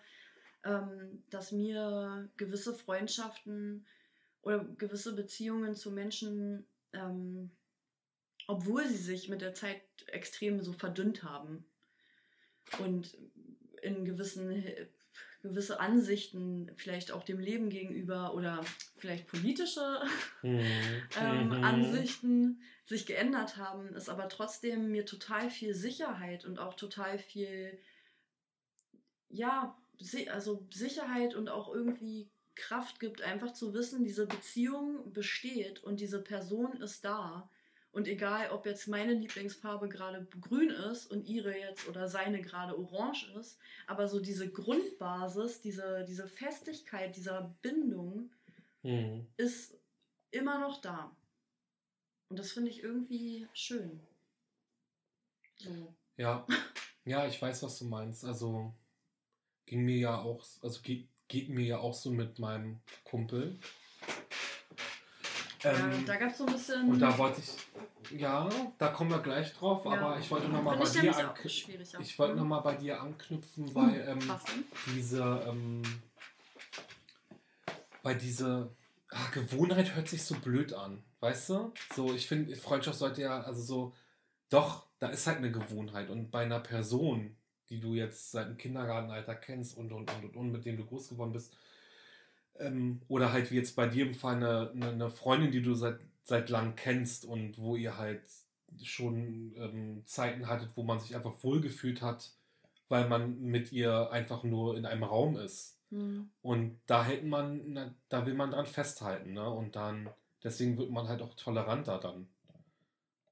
ähm, 0.65 1.23
dass 1.31 1.53
mir 1.53 2.29
gewisse 2.37 2.75
Freundschaften 2.75 3.87
oder 4.45 4.65
gewisse 4.65 5.15
Beziehungen 5.15 5.75
zu 5.75 5.91
Menschen, 5.91 6.67
ähm, 6.93 7.51
obwohl 8.47 8.87
sie 8.87 8.97
sich 8.97 9.29
mit 9.29 9.41
der 9.41 9.55
Zeit 9.55 9.83
extrem 10.07 10.61
so 10.61 10.73
verdünnt 10.73 11.23
haben 11.23 11.65
und 12.79 13.17
in 13.83 14.05
gewissen 14.05 14.65
gewisse 15.45 15.79
Ansichten 15.79 16.71
vielleicht 16.77 17.13
auch 17.13 17.23
dem 17.23 17.39
Leben 17.39 17.69
gegenüber 17.69 18.35
oder 18.35 18.65
vielleicht 18.97 19.27
politische 19.27 20.01
Mhm. 20.43 20.61
ähm, 21.21 21.49
Mhm. 21.49 21.65
Ansichten 21.65 22.63
sich 22.87 23.07
geändert 23.07 23.59
haben, 23.59 23.95
ist 23.95 24.09
aber 24.09 24.29
trotzdem 24.29 24.91
mir 24.91 25.05
total 25.05 25.51
viel 25.51 25.75
Sicherheit 25.75 26.45
und 26.47 26.59
auch 26.59 26.75
total 26.75 27.19
viel, 27.19 27.79
ja, 29.29 29.79
also 30.31 30.67
Sicherheit 30.71 31.35
und 31.35 31.49
auch 31.49 31.73
irgendwie 31.73 32.31
Kraft 32.55 33.01
gibt, 33.01 33.23
einfach 33.23 33.53
zu 33.53 33.75
wissen, 33.75 34.05
diese 34.05 34.27
Beziehung 34.27 35.13
besteht 35.13 35.83
und 35.83 36.01
diese 36.01 36.23
Person 36.23 36.81
ist 36.81 37.05
da. 37.05 37.49
Und 37.93 38.09
egal, 38.09 38.51
ob 38.51 38.67
jetzt 38.67 38.89
meine 38.89 39.13
Lieblingsfarbe 39.15 39.89
gerade 39.89 40.27
grün 40.41 40.71
ist 40.71 41.07
und 41.07 41.29
ihre 41.29 41.57
jetzt 41.57 41.89
oder 41.89 42.09
seine 42.09 42.43
gerade 42.43 42.77
orange 42.77 43.31
ist, 43.39 43.59
aber 43.87 44.09
so 44.09 44.19
diese 44.19 44.51
Grundbasis, 44.51 45.61
diese, 45.61 46.05
diese 46.09 46.27
Festigkeit 46.27 47.17
dieser 47.17 47.55
Bindung, 47.63 48.31
Mhm. 48.85 49.27
ist 49.39 49.77
immer 50.31 50.59
noch 50.59 50.81
da. 50.81 51.17
Und 52.29 52.39
das 52.39 52.53
finde 52.53 52.71
ich 52.71 52.83
irgendwie 52.83 53.49
schön. 53.55 54.01
So. 55.57 55.95
Ja, 56.17 56.47
ja, 57.05 57.27
ich 57.27 57.41
weiß, 57.41 57.63
was 57.63 57.79
du 57.79 57.87
meinst. 57.87 58.25
Also 58.25 58.75
ging 59.67 59.85
mir 59.85 59.97
ja 59.97 60.21
auch, 60.21 60.45
also 60.61 60.81
geht, 60.83 61.09
geht 61.35 61.49
mir 61.49 61.65
ja 61.67 61.79
auch 61.79 61.95
so 61.95 62.13
mit 62.13 62.39
meinem 62.39 62.79
Kumpel. 63.03 63.59
ja, 65.65 65.71
Ähm, 65.73 66.07
da 66.07 66.15
gab 66.17 66.31
es 66.31 66.39
so 66.39 66.47
ein 66.47 66.53
bisschen. 66.53 66.91
und 66.91 67.01
da 67.01 67.19
wollte 67.19 67.41
ich, 67.41 68.19
ja, 68.21 68.49
da 68.79 68.89
kommen 68.89 69.11
wir 69.11 69.19
gleich 69.19 69.53
drauf, 69.55 69.85
Ja. 69.85 69.93
aber 69.93 70.19
ich 70.21 70.31
wollte 70.31 70.47
nochmal 70.49 70.77
bei 70.79 70.85
dir. 70.85 71.35
Ich 71.99 72.19
wollte 72.19 72.35
Mhm. 72.35 72.39
nochmal 72.39 72.63
bei 72.63 72.77
dir 72.77 73.01
anknüpfen, 73.01 73.75
weil 73.75 74.07
ähm, 74.09 74.19
diese, 74.95 75.23
ähm, 75.49 75.83
weil 78.05 78.17
diese 78.17 78.71
ah, 79.11 79.31
Gewohnheit 79.33 79.97
hört 79.97 80.09
sich 80.09 80.23
so 80.23 80.37
blöd 80.37 80.73
an, 80.73 81.03
weißt 81.21 81.49
du? 81.51 81.73
So, 81.97 82.15
ich 82.15 82.29
finde, 82.29 82.55
Freundschaft 82.55 82.99
sollte 82.99 83.23
ja, 83.23 83.41
also 83.43 83.61
so, 83.63 83.95
doch, 84.51 84.87
da 85.01 85.09
ist 85.09 85.27
halt 85.27 85.39
eine 85.39 85.51
Gewohnheit 85.51 86.11
und 86.11 86.31
bei 86.31 86.43
einer 86.45 86.61
Person, 86.61 87.37
die 87.71 87.81
du 87.81 87.95
jetzt 87.95 88.31
seit 88.31 88.49
dem 88.49 88.57
Kindergartenalter 88.57 89.35
kennst 89.35 89.77
und 89.77 89.93
und 89.93 90.11
und 90.11 90.25
und, 90.25 90.37
und 90.37 90.53
mit 90.53 90.65
dem 90.65 90.77
du 90.77 90.85
groß 90.85 91.09
geworden 91.11 91.33
bist, 91.33 91.57
ähm, 92.59 93.01
oder 93.09 93.33
halt 93.33 93.51
wie 93.51 93.57
jetzt 93.57 93.77
bei 93.77 93.87
dir 93.87 94.07
im 94.07 94.15
Fall 94.15 94.37
eine, 94.37 94.71
eine, 94.71 94.89
eine 94.91 95.11
Freundin, 95.11 95.51
die 95.51 95.63
du 95.63 95.75
seit, 95.75 95.99
seit 96.25 96.51
lang 96.51 96.77
kennst 96.77 97.25
und 97.25 97.59
wo 97.59 97.77
ihr 97.77 97.99
halt 97.99 98.23
schon 98.83 99.55
ähm, 99.57 100.03
Zeiten 100.05 100.49
hattet, 100.49 100.71
wo 100.75 100.83
man 100.83 101.01
sich 101.01 101.15
einfach 101.15 101.43
wohlgefühlt 101.43 102.03
hat, 102.03 102.33
weil 102.89 103.09
man 103.09 103.41
mit 103.41 103.73
ihr 103.73 104.11
einfach 104.11 104.43
nur 104.43 104.77
in 104.77 104.87
einem 104.87 105.05
Raum 105.05 105.37
ist. 105.37 105.79
Mhm. 105.91 106.31
Und 106.43 106.81
da 106.87 107.05
hält 107.05 107.25
man, 107.25 107.63
na, 107.73 107.95
da 108.09 108.27
will 108.27 108.35
man 108.35 108.51
dran 108.51 108.67
festhalten, 108.67 109.33
ne? 109.33 109.49
Und 109.49 109.77
dann, 109.77 110.11
deswegen 110.43 110.77
wird 110.77 110.91
man 110.91 111.09
halt 111.09 111.23
auch 111.23 111.35
toleranter 111.35 111.99
dann 111.99 112.27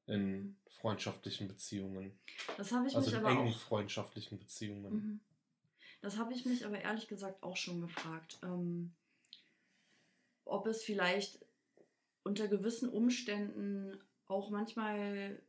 in 0.06 0.56
freundschaftlichen 0.82 1.46
Beziehungen. 1.46 2.12
Das 2.56 2.72
habe 2.72 2.88
ich 2.88 2.96
Also 2.96 3.10
mich 3.10 3.18
in 3.18 3.24
aber 3.24 3.38
engen 3.38 3.52
auch. 3.52 3.58
freundschaftlichen 3.58 4.38
Beziehungen. 4.38 4.92
Mhm. 4.92 5.20
Das 6.00 6.18
habe 6.18 6.34
ich 6.34 6.44
mich 6.44 6.66
aber 6.66 6.80
ehrlich 6.80 7.06
gesagt 7.06 7.40
auch 7.44 7.56
schon 7.56 7.80
gefragt. 7.80 8.38
Ähm, 8.42 8.92
ob 10.44 10.66
es 10.66 10.82
vielleicht 10.82 11.38
unter 12.24 12.48
gewissen 12.48 12.88
Umständen 12.88 13.96
auch 14.26 14.50
manchmal, 14.50 15.40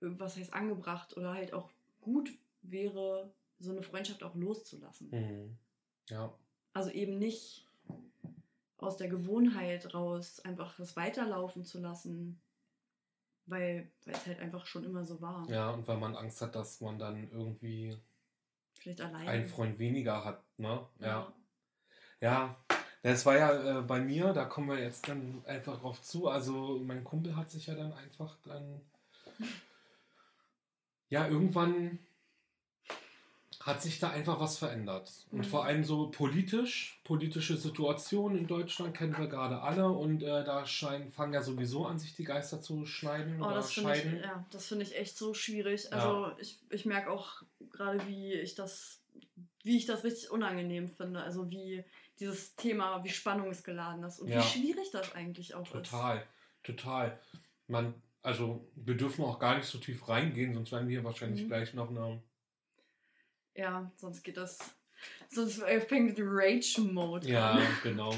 äh, 0.00 0.06
was 0.18 0.38
heißt 0.38 0.54
angebracht 0.54 1.16
oder 1.18 1.34
halt 1.34 1.52
auch 1.52 1.70
gut 2.00 2.32
wäre, 2.62 3.30
so 3.60 3.72
eine 3.72 3.82
Freundschaft 3.82 4.22
auch 4.22 4.34
loszulassen. 4.34 5.10
Mhm. 5.10 5.58
Ja. 6.08 6.32
Also 6.72 6.90
eben 6.90 7.18
nicht 7.18 7.68
aus 8.78 8.96
der 8.96 9.08
Gewohnheit 9.08 9.92
raus 9.92 10.40
einfach 10.40 10.74
das 10.78 10.96
weiterlaufen 10.96 11.62
zu 11.62 11.78
lassen, 11.78 12.40
weil, 13.52 13.92
es 14.06 14.26
halt 14.26 14.40
einfach 14.40 14.66
schon 14.66 14.84
immer 14.84 15.04
so 15.04 15.20
war. 15.20 15.48
ja, 15.48 15.70
und 15.70 15.86
weil 15.86 15.98
man 15.98 16.16
Angst 16.16 16.42
hat, 16.42 16.56
dass 16.56 16.80
man 16.80 16.98
dann 16.98 17.30
irgendwie 17.30 17.96
Vielleicht 18.74 19.00
alleine. 19.00 19.30
einen 19.30 19.46
Freund 19.46 19.78
weniger 19.78 20.24
hat, 20.24 20.42
ne? 20.58 20.84
Ja. 20.98 21.06
Ja. 21.06 21.32
Ja, 22.20 22.56
das 23.02 23.26
war 23.26 23.36
ja 23.36 23.80
äh, 23.80 23.82
bei 23.82 24.00
mir, 24.00 24.32
da 24.32 24.44
kommen 24.44 24.68
wir 24.68 24.78
jetzt 24.80 25.08
dann 25.08 25.44
einfach 25.44 25.80
drauf 25.80 26.00
zu. 26.02 26.28
Also 26.28 26.80
mein 26.84 27.02
Kumpel 27.04 27.36
hat 27.36 27.50
sich 27.50 27.66
ja 27.66 27.74
dann 27.74 27.92
einfach 27.92 28.36
dann, 28.44 28.80
ja, 31.08 31.26
irgendwann 31.26 31.98
hat 33.64 33.80
sich 33.80 33.98
da 34.00 34.10
einfach 34.10 34.40
was 34.40 34.58
verändert. 34.58 35.10
Und 35.30 35.40
Mhm. 35.40 35.44
vor 35.44 35.64
allem 35.64 35.84
so 35.84 36.10
politisch, 36.10 37.00
politische 37.04 37.56
Situationen 37.56 38.38
in 38.38 38.46
Deutschland 38.46 38.96
kennen 38.96 39.16
wir 39.16 39.28
gerade 39.28 39.60
alle 39.62 39.88
und 39.88 40.22
äh, 40.22 40.44
da 40.44 40.66
scheinen, 40.66 41.10
fangen 41.10 41.32
ja 41.34 41.42
sowieso 41.42 41.86
an, 41.86 41.98
sich 41.98 42.14
die 42.14 42.24
Geister 42.24 42.60
zu 42.60 42.84
schneiden 42.86 43.40
Oh, 43.40 43.46
oder 43.46 43.54
das 43.56 43.72
finde 43.72 43.92
ich, 43.92 43.98
scheiden. 44.02 44.20
ja, 44.20 44.44
das 44.50 44.66
finde 44.66 44.84
ich 44.84 44.96
echt 44.96 45.16
so 45.16 45.32
schwierig. 45.32 45.84
Ja. 45.84 45.90
Also 45.92 46.32
ich, 46.38 46.60
ich 46.70 46.86
merke 46.86 47.10
auch 47.10 47.42
gerade, 47.70 48.04
wie 48.08 48.32
ich 48.34 48.54
das, 48.56 49.00
wie 49.62 49.76
ich 49.76 49.86
das 49.86 50.02
richtig 50.02 50.30
unangenehm 50.30 50.88
finde. 50.88 51.22
Also 51.22 51.48
wie 51.50 51.84
dieses 52.18 52.56
Thema, 52.56 53.04
wie 53.04 53.10
spannungsgeladen 53.10 54.02
ist 54.04 54.18
und 54.18 54.28
Ja. 54.28 54.38
wie 54.40 54.42
schwierig 54.42 54.90
das 54.92 55.14
eigentlich 55.14 55.54
auch 55.54 55.62
ist. 55.74 55.90
Total, 55.90 56.26
total. 56.64 57.20
Man, 57.68 57.94
also 58.22 58.68
wir 58.74 58.96
dürfen 58.96 59.24
auch 59.24 59.38
gar 59.38 59.56
nicht 59.56 59.66
so 59.66 59.78
tief 59.78 60.08
reingehen, 60.08 60.52
sonst 60.52 60.72
werden 60.72 60.88
wir 60.88 61.04
wahrscheinlich 61.04 61.44
Mhm. 61.44 61.48
gleich 61.48 61.74
noch 61.74 61.90
eine 61.90 62.20
Ja, 63.54 63.90
sonst 63.96 64.22
geht 64.22 64.36
das 64.36 64.58
Sonst 65.28 65.60
äh, 65.62 65.80
fängt 65.80 66.16
die 66.16 66.22
Rage-Mode 66.24 67.28
Ja, 67.28 67.52
an. 67.52 67.62
genau. 67.82 68.14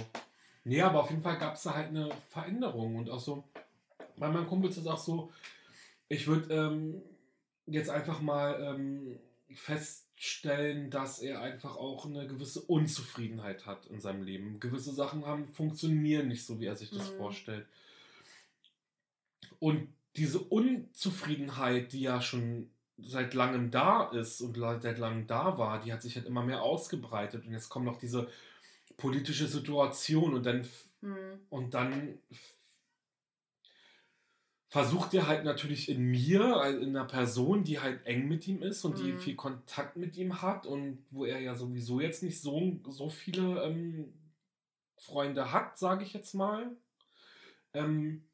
Nee, 0.64 0.80
aber 0.82 1.00
auf 1.00 1.10
jeden 1.10 1.22
Fall 1.22 1.38
gab 1.38 1.54
es 1.54 1.62
da 1.62 1.74
halt 1.74 1.88
eine 1.88 2.10
Veränderung 2.30 2.96
und 2.96 3.10
auch 3.10 3.20
so, 3.20 3.44
bei 4.16 4.28
meinem 4.28 4.46
Kumpel 4.46 4.70
ist 4.70 4.76
es 4.78 4.86
auch 4.86 4.98
so, 4.98 5.32
ich 6.08 6.26
würde 6.26 6.54
ähm, 6.54 7.02
jetzt 7.66 7.90
einfach 7.90 8.20
mal 8.20 8.62
ähm, 8.62 9.18
feststellen, 9.54 10.90
dass 10.90 11.20
er 11.20 11.40
einfach 11.40 11.76
auch 11.76 12.06
eine 12.06 12.26
gewisse 12.26 12.60
Unzufriedenheit 12.62 13.66
hat 13.66 13.86
in 13.86 14.00
seinem 14.00 14.22
Leben. 14.22 14.60
Gewisse 14.60 14.92
Sachen 14.92 15.26
haben, 15.26 15.46
funktionieren 15.48 16.28
nicht 16.28 16.44
so, 16.46 16.60
wie 16.60 16.66
er 16.66 16.76
sich 16.76 16.90
das 16.90 17.10
Mhm. 17.12 17.16
vorstellt. 17.16 17.66
Und 19.58 19.88
diese 20.16 20.38
Unzufriedenheit, 20.38 21.92
die 21.92 22.00
ja 22.02 22.20
schon 22.20 22.70
seit 22.98 23.34
langem 23.34 23.70
da 23.70 24.04
ist 24.10 24.40
und 24.40 24.56
seit 24.56 24.98
langem 24.98 25.26
da 25.26 25.58
war, 25.58 25.80
die 25.80 25.92
hat 25.92 26.02
sich 26.02 26.16
halt 26.16 26.26
immer 26.26 26.42
mehr 26.44 26.62
ausgebreitet. 26.62 27.46
Und 27.46 27.52
jetzt 27.52 27.68
kommt 27.68 27.86
noch 27.86 27.98
diese 27.98 28.28
politische 28.96 29.48
Situation 29.48 30.34
und 30.34 30.44
dann 30.46 30.60
f- 30.60 30.86
Hm. 31.02 31.40
und 31.50 31.74
dann 31.74 32.18
versucht 34.68 35.14
er 35.14 35.28
halt 35.28 35.44
natürlich 35.44 35.88
in 35.88 36.02
mir, 36.02 36.56
also 36.56 36.78
in 36.80 36.96
einer 36.96 37.06
Person, 37.06 37.62
die 37.64 37.78
halt 37.78 38.04
eng 38.06 38.26
mit 38.28 38.48
ihm 38.48 38.62
ist 38.62 38.84
und 38.84 38.98
die 38.98 39.12
Mhm. 39.12 39.18
viel 39.18 39.36
Kontakt 39.36 39.96
mit 39.96 40.16
ihm 40.16 40.42
hat 40.42 40.66
und 40.66 41.04
wo 41.10 41.24
er 41.24 41.40
ja 41.40 41.54
sowieso 41.54 42.00
jetzt 42.00 42.22
nicht 42.22 42.40
so, 42.40 42.80
so 42.88 43.08
viele 43.08 43.62
ähm, 43.62 44.12
Freunde 44.98 45.52
hat, 45.52 45.78
sage 45.78 46.04
ich 46.04 46.12
jetzt 46.12 46.34
mal, 46.34 46.76
ähm, 47.74 48.24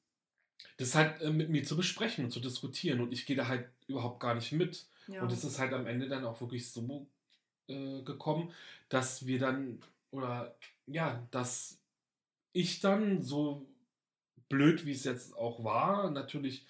das 0.76 0.94
halt 0.94 1.20
äh, 1.20 1.30
mit 1.30 1.50
mir 1.50 1.64
zu 1.64 1.76
besprechen 1.76 2.24
und 2.24 2.30
zu 2.30 2.40
diskutieren. 2.40 3.00
Und 3.00 3.12
ich 3.12 3.26
gehe 3.26 3.36
da 3.36 3.48
halt 3.48 3.68
überhaupt 3.86 4.20
gar 4.20 4.34
nicht 4.34 4.52
mit. 4.52 4.86
Ja. 5.08 5.22
Und 5.22 5.32
es 5.32 5.44
ist 5.44 5.58
halt 5.58 5.72
am 5.72 5.86
Ende 5.86 6.08
dann 6.08 6.24
auch 6.24 6.40
wirklich 6.40 6.70
so 6.70 7.06
äh, 7.68 8.02
gekommen, 8.02 8.52
dass 8.88 9.26
wir 9.26 9.38
dann, 9.38 9.80
oder 10.10 10.54
ja, 10.86 11.26
dass 11.30 11.78
ich 12.52 12.80
dann 12.80 13.22
so 13.22 13.66
blöd, 14.48 14.84
wie 14.86 14.92
es 14.92 15.04
jetzt 15.04 15.36
auch 15.36 15.62
war, 15.64 16.10
natürlich 16.10 16.64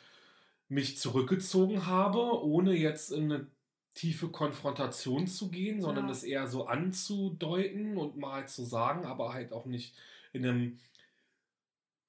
mich 0.69 0.99
zurückgezogen 0.99 1.87
habe, 1.87 2.45
ohne 2.45 2.75
jetzt 2.75 3.11
in 3.11 3.33
eine 3.33 3.47
tiefe 3.95 4.29
Konfrontation 4.29 5.27
zu 5.27 5.51
gehen, 5.51 5.81
sondern 5.81 6.07
Ja. 6.07 6.13
es 6.13 6.23
eher 6.23 6.47
so 6.47 6.67
anzudeuten 6.67 7.97
und 7.97 8.17
mal 8.17 8.47
zu 8.47 8.65
sagen, 8.65 9.05
aber 9.05 9.33
halt 9.33 9.53
auch 9.53 9.67
nicht 9.67 9.95
in 10.33 10.47
einem 10.47 10.79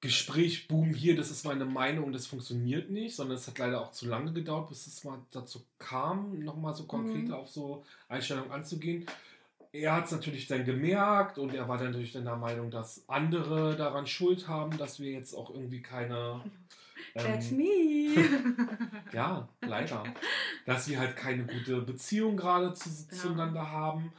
Gespräch, 0.02 0.68
boom, 0.68 0.93
hier, 0.93 1.16
das 1.16 1.30
ist 1.30 1.45
meine 1.45 1.66
Meinung, 1.66 2.12
das 2.12 2.26
funktioniert 2.26 2.89
nicht, 2.89 3.16
sondern 3.16 3.38
es 3.38 3.47
hat 3.47 3.60
leider 3.60 3.82
auch 3.82 3.91
zu 3.91 4.08
lange 4.08 4.34
gedauert, 4.34 4.68
bis 4.70 4.88
es 4.88 5.04
mal 5.04 5.20
dazu 5.32 5.64
kam, 5.78 6.39
nochmal 6.39 6.74
so 6.74 6.86
konkret 6.86 7.28
Mhm. 7.28 7.34
auf 7.34 7.49
so 7.49 7.84
Einstellungen 8.10 8.52
anzugehen. 8.52 9.06
Er 9.72 9.93
hat 9.95 10.06
es 10.06 10.12
natürlich 10.12 10.47
dann 10.47 10.66
gemerkt 10.66 11.38
und 11.38 11.54
er 11.54 11.68
war 11.70 11.78
dann 11.78 11.88
natürlich 11.91 12.12
dann 12.14 12.26
der 12.26 12.36
Meinung, 12.36 12.72
dass 12.72 13.08
andere 13.08 13.76
daran 13.78 14.06
Schuld 14.08 14.47
haben, 14.47 14.78
dass 14.78 14.99
wir 14.99 15.12
jetzt 15.12 15.34
auch 15.34 15.49
irgendwie 15.52 15.82
keine. 15.82 16.41
That's 17.14 17.52
ähm, 17.52 17.58
me. 17.58 18.16
ja, 19.14 19.47
leider. 19.62 20.04
Dass 20.66 20.88
wir 20.89 20.99
halt 20.99 21.16
keine 21.16 21.45
gute 21.45 21.82
Beziehung 21.82 22.38
gerade 22.38 22.74
zu, 22.74 22.89
Ja. 22.89 23.18
zueinander 23.18 23.70
haben 23.72 24.14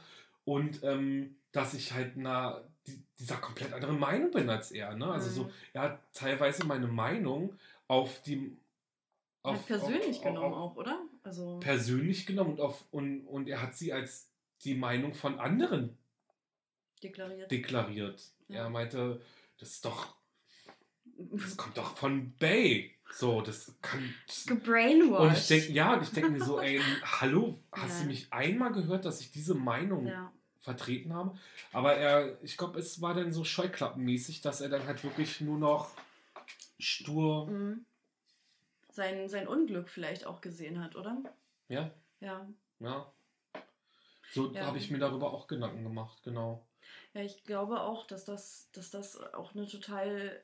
und 0.45 0.81
ähm, 0.83 1.35
dass 1.53 1.73
ich 1.73 1.93
halt 1.93 2.17
na, 2.17 2.61
die, 2.85 3.01
dieser 3.17 3.37
komplett 3.37 3.71
anderen 3.71 3.97
Meinung 3.97 4.31
bin 4.31 4.49
als 4.49 4.71
er. 4.71 4.93
Ne? 4.95 5.07
Also 5.07 5.29
so, 5.29 5.43
Mhm. 5.45 5.49
er 5.71 5.81
hat 5.83 6.13
teilweise 6.13 6.65
meine 6.65 6.87
Meinung 6.87 7.57
auf 7.87 8.21
die. 8.23 8.57
Hat 9.45 9.65
persönlich 9.65 10.17
auf- 10.17 10.23
genommen 10.23 10.53
auf- 10.53 10.71
auch, 10.73 10.75
oder? 10.77 11.01
Also. 11.23 11.59
Persönlich 11.59 12.25
genommen 12.25 12.51
und, 12.53 12.59
auf, 12.61 12.83
und, 12.91 13.25
und 13.27 13.47
er 13.47 13.61
hat 13.61 13.75
sie 13.75 13.93
als 13.93 14.29
die 14.63 14.75
Meinung 14.75 15.13
von 15.13 15.39
anderen 15.39 15.97
deklariert. 17.01 17.49
deklariert. 17.51 18.23
Ja. 18.47 18.63
Er 18.63 18.69
meinte, 18.69 19.21
das 19.59 19.69
ist 19.71 19.85
doch, 19.85 20.15
das 21.17 21.55
kommt 21.57 21.77
doch 21.77 21.95
von 21.97 22.33
Bay. 22.37 22.91
So, 23.11 23.41
das 23.41 23.75
kann. 23.81 24.13
Gebrainwashed. 24.47 25.21
und 25.29 25.37
ich 25.37 25.47
denke, 25.47 25.71
ja, 25.73 25.93
und 25.93 26.03
ich 26.03 26.09
denke 26.11 26.31
mir 26.31 26.43
so, 26.43 26.59
ey, 26.59 26.81
hallo, 27.03 27.59
hast 27.71 27.97
Ja. 27.99 28.01
du 28.03 28.07
mich 28.07 28.31
einmal 28.33 28.71
gehört, 28.71 29.05
dass 29.05 29.19
ich 29.21 29.31
diese 29.31 29.53
Meinung 29.53 30.07
Ja. 30.07 30.31
Vertreten 30.63 31.13
habe? 31.13 31.37
Aber 31.73 31.93
er, 31.95 32.41
ich 32.41 32.57
glaube, 32.57 32.79
es 32.79 33.01
war 33.01 33.13
dann 33.13 33.33
so 33.33 33.43
scheuklappenmäßig, 33.43 34.41
dass 34.41 34.61
er 34.61 34.69
dann 34.69 34.87
halt 34.87 35.03
wirklich 35.03 35.41
nur 35.41 35.57
noch 35.57 35.91
stur, 36.79 37.47
Mhm. 37.47 37.85
Sein, 38.89 39.27
sein 39.27 39.47
Unglück 39.47 39.89
vielleicht 39.89 40.25
auch 40.27 40.39
gesehen 40.39 40.83
hat, 40.83 40.95
oder? 40.95 41.17
ja, 41.67 41.91
Ja. 42.19 42.47
ja. 42.79 43.11
So 44.31 44.51
Ja. 44.51 44.67
habe 44.67 44.77
ich 44.77 44.91
mir 44.91 44.99
darüber 44.99 45.33
auch 45.33 45.47
Gedanken 45.47 45.83
gemacht, 45.83 46.21
genau. 46.23 46.65
Ja, 47.13 47.21
ich 47.21 47.43
glaube 47.43 47.81
auch, 47.81 48.05
dass 48.07 48.23
das, 48.25 48.69
dass 48.71 48.91
das 48.91 49.19
auch 49.33 49.55
eine 49.55 49.67
total 49.67 50.43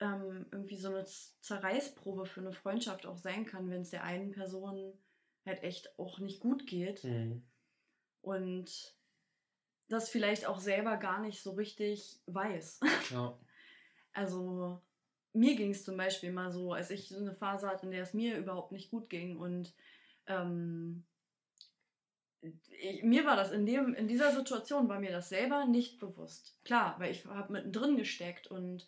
ähm, 0.00 0.46
irgendwie 0.52 0.76
so 0.76 0.88
eine 0.88 1.04
Zerreißprobe 1.40 2.26
für 2.26 2.40
eine 2.40 2.52
Freundschaft 2.52 3.06
auch 3.06 3.18
sein 3.18 3.44
kann, 3.44 3.70
wenn 3.70 3.82
es 3.82 3.90
der 3.90 4.04
einen 4.04 4.30
Person 4.32 4.92
halt 5.44 5.62
echt 5.62 5.98
auch 5.98 6.18
nicht 6.20 6.40
gut 6.40 6.66
geht 6.66 7.02
Mhm. 7.04 7.42
und 8.22 8.94
das 9.88 10.08
vielleicht 10.08 10.46
auch 10.46 10.60
selber 10.60 10.96
gar 10.96 11.20
nicht 11.20 11.42
so 11.42 11.52
richtig 11.52 12.18
weiß. 12.26 12.80
Ja. 13.10 13.38
Also 14.16 14.80
mir 15.32 15.56
ging 15.56 15.72
es 15.72 15.82
zum 15.82 15.96
Beispiel 15.96 16.30
mal 16.30 16.52
so, 16.52 16.72
als 16.72 16.90
ich 16.90 17.08
so 17.08 17.18
eine 17.18 17.34
Phase 17.34 17.66
hatte, 17.66 17.86
in 17.86 17.90
der 17.90 18.04
es 18.04 18.14
mir 18.14 18.38
überhaupt 18.38 18.70
nicht 18.70 18.92
gut 18.92 19.10
ging 19.10 19.36
und 19.36 19.74
ähm, 20.28 21.04
ich, 22.40 23.02
mir 23.02 23.24
war 23.24 23.36
das 23.36 23.50
in, 23.50 23.66
dem, 23.66 23.94
in 23.94 24.08
dieser 24.08 24.32
Situation, 24.32 24.88
war 24.88 25.00
mir 25.00 25.10
das 25.10 25.28
selber 25.28 25.66
nicht 25.66 25.98
bewusst. 25.98 26.58
Klar, 26.64 26.94
weil 26.98 27.10
ich 27.10 27.24
habe 27.26 27.52
mittendrin 27.52 27.96
gesteckt 27.96 28.46
und 28.46 28.86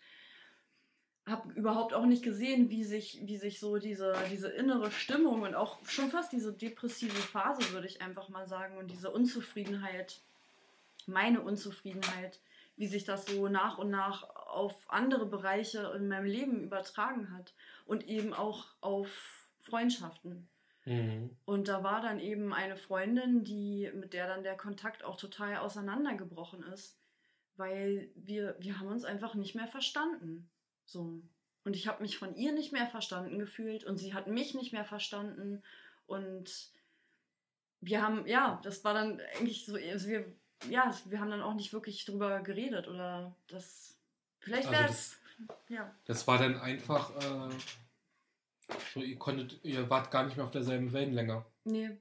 habe 1.26 1.52
überhaupt 1.54 1.92
auch 1.92 2.06
nicht 2.06 2.22
gesehen, 2.22 2.70
wie 2.70 2.84
sich, 2.84 3.20
wie 3.24 3.36
sich 3.36 3.58
so 3.58 3.78
diese, 3.78 4.14
diese 4.30 4.48
innere 4.48 4.92
Stimmung 4.92 5.42
und 5.42 5.56
auch 5.56 5.84
schon 5.88 6.10
fast 6.10 6.32
diese 6.32 6.52
depressive 6.52 7.16
Phase, 7.16 7.72
würde 7.72 7.88
ich 7.88 8.00
einfach 8.00 8.28
mal 8.28 8.46
sagen, 8.46 8.78
und 8.78 8.90
diese 8.90 9.10
Unzufriedenheit, 9.10 10.20
meine 11.06 11.40
Unzufriedenheit, 11.40 12.40
wie 12.76 12.86
sich 12.86 13.04
das 13.04 13.26
so 13.26 13.48
nach 13.48 13.78
und 13.78 13.90
nach 13.90 14.28
auf 14.46 14.74
andere 14.88 15.26
Bereiche 15.26 15.92
in 15.96 16.08
meinem 16.08 16.26
Leben 16.26 16.62
übertragen 16.62 17.32
hat 17.32 17.54
und 17.86 18.06
eben 18.06 18.34
auch 18.34 18.66
auf 18.80 19.48
Freundschaften. 19.60 20.48
Mhm. 20.84 21.36
Und 21.44 21.68
da 21.68 21.82
war 21.82 22.00
dann 22.00 22.20
eben 22.20 22.52
eine 22.52 22.76
Freundin, 22.76 23.44
die, 23.44 23.90
mit 23.94 24.12
der 24.12 24.28
dann 24.28 24.44
der 24.44 24.56
Kontakt 24.56 25.04
auch 25.04 25.16
total 25.16 25.56
auseinandergebrochen 25.56 26.62
ist, 26.72 26.96
weil 27.56 28.10
wir, 28.14 28.56
wir 28.60 28.78
haben 28.78 28.88
uns 28.88 29.04
einfach 29.04 29.34
nicht 29.34 29.54
mehr 29.54 29.66
verstanden. 29.66 30.48
So. 30.84 31.20
Und 31.64 31.74
ich 31.74 31.88
habe 31.88 32.02
mich 32.02 32.16
von 32.16 32.36
ihr 32.36 32.52
nicht 32.52 32.72
mehr 32.72 32.86
verstanden 32.86 33.38
gefühlt 33.38 33.84
und 33.84 33.96
sie 33.96 34.14
hat 34.14 34.28
mich 34.28 34.54
nicht 34.54 34.72
mehr 34.72 34.84
verstanden. 34.84 35.62
Und 36.06 36.70
wir 37.80 38.02
haben, 38.02 38.26
ja, 38.26 38.60
das 38.62 38.84
war 38.84 38.94
dann 38.94 39.20
eigentlich 39.36 39.66
so, 39.66 39.74
also 39.74 40.08
wir, 40.08 40.32
ja, 40.68 40.94
wir 41.06 41.20
haben 41.20 41.30
dann 41.30 41.42
auch 41.42 41.54
nicht 41.54 41.72
wirklich 41.72 42.04
drüber 42.04 42.40
geredet 42.40 42.88
oder 42.88 43.34
das, 43.48 43.96
vielleicht 44.38 44.68
Also 44.68 44.78
wäre 44.78 44.86
das- 44.88 44.96
es, 45.12 45.18
ja, 45.68 45.94
Das 46.06 46.26
war 46.26 46.38
dann 46.38 46.56
einfach, 46.60 47.10
äh, 47.16 47.48
so, 48.92 49.00
ihr 49.00 49.18
konntet, 49.18 49.62
ihr 49.64 49.88
wart 49.90 50.10
gar 50.10 50.24
nicht 50.24 50.36
mehr 50.36 50.44
auf 50.46 50.50
derselben 50.50 50.92
Wellenlänge. 50.92 51.44
Nee. 51.64 51.96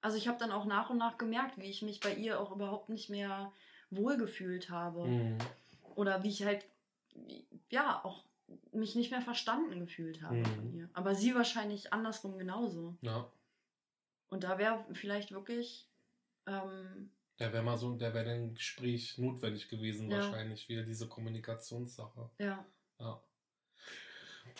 Also 0.00 0.16
ich 0.16 0.28
habe 0.28 0.38
dann 0.38 0.52
auch 0.52 0.64
nach 0.64 0.90
und 0.90 0.98
nach 0.98 1.18
gemerkt, 1.18 1.56
wie 1.58 1.70
ich 1.70 1.82
mich 1.82 2.00
bei 2.00 2.14
ihr 2.14 2.40
auch 2.40 2.50
überhaupt 2.52 2.88
nicht 2.88 3.08
mehr 3.10 3.52
wohlgefühlt 3.90 4.70
habe. 4.70 5.06
Mhm. 5.06 5.38
Oder 5.94 6.22
wie 6.22 6.28
ich 6.30 6.44
halt, 6.44 6.66
ja, 7.70 8.04
auch 8.04 8.24
mich 8.72 8.94
nicht 8.96 9.10
mehr 9.10 9.22
verstanden 9.22 9.78
gefühlt 9.80 10.20
habe 10.22 10.36
Mhm. 10.36 10.44
von 10.46 10.74
ihr. 10.74 10.90
Aber 10.92 11.14
sie 11.14 11.34
wahrscheinlich 11.34 11.92
andersrum 11.92 12.36
genauso. 12.38 12.96
Ja, 13.02 13.30
Und 14.30 14.42
da 14.42 14.58
wäre 14.58 14.84
vielleicht 14.94 15.30
wirklich, 15.30 15.88
ähm, 16.46 17.10
da 17.36 17.52
wäre 17.52 17.62
mal 17.62 17.76
so, 17.76 17.96
da 17.96 18.14
wäre 18.14 18.30
ein 18.30 18.54
Gespräch 18.54 19.18
notwendig 19.18 19.68
gewesen, 19.68 20.10
Ja. 20.10 20.18
wahrscheinlich, 20.18 20.68
wieder 20.68 20.82
diese 20.84 21.08
Kommunikationssache. 21.08 22.30
ja, 22.38 22.64
Ja. 22.98 23.22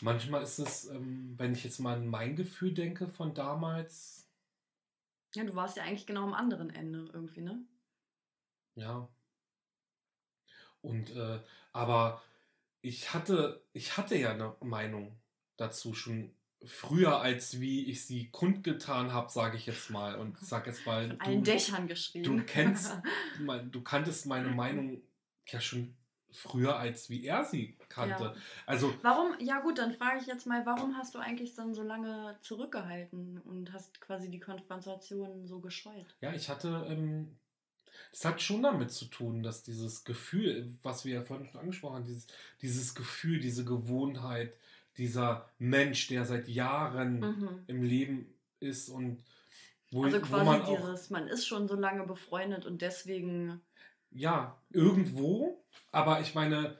Manchmal 0.00 0.42
ist 0.42 0.58
es, 0.58 0.86
ähm, 0.86 1.34
wenn 1.38 1.52
ich 1.52 1.62
jetzt 1.62 1.78
mal 1.78 1.96
an 1.96 2.06
mein 2.08 2.34
Gefühl 2.36 2.72
denke 2.74 3.06
von 3.08 3.34
damals, 3.34 4.28
ja, 5.34 5.44
du 5.44 5.54
warst 5.54 5.76
ja 5.76 5.82
eigentlich 5.84 6.06
genau 6.06 6.22
am 6.24 6.34
anderen 6.34 6.70
Ende 6.70 7.08
irgendwie, 7.12 7.40
ne? 7.42 7.64
ja. 8.76 9.08
Und, 10.80 11.10
äh, 11.16 11.40
aber 11.72 12.22
ich 12.82 13.14
hatte, 13.14 13.64
ich 13.72 13.96
hatte 13.96 14.16
ja 14.16 14.32
eine 14.32 14.54
Meinung 14.60 15.18
dazu 15.56 15.94
schon 15.94 16.34
früher, 16.66 17.20
als 17.20 17.60
wie 17.60 17.84
ich 17.90 18.06
sie 18.06 18.30
kundgetan 18.30 19.12
habe, 19.12 19.30
sage 19.30 19.56
ich 19.56 19.66
jetzt 19.66 19.90
mal. 19.90 20.16
Und 20.16 20.38
sag 20.38 20.66
jetzt 20.66 20.86
mal, 20.86 21.08
Von 21.08 21.20
allen 21.20 21.44
Dächern 21.44 21.86
geschrieben. 21.88 22.38
du 22.38 22.44
kennst, 22.44 22.92
du 23.70 23.82
kanntest 23.82 24.26
meine 24.26 24.48
Meinung 24.50 25.02
ja 25.46 25.60
schon 25.60 25.94
früher, 26.30 26.76
als 26.76 27.08
wie 27.10 27.24
er 27.24 27.44
sie 27.44 27.76
kannte. 27.88 28.24
Ja. 28.24 28.34
Also, 28.66 28.92
Warum, 29.02 29.34
ja 29.38 29.60
gut, 29.60 29.78
dann 29.78 29.92
frage 29.94 30.18
ich 30.20 30.26
jetzt 30.26 30.46
mal, 30.46 30.66
warum 30.66 30.96
hast 30.96 31.14
du 31.14 31.20
eigentlich 31.20 31.54
dann 31.54 31.74
so 31.74 31.82
lange 31.82 32.36
zurückgehalten 32.42 33.38
und 33.38 33.72
hast 33.72 34.00
quasi 34.00 34.30
die 34.30 34.40
Konfrontation 34.40 35.46
so 35.46 35.60
gescheut? 35.60 36.16
ja, 36.20 36.32
ich 36.32 36.48
hatte, 36.48 36.86
ähm, 36.88 37.36
Das 38.10 38.24
hat 38.24 38.42
schon 38.42 38.62
damit 38.62 38.90
zu 38.90 39.04
tun, 39.04 39.44
dass 39.44 39.62
dieses 39.62 40.02
Gefühl, 40.04 40.74
was 40.82 41.04
wir 41.04 41.14
ja 41.14 41.22
vorhin 41.22 41.46
schon 41.46 41.60
angesprochen 41.60 41.96
haben, 41.96 42.04
dieses, 42.04 42.26
dieses 42.60 42.94
Gefühl, 42.96 43.38
diese 43.38 43.64
Gewohnheit, 43.64 44.56
dieser 44.96 45.50
Mensch, 45.58 46.08
der 46.08 46.24
seit 46.24 46.48
Jahren 46.48 47.20
Mhm. 47.20 47.64
im 47.66 47.82
Leben 47.82 48.34
ist 48.60 48.88
und 48.88 49.22
wo, 49.90 50.04
Also 50.04 50.18
wo 50.18 50.22
quasi 50.26 50.44
man 50.44 50.62
auch, 50.62 50.76
dieses, 50.76 51.10
man 51.10 51.28
ist 51.28 51.46
schon 51.46 51.68
so 51.68 51.76
lange 51.76 52.04
befreundet 52.06 52.66
und 52.66 52.82
deswegen. 52.82 53.60
ja, 54.10 54.56
irgendwo, 54.70 55.64
aber 55.92 56.20
ich 56.20 56.34
meine, 56.34 56.76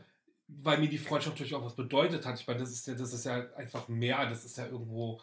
weil 0.46 0.78
mir 0.78 0.88
die 0.88 0.98
Freundschaft 0.98 1.36
natürlich 1.36 1.54
auch 1.54 1.64
was 1.64 1.74
bedeutet 1.76 2.26
hat. 2.26 2.38
Ich 2.38 2.46
meine, 2.46 2.60
das 2.60 2.70
ist 2.70 2.86
ja, 2.86 2.94
das 2.94 3.12
ist 3.12 3.24
ja 3.24 3.50
einfach 3.54 3.88
mehr, 3.88 4.28
das 4.28 4.44
ist 4.44 4.58
ja 4.58 4.66
irgendwo. 4.66 5.20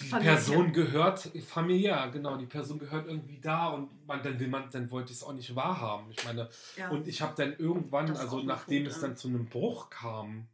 Die 0.00 0.04
Familie. 0.08 0.32
Person 0.32 0.72
gehört 0.72 1.30
familiär, 1.46 2.08
genau, 2.12 2.36
die 2.36 2.46
Person 2.46 2.78
gehört 2.80 3.06
irgendwie 3.06 3.40
da 3.40 3.68
und 3.68 4.04
man, 4.06 4.22
dann 4.22 4.40
will 4.40 4.48
man, 4.48 4.68
dann 4.70 4.90
wollte 4.90 5.12
ich 5.12 5.18
es 5.18 5.22
auch 5.24 5.32
nicht 5.32 5.54
wahrhaben. 5.54 6.10
Ich 6.10 6.24
meine, 6.24 6.48
Ja. 6.76 6.88
und 6.90 7.06
ich 7.06 7.22
habe 7.22 7.34
dann 7.36 7.56
irgendwann, 7.56 8.06
Das 8.08 8.18
also 8.18 8.38
auch 8.38 8.42
nachdem 8.44 8.86
es 8.86 8.98
dann 9.00 9.16
zu 9.16 9.28
einem 9.28 9.46
Bruch 9.46 9.90
kam 9.90 10.48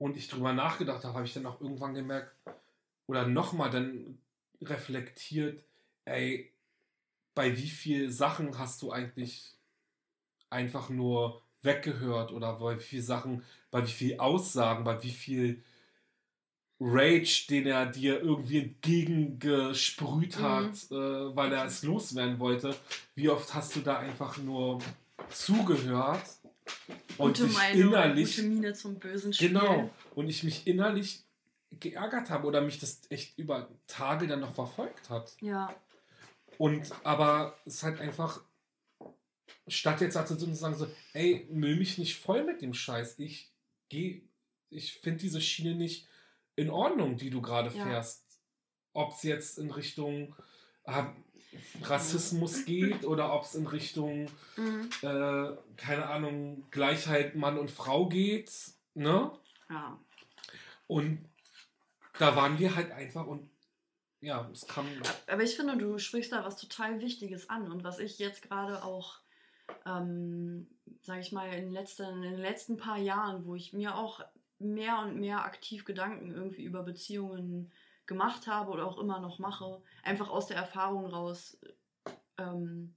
und 0.00 0.16
ich 0.16 0.28
drüber 0.28 0.54
nachgedacht 0.54 1.04
habe, 1.04 1.14
habe 1.14 1.26
ich 1.26 1.34
dann 1.34 1.46
auch 1.46 1.60
irgendwann 1.60 1.94
gemerkt, 1.94 2.34
oder 3.06 3.26
nochmal 3.26 3.70
dann 3.70 4.18
reflektiert, 4.62 5.62
ey, 6.06 6.50
bei 7.34 7.56
wie 7.56 7.68
viel 7.68 8.10
Sachen 8.10 8.58
hast 8.58 8.82
du 8.82 8.90
eigentlich 8.92 9.54
einfach 10.48 10.88
nur 10.88 11.42
weggehört 11.62 12.32
oder 12.32 12.54
bei 12.54 12.76
wie 12.78 12.82
viel 12.82 13.02
Sachen, 13.02 13.44
bei 13.70 13.86
wie 13.86 13.90
viel 13.92 14.18
Aussagen, 14.18 14.84
bei 14.84 15.02
wie 15.02 15.10
viel 15.10 15.62
Rage, 16.80 17.46
den 17.50 17.66
er 17.66 17.84
dir 17.84 18.20
irgendwie 18.20 18.60
entgegengesprüht 18.60 20.38
Mhm. 20.38 20.42
hat, 20.42 20.90
äh, 20.90 21.36
weil 21.36 21.52
er 21.52 21.66
es 21.66 21.82
loswerden 21.82 22.38
wollte. 22.38 22.74
Wie 23.14 23.28
oft 23.28 23.52
hast 23.54 23.76
du 23.76 23.80
da 23.80 23.98
einfach 23.98 24.38
nur 24.38 24.78
zugehört 25.28 26.22
und 27.18 27.38
gute 27.38 27.46
Meinung, 27.52 27.88
innerlich 27.88 28.36
gute 28.36 28.48
Miene 28.48 28.72
zum 28.74 28.98
bösen 28.98 29.32
Spiel. 29.32 29.48
Genau. 29.48 29.90
Und 30.14 30.28
ich 30.28 30.42
mich 30.42 30.66
innerlich 30.66 31.24
geärgert 31.70 32.30
habe 32.30 32.46
oder 32.46 32.60
mich 32.60 32.78
das 32.80 33.02
echt 33.10 33.38
über 33.38 33.68
Tage 33.86 34.26
dann 34.26 34.40
noch 34.40 34.54
verfolgt 34.54 35.08
hat. 35.08 35.36
Ja, 35.40 35.74
Und 36.58 36.90
aber 37.04 37.56
es 37.64 37.76
ist 37.76 37.82
halt 37.84 38.00
einfach, 38.00 38.42
statt 39.68 40.00
jetzt 40.00 40.16
dazu 40.16 40.36
zu 40.36 40.52
sagen, 40.54 40.74
so, 40.76 40.86
ey, 41.12 41.46
müll 41.50 41.76
mich 41.76 41.96
nicht 41.98 42.18
voll 42.18 42.44
mit 42.44 42.60
dem 42.60 42.74
Scheiß. 42.74 43.18
Ich 43.18 43.52
gehe, 43.88 44.22
ich 44.68 44.94
finde 44.94 45.20
diese 45.20 45.40
Schiene 45.40 45.74
nicht 45.74 46.08
in 46.56 46.70
Ordnung, 46.70 47.16
die 47.16 47.30
du 47.30 47.40
gerade 47.40 47.74
Ja. 47.74 47.84
fährst. 47.84 48.24
Ob 48.92 49.12
es 49.14 49.22
jetzt 49.22 49.58
in 49.58 49.70
Richtung 49.70 50.34
äh, 50.84 51.04
Rassismus 51.82 52.64
geht 52.64 53.04
oder 53.04 53.32
ob 53.32 53.44
es 53.44 53.54
in 53.54 53.66
Richtung 53.66 54.28
mhm. 54.56 54.88
äh, 55.02 55.56
keine 55.76 56.06
Ahnung, 56.06 56.64
Gleichheit 56.70 57.34
Mann 57.34 57.58
und 57.58 57.70
Frau 57.70 58.08
geht, 58.08 58.50
ne? 58.94 59.32
ja. 59.68 59.98
Und 60.86 61.24
da 62.18 62.34
waren 62.34 62.58
wir 62.58 62.74
halt 62.74 62.90
einfach 62.90 63.26
und 63.26 63.48
ja, 64.20 64.48
es 64.52 64.66
kam. 64.66 64.86
Aber 65.28 65.42
ich 65.42 65.56
finde, 65.56 65.78
du 65.78 65.98
sprichst 65.98 66.32
da 66.32 66.44
was 66.44 66.56
total 66.56 67.00
Wichtiges 67.00 67.48
an 67.48 67.70
und 67.70 67.84
was 67.84 67.98
ich 67.98 68.18
jetzt 68.18 68.42
gerade 68.42 68.84
auch, 68.84 69.18
ähm, 69.86 70.68
sage 71.02 71.20
ich 71.20 71.32
mal, 71.32 71.46
in 71.46 71.66
den, 71.66 71.72
letzten, 71.72 72.22
in 72.22 72.22
den 72.22 72.38
letzten 72.38 72.76
paar 72.76 72.98
Jahren, 72.98 73.46
wo 73.46 73.54
ich 73.54 73.72
mir 73.72 73.96
auch 73.96 74.20
mehr 74.58 74.98
und 74.98 75.18
mehr 75.18 75.44
aktiv 75.44 75.86
Gedanken 75.86 76.32
irgendwie 76.32 76.64
über 76.64 76.82
Beziehungen 76.82 77.72
gemacht 78.10 78.48
habe 78.48 78.72
oder 78.72 78.86
auch 78.86 78.98
immer 78.98 79.20
noch 79.20 79.38
mache, 79.38 79.80
einfach 80.02 80.28
aus 80.28 80.48
der 80.48 80.56
Erfahrung 80.56 81.06
raus, 81.06 81.58
ähm, 82.38 82.96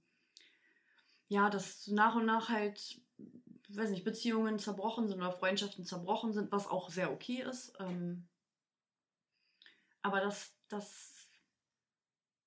ja, 1.28 1.48
dass 1.50 1.86
nach 1.86 2.16
und 2.16 2.26
nach 2.26 2.48
halt, 2.48 3.00
weiß 3.68 3.90
nicht, 3.90 4.04
Beziehungen 4.04 4.58
zerbrochen 4.58 5.06
sind 5.06 5.18
oder 5.18 5.30
Freundschaften 5.30 5.84
zerbrochen 5.84 6.32
sind, 6.32 6.50
was 6.50 6.66
auch 6.66 6.90
sehr 6.90 7.12
okay 7.12 7.42
ist. 7.42 7.72
Ähm, 7.78 8.28
aber 10.02 10.20
das, 10.20 10.52
das 10.68 11.28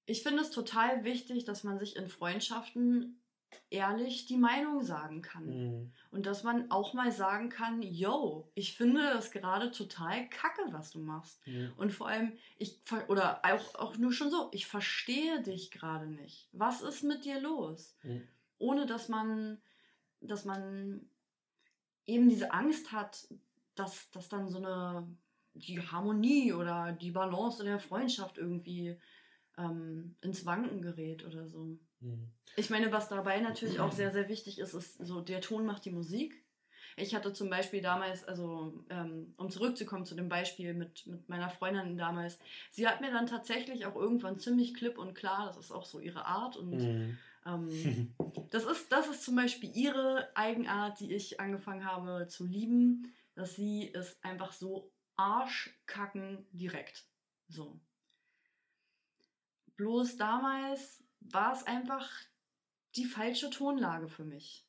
ich 0.05 0.21
finde 0.21 0.41
es 0.41 0.51
total 0.51 1.05
wichtig, 1.05 1.45
dass 1.45 1.63
man 1.63 1.79
sich 1.79 1.95
in 1.95 2.09
Freundschaften 2.09 3.23
ehrlich 3.69 4.25
die 4.25 4.37
Meinung 4.37 4.81
sagen 4.81 5.21
kann. 5.21 5.45
Mhm. 5.45 5.91
Und 6.11 6.25
dass 6.25 6.43
man 6.43 6.71
auch 6.71 6.93
mal 6.93 7.11
sagen 7.11 7.49
kann, 7.49 7.81
yo, 7.81 8.49
ich 8.55 8.75
finde 8.75 9.01
das 9.01 9.31
gerade 9.31 9.71
total 9.71 10.29
kacke, 10.29 10.61
was 10.71 10.91
du 10.91 10.99
machst. 10.99 11.45
Mhm. 11.47 11.73
Und 11.77 11.91
vor 11.91 12.07
allem, 12.07 12.33
ich, 12.57 12.79
oder 13.07 13.41
auch, 13.43 13.75
auch 13.75 13.97
nur 13.97 14.13
schon 14.13 14.31
so, 14.31 14.49
ich 14.51 14.67
verstehe 14.67 15.41
dich 15.41 15.71
gerade 15.71 16.07
nicht. 16.07 16.49
Was 16.51 16.81
ist 16.81 17.03
mit 17.03 17.25
dir 17.25 17.39
los? 17.39 17.95
Mhm. 18.03 18.27
Ohne 18.57 18.85
dass 18.85 19.09
man, 19.09 19.61
dass 20.21 20.45
man 20.45 21.07
eben 22.05 22.29
diese 22.29 22.51
Angst 22.51 22.91
hat, 22.91 23.27
dass, 23.75 24.09
dass 24.11 24.29
dann 24.29 24.49
so 24.49 24.57
eine, 24.57 25.07
die 25.53 25.79
Harmonie 25.81 26.53
oder 26.53 26.93
die 26.93 27.11
Balance 27.11 27.61
in 27.61 27.67
der 27.67 27.79
Freundschaft 27.79 28.37
irgendwie 28.37 28.97
ähm, 29.57 30.15
ins 30.21 30.45
Wanken 30.45 30.81
gerät 30.81 31.25
oder 31.25 31.47
so. 31.47 31.77
Mhm. 31.99 32.31
Ich 32.55 32.69
meine, 32.69 32.91
was 32.91 33.09
dabei 33.09 33.39
natürlich 33.39 33.79
auch 33.79 33.91
sehr, 33.91 34.11
sehr 34.11 34.29
wichtig 34.29 34.59
ist, 34.59 34.73
ist 34.73 34.97
so, 35.05 35.21
der 35.21 35.41
Ton 35.41 35.65
macht 35.65 35.85
die 35.85 35.91
Musik. 35.91 36.43
Ich 36.99 37.13
hatte 37.13 37.31
zum 37.31 37.49
Beispiel 37.51 37.81
damals, 37.81 38.23
also 38.23 38.83
ähm, 38.89 39.35
um 39.37 39.51
zurückzukommen 39.51 40.05
zu 40.05 40.15
dem 40.15 40.29
Beispiel 40.29 40.73
mit, 40.73 41.05
mit 41.05 41.29
meiner 41.29 41.49
Freundin 41.51 41.95
damals, 41.95 42.39
sie 42.71 42.87
hat 42.87 43.01
mir 43.01 43.11
dann 43.11 43.27
tatsächlich 43.27 43.85
auch 43.85 43.95
irgendwann 43.95 44.39
ziemlich 44.39 44.73
klipp 44.73 44.97
und 44.97 45.13
klar, 45.13 45.45
das 45.45 45.57
ist 45.57 45.71
auch 45.71 45.85
so 45.85 45.99
ihre 45.99 46.25
Art 46.25 46.57
und 46.57 46.71
Mhm. 46.71 47.17
ähm, 47.45 48.15
das, 48.49 48.65
ist, 48.65 48.91
das 48.91 49.07
ist 49.07 49.23
zum 49.23 49.35
Beispiel 49.35 49.69
ihre 49.75 50.35
Eigenart, 50.35 50.99
die 50.99 51.13
ich 51.13 51.39
angefangen 51.39 51.85
habe 51.85 52.27
zu 52.27 52.45
lieben, 52.45 53.13
dass 53.35 53.55
sie 53.55 53.83
ist 53.83 54.23
einfach 54.25 54.51
so 54.51 54.91
arschkacken 55.17 56.47
direkt. 56.51 57.05
So. 57.47 57.79
Bloß 59.75 60.17
damals 60.17 61.03
war 61.31 61.53
es 61.53 61.65
einfach 61.65 62.09
die 62.95 63.05
falsche 63.05 63.49
Tonlage 63.49 64.07
für 64.07 64.23
mich. 64.23 64.65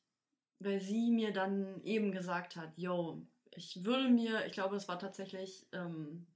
Weil 0.61 0.80
sie 0.80 1.11
mir 1.11 1.32
dann 1.32 1.82
eben 1.84 2.11
gesagt 2.12 2.56
hat, 2.56 2.76
yo, 2.76 3.22
ich 3.52 3.84
würde 3.84 4.09
mir, 4.09 4.44
ich 4.46 4.52
glaube, 4.52 4.76
es 4.76 4.88
war 4.88 4.98
tatsächlich 4.98 5.66
ähm, 5.72 6.26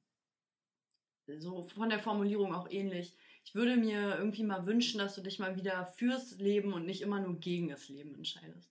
so 1.27 1.65
von 1.65 1.89
der 1.91 1.99
Formulierung 1.99 2.55
auch 2.55 2.71
ähnlich, 2.71 3.17
ich 3.45 3.55
würde 3.55 3.77
mir 3.77 4.17
irgendwie 4.17 4.45
mal 4.45 4.67
wünschen, 4.67 4.99
dass 4.99 5.17
du 5.17 5.21
dich 5.21 5.39
mal 5.41 5.57
wieder 5.57 5.87
fürs 5.87 6.39
Leben 6.39 6.73
und 6.73 6.87
nicht 6.87 7.03
immer 7.03 7.19
nur 7.19 7.39
gegen 7.41 7.69
das 7.69 7.89
Leben 7.89 8.15
entscheidest. 8.15 8.71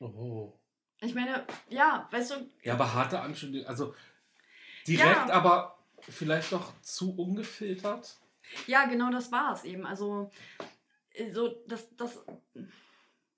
Oh. 0.00 0.52
Ich 1.00 1.14
meine, 1.14 1.46
ja, 1.68 2.08
weißt 2.10 2.30
du, 2.32 2.50
Ja, 2.62 2.74
aber 2.74 2.92
harte 2.94 3.20
Anschuldigung, 3.20 3.68
also 3.68 3.94
direkt, 4.86 5.28
Ja. 5.28 5.30
aber 5.30 5.78
vielleicht 6.00 6.52
noch 6.52 6.80
zu 6.80 7.14
ungefiltert. 7.16 8.18
Ja, 8.66 8.86
genau 8.86 9.10
das 9.10 9.30
war 9.32 9.52
es 9.52 9.64
eben. 9.64 9.86
Also, 9.86 10.30
äh, 11.14 11.30
so, 11.32 11.48
das, 11.66 11.94
das, 11.96 12.24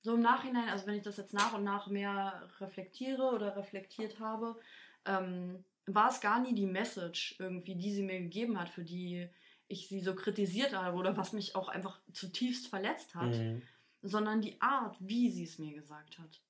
so 0.02 0.14
im 0.14 0.20
Nachhinein, 0.22 0.68
also 0.68 0.86
wenn 0.86 0.96
ich 0.96 1.02
das 1.02 1.16
jetzt 1.16 1.34
nach 1.34 1.54
und 1.54 1.64
nach 1.64 1.88
mehr 1.88 2.48
reflektiere 2.58 3.22
oder 3.22 3.56
reflektiert 3.56 4.18
habe, 4.18 4.58
ähm, 5.04 5.64
war 5.86 6.10
es 6.10 6.20
gar 6.20 6.40
nie 6.40 6.54
die 6.54 6.66
Message 6.66 7.36
irgendwie, 7.38 7.74
die 7.74 7.92
sie 7.92 8.02
mir 8.02 8.20
gegeben 8.20 8.58
hat, 8.58 8.68
für 8.68 8.84
die 8.84 9.28
ich 9.68 9.88
sie 9.88 10.00
so 10.00 10.14
kritisiert 10.14 10.74
habe 10.74 10.96
oder 10.96 11.16
was 11.16 11.32
mich 11.32 11.54
auch 11.54 11.68
einfach 11.68 12.00
zutiefst 12.12 12.68
verletzt 12.68 13.14
hat, 13.14 13.30
Mhm. 13.36 13.62
sondern 14.02 14.40
die 14.40 14.60
Art, 14.60 14.96
wie 15.00 15.30
sie 15.30 15.44
es 15.44 15.58
mir 15.58 15.74
gesagt 15.74 16.18
hat. 16.18 16.40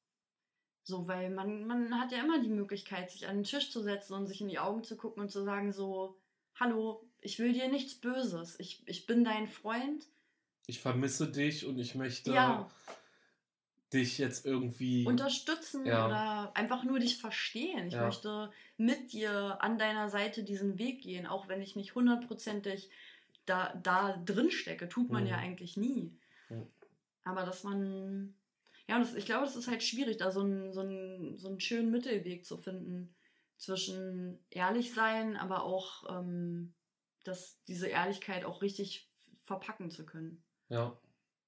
So, 0.85 1.07
weil 1.07 1.31
man, 1.31 1.67
man 1.67 2.01
hat 2.01 2.13
ja 2.13 2.19
immer 2.19 2.41
die 2.41 2.49
Möglichkeit, 2.49 3.11
sich 3.11 3.27
an 3.27 3.37
den 3.37 3.45
Tisch 3.45 3.71
zu 3.71 3.83
setzen 3.83 4.15
und 4.15 4.27
sich 4.27 4.41
in 4.41 4.49
die 4.49 4.59
Augen 4.59 4.85
zu 4.85 4.97
gucken 4.97 5.23
und 5.23 5.31
zu 5.31 5.45
sagen 5.45 5.73
so, 5.73 6.19
hallo, 6.55 7.10
ich 7.23 7.39
will 7.39 7.53
dir 7.53 7.69
nichts 7.69 7.95
Böses, 7.95 8.59
ich, 8.59 8.83
ich 8.87 9.07
bin 9.07 9.25
dein 9.25 9.49
Freund. 9.49 10.07
Ich 10.67 10.81
vermisse 10.81 11.31
dich 11.31 11.67
und 11.67 11.79
ich 11.79 11.95
möchte 11.95 12.33
Ja. 12.33 12.71
dich 13.93 14.19
jetzt 14.19 14.47
irgendwie. 14.47 15.07
unterstützen 15.07 15.85
Ja. 15.87 16.07
oder 16.07 16.57
einfach 16.57 16.85
nur 16.85 17.01
dich 17.01 17.19
verstehen. 17.19 17.89
Ich 17.89 17.95
Ja. 17.95 18.05
möchte 18.05 18.53
mit 18.77 19.13
dir 19.13 19.59
an 19.63 19.79
deiner 19.79 20.09
Seite 20.09 20.45
diesen 20.45 20.79
Weg 20.79 21.03
gehen, 21.03 21.27
auch 21.27 21.49
wenn 21.49 21.61
ich 21.61 21.75
nicht 21.77 21.95
hundertprozentig 21.95 22.91
da, 23.47 23.75
da 23.83 24.17
drin 24.25 24.51
stecke. 24.51 24.89
Tut 24.89 25.11
man 25.11 25.25
Mhm. 25.25 25.31
ja 25.31 25.37
eigentlich 25.39 25.77
nie. 25.77 26.17
Mhm. 26.49 26.69
Aber 27.25 27.45
dass 27.45 27.65
man, 27.65 28.35
ja, 28.89 28.99
das, 28.99 29.15
ich 29.15 29.27
glaube, 29.27 29.47
es 29.47 29.57
ist 29.57 29.69
halt 29.69 29.83
schwierig, 29.83 30.19
da 30.19 30.31
so 30.31 30.41
einen, 30.41 30.73
so, 30.73 30.81
einen, 30.81 31.37
so 31.37 31.49
einen 31.49 31.61
schönen 31.61 31.91
Mittelweg 31.91 32.45
zu 32.45 32.57
finden 32.57 33.15
zwischen 33.57 34.39
ehrlich 34.51 34.95
sein, 34.95 35.37
aber 35.37 35.65
auch 35.65 36.05
ähm, 36.09 36.73
das, 37.25 37.63
diese 37.69 37.89
Ehrlichkeit 37.89 38.45
auch 38.45 38.63
richtig 38.63 39.11
verpacken 39.45 39.91
zu 39.91 40.07
können. 40.07 40.43
ja. 40.69 40.97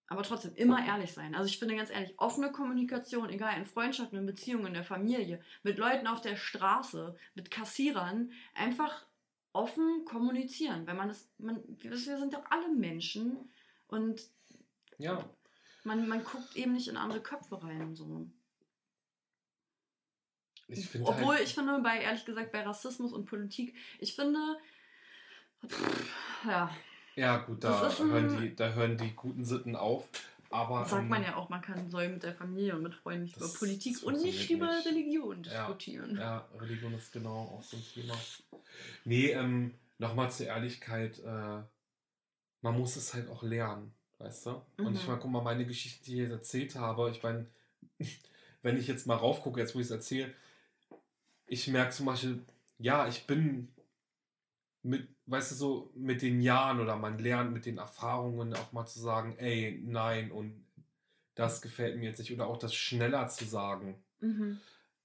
Aber 0.09 0.25
trotzdem 0.25 0.55
immer 0.57 0.85
ehrlich 0.85 1.11
sein. 1.13 1.35
Also 1.35 1.49
ich 1.49 1.59
finde 1.59 1.75
ganz 1.75 1.89
ehrlich, 1.89 2.13
offene 2.19 2.53
Kommunikation, 2.53 3.31
egal 3.31 3.57
in 3.57 3.65
Freundschaften, 3.65 4.19
in 4.19 4.27
Beziehungen, 4.27 4.67
in 4.67 4.75
der 4.75 4.85
Familie, 4.85 5.43
mit 5.63 5.79
Leuten 5.79 6.07
auf 6.07 6.21
der 6.21 6.37
Straße, 6.37 7.17
mit 7.35 7.51
Kassierern, 7.51 8.31
einfach 8.53 9.07
offen 9.55 10.05
kommunizieren. 10.05 10.87
Weil 10.87 10.97
man 10.97 11.09
ist, 11.09 11.31
man, 11.41 11.63
wir 11.79 11.97
sind 11.97 12.35
doch 12.35 12.45
alle 12.51 12.69
Menschen 12.69 13.51
und 13.89 14.21
Ja. 14.99 15.25
Man, 15.85 16.07
man 16.07 16.23
guckt 16.23 16.57
eben 16.57 16.73
nicht 16.73 16.89
in 16.89 16.99
andere 16.99 17.23
Köpfe 17.23 17.63
rein. 17.63 17.97
So. 17.97 18.29
Ich 20.69 20.95
Obwohl, 21.01 21.37
halt, 21.37 21.45
ich 21.45 21.55
finde, 21.55 21.79
bei, 21.81 22.01
ehrlich 22.01 22.25
gesagt, 22.25 22.53
bei 22.53 22.63
Rassismus 22.63 23.13
und 23.13 23.25
Politik, 23.25 23.75
ich 23.99 24.15
finde, 24.15 24.59
ja, 26.47 26.71
ja 27.15 27.39
gut, 27.39 27.63
da 27.63 27.91
hören, 27.99 28.29
die, 28.29 28.57
da 28.57 28.73
hören 28.73 28.97
die 28.97 29.15
guten 29.15 29.45
Sitten 29.45 29.77
auf. 29.77 30.09
Aber 30.51 30.85
sagt 30.85 31.05
ähm, 31.05 31.09
man 31.09 31.23
ja 31.23 31.37
auch, 31.37 31.49
man 31.49 31.63
kann 31.63 31.91
soll 31.91 32.09
mit 32.09 32.23
der 32.23 32.35
Familie 32.35 32.77
und 32.77 32.83
mit 32.83 32.95
Freunden 32.95 33.23
nicht 33.23 33.37
über 33.37 33.49
Politik 33.49 34.03
und 34.03 34.21
nicht 34.21 34.51
über 34.51 34.67
nicht. 34.67 34.87
Religion 34.87 35.43
Ja. 35.43 35.51
diskutieren. 35.67 36.17
Ja, 36.17 36.49
Religion 36.59 36.95
ist 36.95 37.13
genau 37.13 37.59
auch 37.59 37.63
so 37.63 37.77
ein 37.77 37.85
Thema. 37.95 38.19
Nee, 39.05 39.31
ähm, 39.31 39.75
nochmal 39.99 40.31
zur 40.31 40.47
Ehrlichkeit, 40.47 41.19
äh, 41.21 41.63
man 42.61 42.79
muss 42.79 42.97
es 42.97 43.15
halt 43.15 43.29
auch 43.29 43.43
lernen, 43.43 43.93
weißt 44.19 44.47
du? 44.47 44.51
Und 44.79 44.95
ich 44.95 45.03
Mhm. 45.03 45.09
meine, 45.09 45.21
guck 45.21 45.31
mal, 45.31 45.43
meine 45.43 45.67
Geschichten, 45.67 46.05
die 46.05 46.13
ich 46.15 46.19
jetzt 46.21 46.33
erzählt 46.33 46.77
habe, 46.77 47.11
ich 47.11 47.23
meine, 47.23 47.47
wenn 48.63 48.77
ich 48.77 48.87
jetzt 48.87 49.07
mal 49.07 49.17
raufgucke, 49.17 49.61
jetzt 49.61 49.75
wo 49.75 49.81
ich 49.81 49.87
es 49.87 49.91
erzähle, 49.91 50.35
ich 51.47 51.67
merke 51.69 51.93
zum 51.93 52.07
Beispiel, 52.07 52.45
ja, 52.79 53.07
ich 53.09 53.27
bin 53.27 53.69
mit, 54.83 55.09
weißt 55.27 55.53
du, 55.53 55.55
so 55.55 55.93
mit 55.95 56.23
den 56.23 56.41
Jahren 56.41 56.81
oder 56.81 56.97
man 56.97 57.19
lernt 57.19 57.53
mit 57.53 57.67
den 57.67 57.79
Erfahrungen 57.79 58.55
auch 58.55 58.73
mal 58.73 58.87
zu 58.87 59.01
sagen, 59.01 59.37
ey, 59.39 59.81
nein, 59.85 60.31
und 60.33 60.65
das 61.35 61.63
gefällt 61.63 61.97
mir 61.99 62.07
jetzt 62.11 62.19
nicht, 62.19 62.33
oder 62.33 62.47
auch 62.47 62.59
das 62.59 62.75
schneller 62.75 63.29
zu 63.29 63.45
sagen. 63.45 64.03
Mhm. 64.21 64.61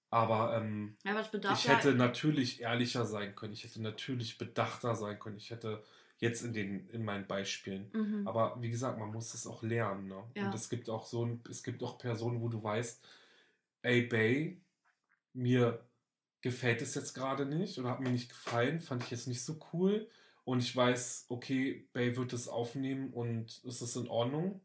Aber 0.09 0.55
ähm, 0.57 0.97
Ja, 1.03 1.11
aber 1.11 1.21
ich 1.21 1.67
hätte 1.67 1.89
ja, 1.89 1.95
natürlich 1.95 2.61
ehrlicher 2.61 3.05
sein 3.05 3.35
können. 3.35 3.53
Ich 3.53 3.63
hätte 3.63 3.81
natürlich 3.81 4.37
bedachter 4.37 4.95
sein 4.95 5.19
können. 5.19 5.37
Ich 5.37 5.51
hätte 5.51 5.83
jetzt 6.19 6.43
in 6.43 6.53
den 6.53 6.89
in 6.89 7.03
meinen 7.03 7.27
Beispielen. 7.27 7.89
mhm. 7.93 8.27
Aber 8.27 8.57
wie 8.61 8.69
gesagt, 8.69 8.97
man 8.97 9.11
muss 9.11 9.33
es 9.33 9.45
auch 9.45 9.63
lernen. 9.63 10.07
Ne? 10.07 10.23
Ja. 10.35 10.47
Und 10.47 10.55
es 10.55 10.69
gibt 10.69 10.89
auch 10.89 11.05
so 11.05 11.25
ein- 11.25 11.41
es 11.49 11.61
gibt 11.61 11.83
auch 11.83 11.97
Personen, 11.97 12.41
wo 12.41 12.49
du 12.49 12.63
weißt, 12.63 13.05
ey 13.83 14.01
Bay, 14.03 14.61
mir 15.33 15.85
gefällt 16.41 16.81
es 16.81 16.95
jetzt 16.95 17.13
gerade 17.13 17.45
nicht 17.45 17.79
oder 17.79 17.89
hat 17.89 17.99
mir 17.99 18.09
nicht 18.11 18.29
gefallen, 18.29 18.79
fand 18.79 19.03
ich 19.03 19.11
jetzt 19.11 19.27
nicht 19.27 19.43
so 19.43 19.59
cool. 19.73 20.09
Und 20.43 20.59
ich 20.59 20.75
weiß, 20.75 21.25
okay, 21.29 21.87
Bay 21.93 22.15
wird 22.15 22.33
es 22.33 22.47
aufnehmen 22.47 23.11
und 23.13 23.61
es 23.65 23.81
ist 23.81 23.95
in 23.97 24.07
Ordnung. 24.07 24.61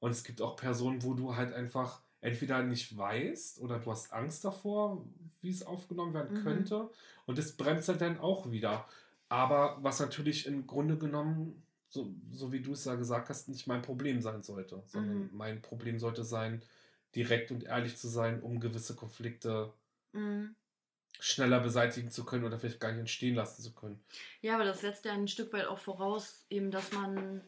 Und 0.00 0.10
es 0.12 0.24
gibt 0.24 0.40
auch 0.42 0.56
Personen, 0.56 1.02
wo 1.02 1.14
du 1.14 1.36
halt 1.36 1.52
einfach 1.52 2.02
entweder 2.20 2.62
nicht 2.62 2.96
weißt 2.96 3.60
oder 3.60 3.78
du 3.78 3.90
hast 3.90 4.12
Angst 4.12 4.44
davor, 4.44 5.06
wie 5.40 5.50
es 5.50 5.62
aufgenommen 5.62 6.14
werden 6.14 6.34
Mhm. 6.34 6.34
könnte. 6.34 6.90
Und 7.26 7.38
das 7.38 7.52
bremst 7.56 7.88
halt 7.88 8.00
dann 8.00 8.18
auch 8.18 8.50
wieder. 8.50 8.88
Aber 9.28 9.78
was 9.82 10.00
natürlich 10.00 10.46
im 10.46 10.66
Grunde 10.66 10.98
genommen, 10.98 11.62
so, 11.88 12.14
so 12.30 12.52
wie 12.52 12.60
du 12.60 12.72
es 12.72 12.84
ja 12.84 12.94
gesagt 12.96 13.28
hast, 13.28 13.48
nicht 13.48 13.66
mein 13.66 13.82
Problem 13.82 14.20
sein 14.20 14.42
sollte, 14.42 14.82
sondern 14.86 15.28
Mhm. 15.28 15.30
mein 15.32 15.62
Problem 15.62 15.98
sollte 15.98 16.24
sein, 16.24 16.62
direkt 17.14 17.50
und 17.52 17.64
ehrlich 17.64 17.96
zu 17.96 18.08
sein, 18.08 18.42
um 18.42 18.60
gewisse 18.60 18.94
Konflikte 18.96 19.72
Mhm. 20.12 20.54
Schneller 21.18 21.60
beseitigen 21.60 22.10
zu 22.10 22.24
können 22.24 22.44
oder 22.44 22.58
vielleicht 22.58 22.80
gar 22.80 22.90
nicht 22.90 23.00
entstehen 23.00 23.34
lassen 23.34 23.62
zu 23.62 23.74
können. 23.74 24.02
Ja, 24.40 24.54
aber 24.54 24.64
das 24.64 24.80
setzt 24.80 25.04
ja 25.04 25.12
ein 25.12 25.28
Stück 25.28 25.52
weit 25.52 25.66
auch 25.66 25.78
voraus, 25.78 26.46
eben, 26.50 26.70
dass 26.70 26.92
man, 26.92 27.42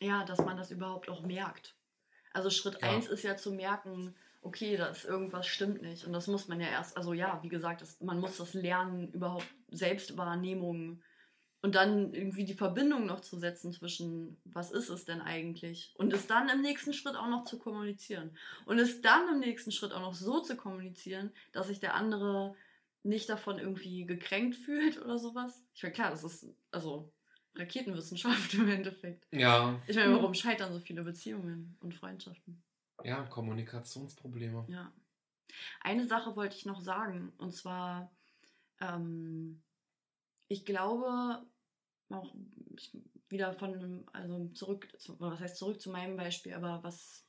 ja, 0.00 0.24
dass 0.24 0.38
man 0.38 0.56
das 0.56 0.70
überhaupt 0.70 1.08
auch 1.08 1.22
merkt. 1.22 1.74
Also 2.32 2.50
Schritt 2.50 2.80
Ja. 2.82 2.90
eins 2.90 3.06
ist 3.06 3.22
ja 3.22 3.36
zu 3.36 3.52
merken, 3.52 4.14
okay, 4.42 4.76
da 4.76 4.86
ist 4.86 5.04
irgendwas 5.04 5.46
stimmt 5.46 5.82
nicht. 5.82 6.04
Und 6.04 6.12
das 6.12 6.26
muss 6.26 6.48
man 6.48 6.60
ja 6.60 6.68
erst, 6.68 6.96
also 6.96 7.12
ja, 7.12 7.38
wie 7.42 7.48
gesagt, 7.48 7.82
das, 7.82 8.00
man 8.00 8.18
muss 8.18 8.38
das 8.38 8.54
lernen, 8.54 9.12
überhaupt 9.12 9.46
Selbstwahrnehmung 9.70 11.00
und 11.62 11.74
dann 11.76 12.12
irgendwie 12.12 12.44
die 12.44 12.54
Verbindung 12.54 13.06
noch 13.06 13.20
zu 13.20 13.38
setzen 13.38 13.72
zwischen, 13.72 14.36
was 14.44 14.70
ist 14.72 14.88
es 14.88 15.04
denn 15.04 15.20
eigentlich? 15.20 15.94
Und 15.96 16.12
es 16.12 16.26
dann 16.26 16.48
im 16.48 16.60
nächsten 16.60 16.92
Schritt 16.92 17.16
auch 17.16 17.28
noch 17.28 17.44
zu 17.44 17.58
kommunizieren. 17.58 18.36
Und 18.66 18.78
es 18.78 19.00
dann 19.00 19.28
im 19.28 19.38
nächsten 19.38 19.70
Schritt 19.72 19.92
auch 19.92 20.00
noch 20.00 20.14
so 20.14 20.40
zu 20.40 20.56
kommunizieren, 20.56 21.32
dass 21.52 21.68
sich 21.68 21.80
der 21.80 21.94
andere 21.94 22.54
nicht 23.04 23.28
davon 23.28 23.58
irgendwie 23.58 24.06
gekränkt 24.06 24.56
fühlt 24.56 25.00
oder 25.00 25.18
sowas. 25.18 25.64
Ich 25.74 25.82
meine, 25.82 25.94
klar, 25.94 26.10
das 26.10 26.24
ist 26.24 26.46
also 26.72 27.12
Raketenwissenschaft 27.54 28.54
im 28.54 28.68
Endeffekt. 28.68 29.28
Ja, 29.32 29.80
Ich 29.86 29.96
meine, 29.96 30.14
warum 30.14 30.34
scheitern 30.34 30.72
so 30.72 30.80
viele 30.80 31.02
Beziehungen 31.02 31.76
und 31.80 31.94
Freundschaften? 31.94 32.62
ja, 33.04 33.24
Kommunikationsprobleme. 33.24 34.64
Ja. 34.68 34.92
Eine 35.80 36.06
Sache 36.06 36.36
wollte 36.36 36.56
ich 36.56 36.66
noch 36.66 36.80
sagen, 36.80 37.32
und 37.38 37.52
zwar, 37.52 38.10
ähm, 38.80 39.62
ich 40.48 40.64
glaube, 40.64 41.44
auch 42.14 42.34
wieder 43.28 43.52
von, 43.54 44.04
also 44.12 44.48
zurück, 44.54 44.88
was 45.18 45.40
heißt 45.40 45.56
zurück 45.56 45.80
zu 45.80 45.90
meinem 45.90 46.16
Beispiel, 46.16 46.54
aber 46.54 46.82
was 46.82 47.26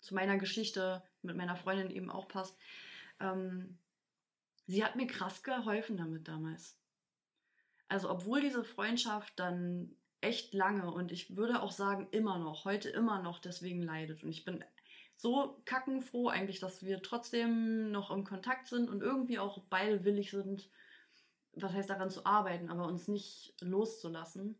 zu 0.00 0.14
meiner 0.14 0.38
Geschichte 0.38 1.02
mit 1.22 1.36
meiner 1.36 1.56
Freundin 1.56 1.90
eben 1.90 2.10
auch 2.10 2.28
passt. 2.28 2.56
Ähm, 3.20 3.78
sie 4.66 4.84
hat 4.84 4.96
mir 4.96 5.06
krass 5.06 5.42
geholfen 5.42 5.96
damit 5.96 6.28
damals. 6.28 6.76
Also, 7.88 8.08
obwohl 8.10 8.40
diese 8.40 8.64
Freundschaft 8.64 9.38
dann 9.38 9.96
echt 10.20 10.54
lange 10.54 10.90
und 10.92 11.12
ich 11.12 11.36
würde 11.36 11.62
auch 11.62 11.72
sagen, 11.72 12.08
immer 12.10 12.38
noch, 12.38 12.64
heute 12.64 12.88
immer 12.90 13.22
noch 13.22 13.38
deswegen 13.38 13.82
leidet. 13.82 14.22
Und 14.22 14.30
ich 14.30 14.44
bin 14.44 14.64
so 15.16 15.60
kackenfroh 15.64 16.28
eigentlich, 16.28 16.60
dass 16.60 16.84
wir 16.84 17.02
trotzdem 17.02 17.90
noch 17.90 18.10
im 18.10 18.24
Kontakt 18.24 18.68
sind 18.68 18.88
und 18.88 19.02
irgendwie 19.02 19.38
auch 19.38 19.62
beide 19.68 20.04
willig 20.04 20.30
sind, 20.30 20.70
was 21.54 21.72
heißt 21.72 21.90
daran 21.90 22.10
zu 22.10 22.24
arbeiten, 22.26 22.70
aber 22.70 22.86
uns 22.86 23.08
nicht 23.08 23.54
loszulassen. 23.60 24.58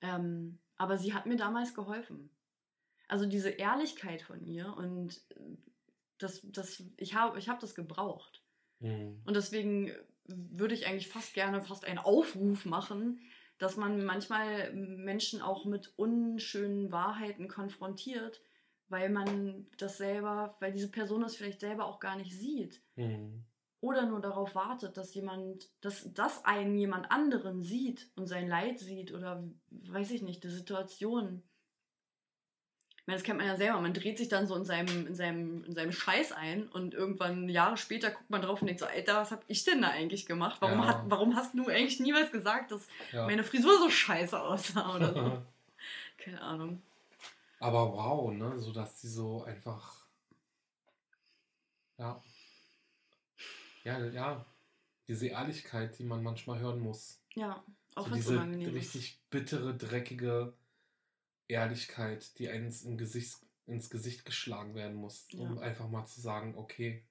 Ähm, 0.00 0.58
aber 0.76 0.96
sie 0.96 1.12
hat 1.12 1.26
mir 1.26 1.36
damals 1.36 1.74
geholfen. 1.74 2.30
Also 3.08 3.26
diese 3.26 3.50
Ehrlichkeit 3.50 4.22
von 4.22 4.42
ihr 4.44 4.74
und 4.76 5.20
äh, 5.30 5.56
das, 6.18 6.40
das, 6.44 6.82
ich 6.96 7.14
habe 7.14 7.38
ich 7.38 7.48
hab 7.48 7.60
das 7.60 7.74
gebraucht. 7.74 8.42
Mhm. 8.78 9.20
Und 9.24 9.34
deswegen 9.34 9.92
würde 10.26 10.74
ich 10.74 10.86
eigentlich 10.86 11.08
fast 11.08 11.34
gerne 11.34 11.62
fast 11.62 11.84
einen 11.84 11.98
Aufruf 11.98 12.64
machen, 12.64 13.20
dass 13.58 13.76
man 13.76 14.04
manchmal 14.04 14.72
Menschen 14.72 15.42
auch 15.42 15.64
mit 15.64 15.92
unschönen 15.98 16.92
Wahrheiten 16.92 17.48
konfrontiert, 17.48 18.40
weil 18.88 19.10
man 19.10 19.66
das 19.76 19.98
selber, 19.98 20.56
weil 20.60 20.72
diese 20.72 20.90
Person 20.90 21.22
das 21.22 21.36
vielleicht 21.36 21.60
selber 21.60 21.86
auch 21.86 22.00
gar 22.00 22.16
nicht 22.16 22.34
sieht. 22.34 22.80
Mhm. 22.96 23.44
Oder 23.82 24.04
nur 24.06 24.20
darauf 24.20 24.54
wartet, 24.54 24.96
dass 24.98 25.14
jemand, 25.14 25.70
dass, 25.80 26.12
dass 26.12 26.44
einen 26.44 26.76
jemand 26.76 27.10
anderen 27.10 27.62
sieht 27.62 28.10
und 28.14 28.26
sein 28.26 28.46
Leid 28.46 28.78
sieht 28.78 29.12
oder 29.12 29.42
weiß 29.70 30.10
ich 30.10 30.20
nicht, 30.20 30.44
die 30.44 30.50
Situation. 30.50 31.42
Ich 32.98 33.06
meine, 33.06 33.16
das 33.16 33.24
kennt 33.24 33.38
man 33.38 33.46
ja 33.46 33.56
selber. 33.56 33.80
Man 33.80 33.94
dreht 33.94 34.18
sich 34.18 34.28
dann 34.28 34.46
so 34.46 34.54
in 34.54 34.66
seinem, 34.66 35.06
in 35.06 35.14
seinem, 35.14 35.64
in 35.64 35.72
seinem 35.74 35.92
Scheiß 35.92 36.32
ein 36.32 36.68
und 36.68 36.92
irgendwann 36.92 37.48
Jahre 37.48 37.78
später 37.78 38.10
guckt 38.10 38.28
man 38.28 38.42
drauf 38.42 38.60
und 38.60 38.66
denkt 38.66 38.80
so, 38.80 38.86
Alter, 38.86 39.16
was 39.16 39.30
hab 39.30 39.42
ich 39.46 39.64
denn 39.64 39.80
da 39.80 39.88
eigentlich 39.88 40.26
gemacht? 40.26 40.60
Warum, 40.60 40.80
Ja. 40.80 40.86
hat, 40.86 41.00
warum 41.06 41.34
hast 41.34 41.54
du 41.54 41.66
eigentlich 41.68 42.00
niemals 42.00 42.30
gesagt, 42.30 42.72
dass 42.72 42.86
Ja. 43.12 43.24
meine 43.24 43.42
Frisur 43.42 43.78
so 43.78 43.88
scheiße 43.88 44.38
aussah 44.38 44.94
oder 44.94 45.14
so? 45.14 45.42
Keine 46.18 46.42
Ahnung. 46.42 46.82
Aber 47.58 47.92
wow, 47.94 48.30
ne? 48.30 48.58
So 48.58 48.72
dass 48.72 49.00
die 49.00 49.08
so 49.08 49.42
einfach. 49.44 50.04
Ja. 51.96 52.22
Ja, 53.84 54.04
ja. 54.06 54.46
Diese 55.08 55.26
Ehrlichkeit, 55.28 55.98
die 55.98 56.04
man 56.04 56.22
manchmal 56.22 56.60
hören 56.60 56.80
muss. 56.80 57.20
Ja, 57.34 57.64
auch 57.94 58.06
so 58.06 58.12
wenn 58.12 58.18
es 58.20 58.28
unangenehm 58.28 58.68
ist. 58.68 58.74
richtig 58.74 59.20
bittere, 59.30 59.76
dreckige 59.76 60.54
Ehrlichkeit, 61.48 62.38
die 62.38 62.48
eins 62.48 62.82
im 62.82 62.96
Gesicht, 62.96 63.38
ins 63.66 63.90
Gesicht 63.90 64.24
geschlagen 64.24 64.74
werden 64.74 64.96
muss, 64.96 65.28
um 65.34 65.56
Ja. 65.56 65.62
einfach 65.62 65.88
mal 65.88 66.06
zu 66.06 66.20
sagen, 66.20 66.56
okay, 66.56 67.04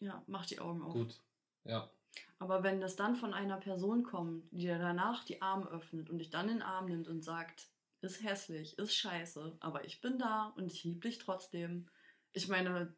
Ja, 0.00 0.22
mach 0.26 0.46
die 0.46 0.58
Augen 0.58 0.82
auf. 0.82 0.92
gut. 0.92 1.20
Ja. 1.64 1.90
Aber 2.38 2.62
wenn 2.62 2.80
das 2.80 2.96
dann 2.96 3.16
von 3.16 3.32
einer 3.34 3.58
Person 3.58 4.02
kommt, 4.04 4.50
die 4.52 4.62
dir 4.62 4.78
danach 4.78 5.24
die 5.24 5.40
Arme 5.42 5.66
öffnet 5.66 6.10
und 6.10 6.18
dich 6.18 6.30
dann 6.30 6.48
in 6.48 6.56
den 6.56 6.62
Arm 6.62 6.86
nimmt 6.86 7.08
und 7.08 7.22
sagt, 7.22 7.68
ist 8.00 8.22
hässlich, 8.22 8.78
ist 8.78 8.94
scheiße, 8.94 9.56
aber 9.60 9.84
ich 9.84 10.00
bin 10.00 10.18
da 10.18 10.52
und 10.56 10.66
ich 10.66 10.84
liebe 10.84 11.00
dich 11.00 11.18
trotzdem. 11.18 11.88
Ich 12.32 12.48
meine, 12.48 12.94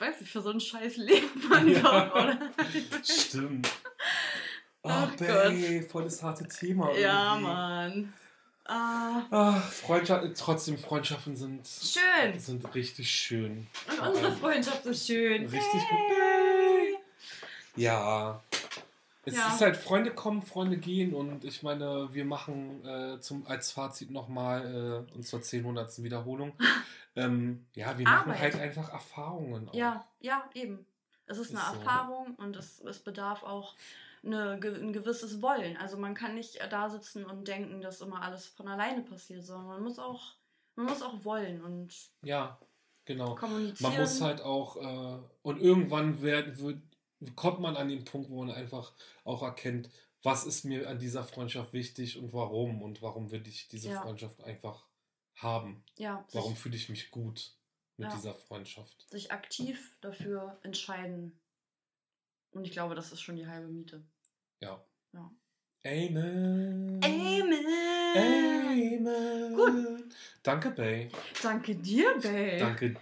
weiß 0.00 0.20
ich, 0.20 0.30
für 0.30 0.40
so 0.40 0.50
einen 0.50 0.60
Scheiß 0.60 0.96
lebt 0.96 1.48
man 1.48 1.68
Ja. 1.72 1.80
doch, 1.80 2.14
oder? 2.14 2.38
Stimmt. 3.04 3.68
Ach 4.82 5.08
Ach, 5.12 5.16
Gott. 5.16 5.18
Babe, 5.28 5.82
voll 5.90 6.04
das 6.04 6.22
harte 6.22 6.46
Thema. 6.48 6.92
ja, 6.96 7.32
irgendwie. 7.34 7.46
Mann. 7.50 8.12
Ah, 8.70 9.22
Ach, 9.30 9.62
Freundschaft, 9.72 10.26
trotzdem, 10.36 10.76
Freundschaften 10.76 11.34
sind, 11.34 11.66
schön. 11.66 12.38
sind 12.38 12.74
richtig 12.74 13.10
schön. 13.10 13.66
Und 13.90 14.08
unsere 14.08 14.32
Freundschaft 14.32 14.84
ist 14.84 15.06
schön. 15.06 15.46
Richtig 15.46 15.80
hey. 15.88 16.98
Ja. 17.76 18.42
Es 19.28 19.36
Ja. 19.36 19.48
ist 19.48 19.60
halt, 19.60 19.76
Freunde 19.76 20.10
kommen, 20.12 20.42
Freunde 20.42 20.76
gehen 20.78 21.14
und 21.14 21.44
ich 21.44 21.62
meine, 21.62 22.08
wir 22.12 22.24
machen 22.24 22.84
äh, 22.84 23.20
zum, 23.20 23.46
als 23.46 23.70
Fazit 23.72 24.10
nochmal 24.10 25.06
äh, 25.12 25.14
uns 25.16 25.28
zur 25.30 25.40
1000. 25.40 26.02
Wiederholung. 26.04 26.52
ähm, 27.16 27.66
ja, 27.74 27.96
wir 27.98 28.04
machen 28.04 28.30
Arbeit. 28.30 28.40
halt 28.40 28.60
einfach 28.60 28.92
Erfahrungen. 28.92 29.68
Auch. 29.68 29.74
Ja, 29.74 30.04
ja, 30.20 30.48
eben. 30.54 30.86
Es 31.26 31.38
ist 31.38 31.50
eine 31.50 31.60
Ist 31.60 31.68
so. 31.68 31.74
Erfahrung 31.74 32.34
und 32.36 32.56
es, 32.56 32.80
es 32.80 33.00
bedarf 33.00 33.42
auch 33.42 33.74
eine, 34.24 34.52
ein 34.62 34.92
gewisses 34.92 35.42
Wollen. 35.42 35.76
Also 35.76 35.96
man 35.98 36.14
kann 36.14 36.34
nicht 36.34 36.58
da 36.70 36.88
sitzen 36.88 37.24
und 37.24 37.46
denken, 37.46 37.80
dass 37.82 38.00
immer 38.00 38.22
alles 38.22 38.46
von 38.46 38.66
alleine 38.68 39.02
passiert, 39.02 39.44
sondern 39.44 39.66
man 39.68 39.82
muss 39.82 39.98
auch, 39.98 40.34
man 40.74 40.86
muss 40.86 41.02
auch 41.02 41.24
wollen 41.24 41.62
und 41.62 41.94
Ja, 42.22 42.58
genau. 43.04 43.34
kommunizieren. 43.34 43.90
Man 43.92 44.00
muss 44.00 44.20
halt 44.20 44.40
auch, 44.40 44.76
äh, 44.76 45.18
und 45.42 45.60
irgendwann 45.60 46.20
wird, 46.22 46.58
wird, 46.60 46.78
kommt 47.36 47.60
man 47.60 47.76
an 47.76 47.88
den 47.88 48.04
Punkt, 48.04 48.30
wo 48.30 48.44
man 48.44 48.54
einfach 48.54 48.92
auch 49.24 49.42
erkennt, 49.42 49.90
was 50.22 50.44
ist 50.46 50.64
mir 50.64 50.88
an 50.88 50.98
dieser 50.98 51.24
Freundschaft 51.24 51.72
wichtig 51.72 52.18
und 52.18 52.32
warum 52.32 52.82
und 52.82 53.02
warum 53.02 53.30
will 53.30 53.46
ich 53.46 53.68
diese 53.68 53.90
Ja. 53.90 54.02
Freundschaft 54.02 54.42
einfach 54.42 54.84
haben. 55.36 55.84
ja, 55.96 56.24
Warum 56.32 56.56
fühle 56.56 56.74
ich 56.76 56.88
mich 56.88 57.10
gut 57.12 57.52
mit 57.96 58.08
Ja. 58.08 58.14
dieser 58.16 58.34
Freundschaft? 58.34 59.06
sich 59.10 59.30
aktiv 59.30 59.96
dafür 60.00 60.58
entscheiden. 60.62 61.38
Und 62.50 62.64
ich 62.64 62.72
glaube, 62.72 62.94
das 62.96 63.12
ist 63.12 63.20
schon 63.20 63.36
die 63.36 63.46
halbe 63.46 63.68
Miete. 63.68 64.02
Ja. 64.60 64.82
Ja. 65.12 65.30
Amen. 65.84 67.00
Amen. 67.04 67.54
Amen. 68.16 69.54
Gut. 69.54 70.14
Danke, 70.42 70.70
Bay. 70.70 71.10
Danke 71.42 71.76
dir, 71.76 72.14
Babe. 72.20 72.56
Danke 72.58 72.90
dir, 72.90 73.00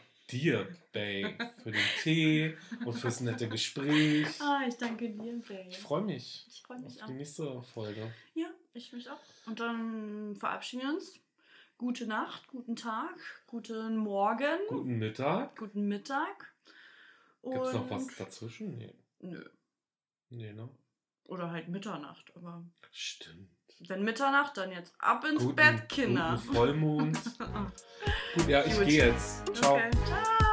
Bay, 0.92 1.36
für 1.62 1.70
den 1.70 1.80
Tee 2.02 2.56
und 2.84 2.94
fürs 2.94 3.20
nette 3.20 3.48
Gespräch. 3.48 4.26
Ah, 4.40 4.62
ich 4.66 4.74
danke 4.76 5.08
dir, 5.10 5.40
Babe. 5.40 5.66
Ich 5.68 5.78
freue 5.78 6.02
mich 6.02 6.46
Ich 6.48 6.62
freue 6.62 6.80
mich 6.80 6.96
auf 6.96 7.02
auch. 7.02 7.06
die 7.06 7.12
nächste 7.14 7.62
Folge. 7.62 8.12
Ja, 8.34 8.48
ich 8.74 8.92
mich 8.92 9.08
auch. 9.08 9.20
Und 9.46 9.60
dann 9.60 10.34
verabschieden 10.36 10.82
wir 10.82 10.94
uns. 10.94 11.20
Gute 11.78 12.06
Nacht, 12.06 12.48
guten 12.48 12.74
Tag, 12.74 13.14
guten 13.46 13.98
Morgen, 13.98 14.58
Guten 14.68 14.98
Mittag. 14.98 15.56
guten 15.58 15.86
Mittag. 15.86 16.52
Gibt 17.42 17.54
es 17.66 17.72
noch 17.74 17.90
was 17.90 18.06
dazwischen? 18.16 18.78
Nee. 18.78 18.94
Nö. 19.20 19.44
Nee, 20.30 20.52
ne? 20.54 20.68
Oder 21.26 21.50
halt 21.50 21.68
Mitternacht. 21.68 22.32
Aber 22.36 22.64
Stimmt. 22.92 23.48
wenn 23.88 24.02
Mitternacht, 24.04 24.56
dann 24.56 24.70
jetzt 24.72 24.94
ab 24.98 25.24
ins 25.24 25.42
Guten- 25.42 25.56
Bett, 25.56 25.88
Kinder. 25.88 26.40
Guten 26.42 26.54
Vollmond. 26.54 27.18
Gut, 28.34 28.48
ja, 28.48 28.64
ich 28.64 28.78
gehe 28.80 29.06
jetzt. 29.08 29.44
Ciao. 29.54 29.74
Okay, 29.76 29.90
ciao. 30.06 30.46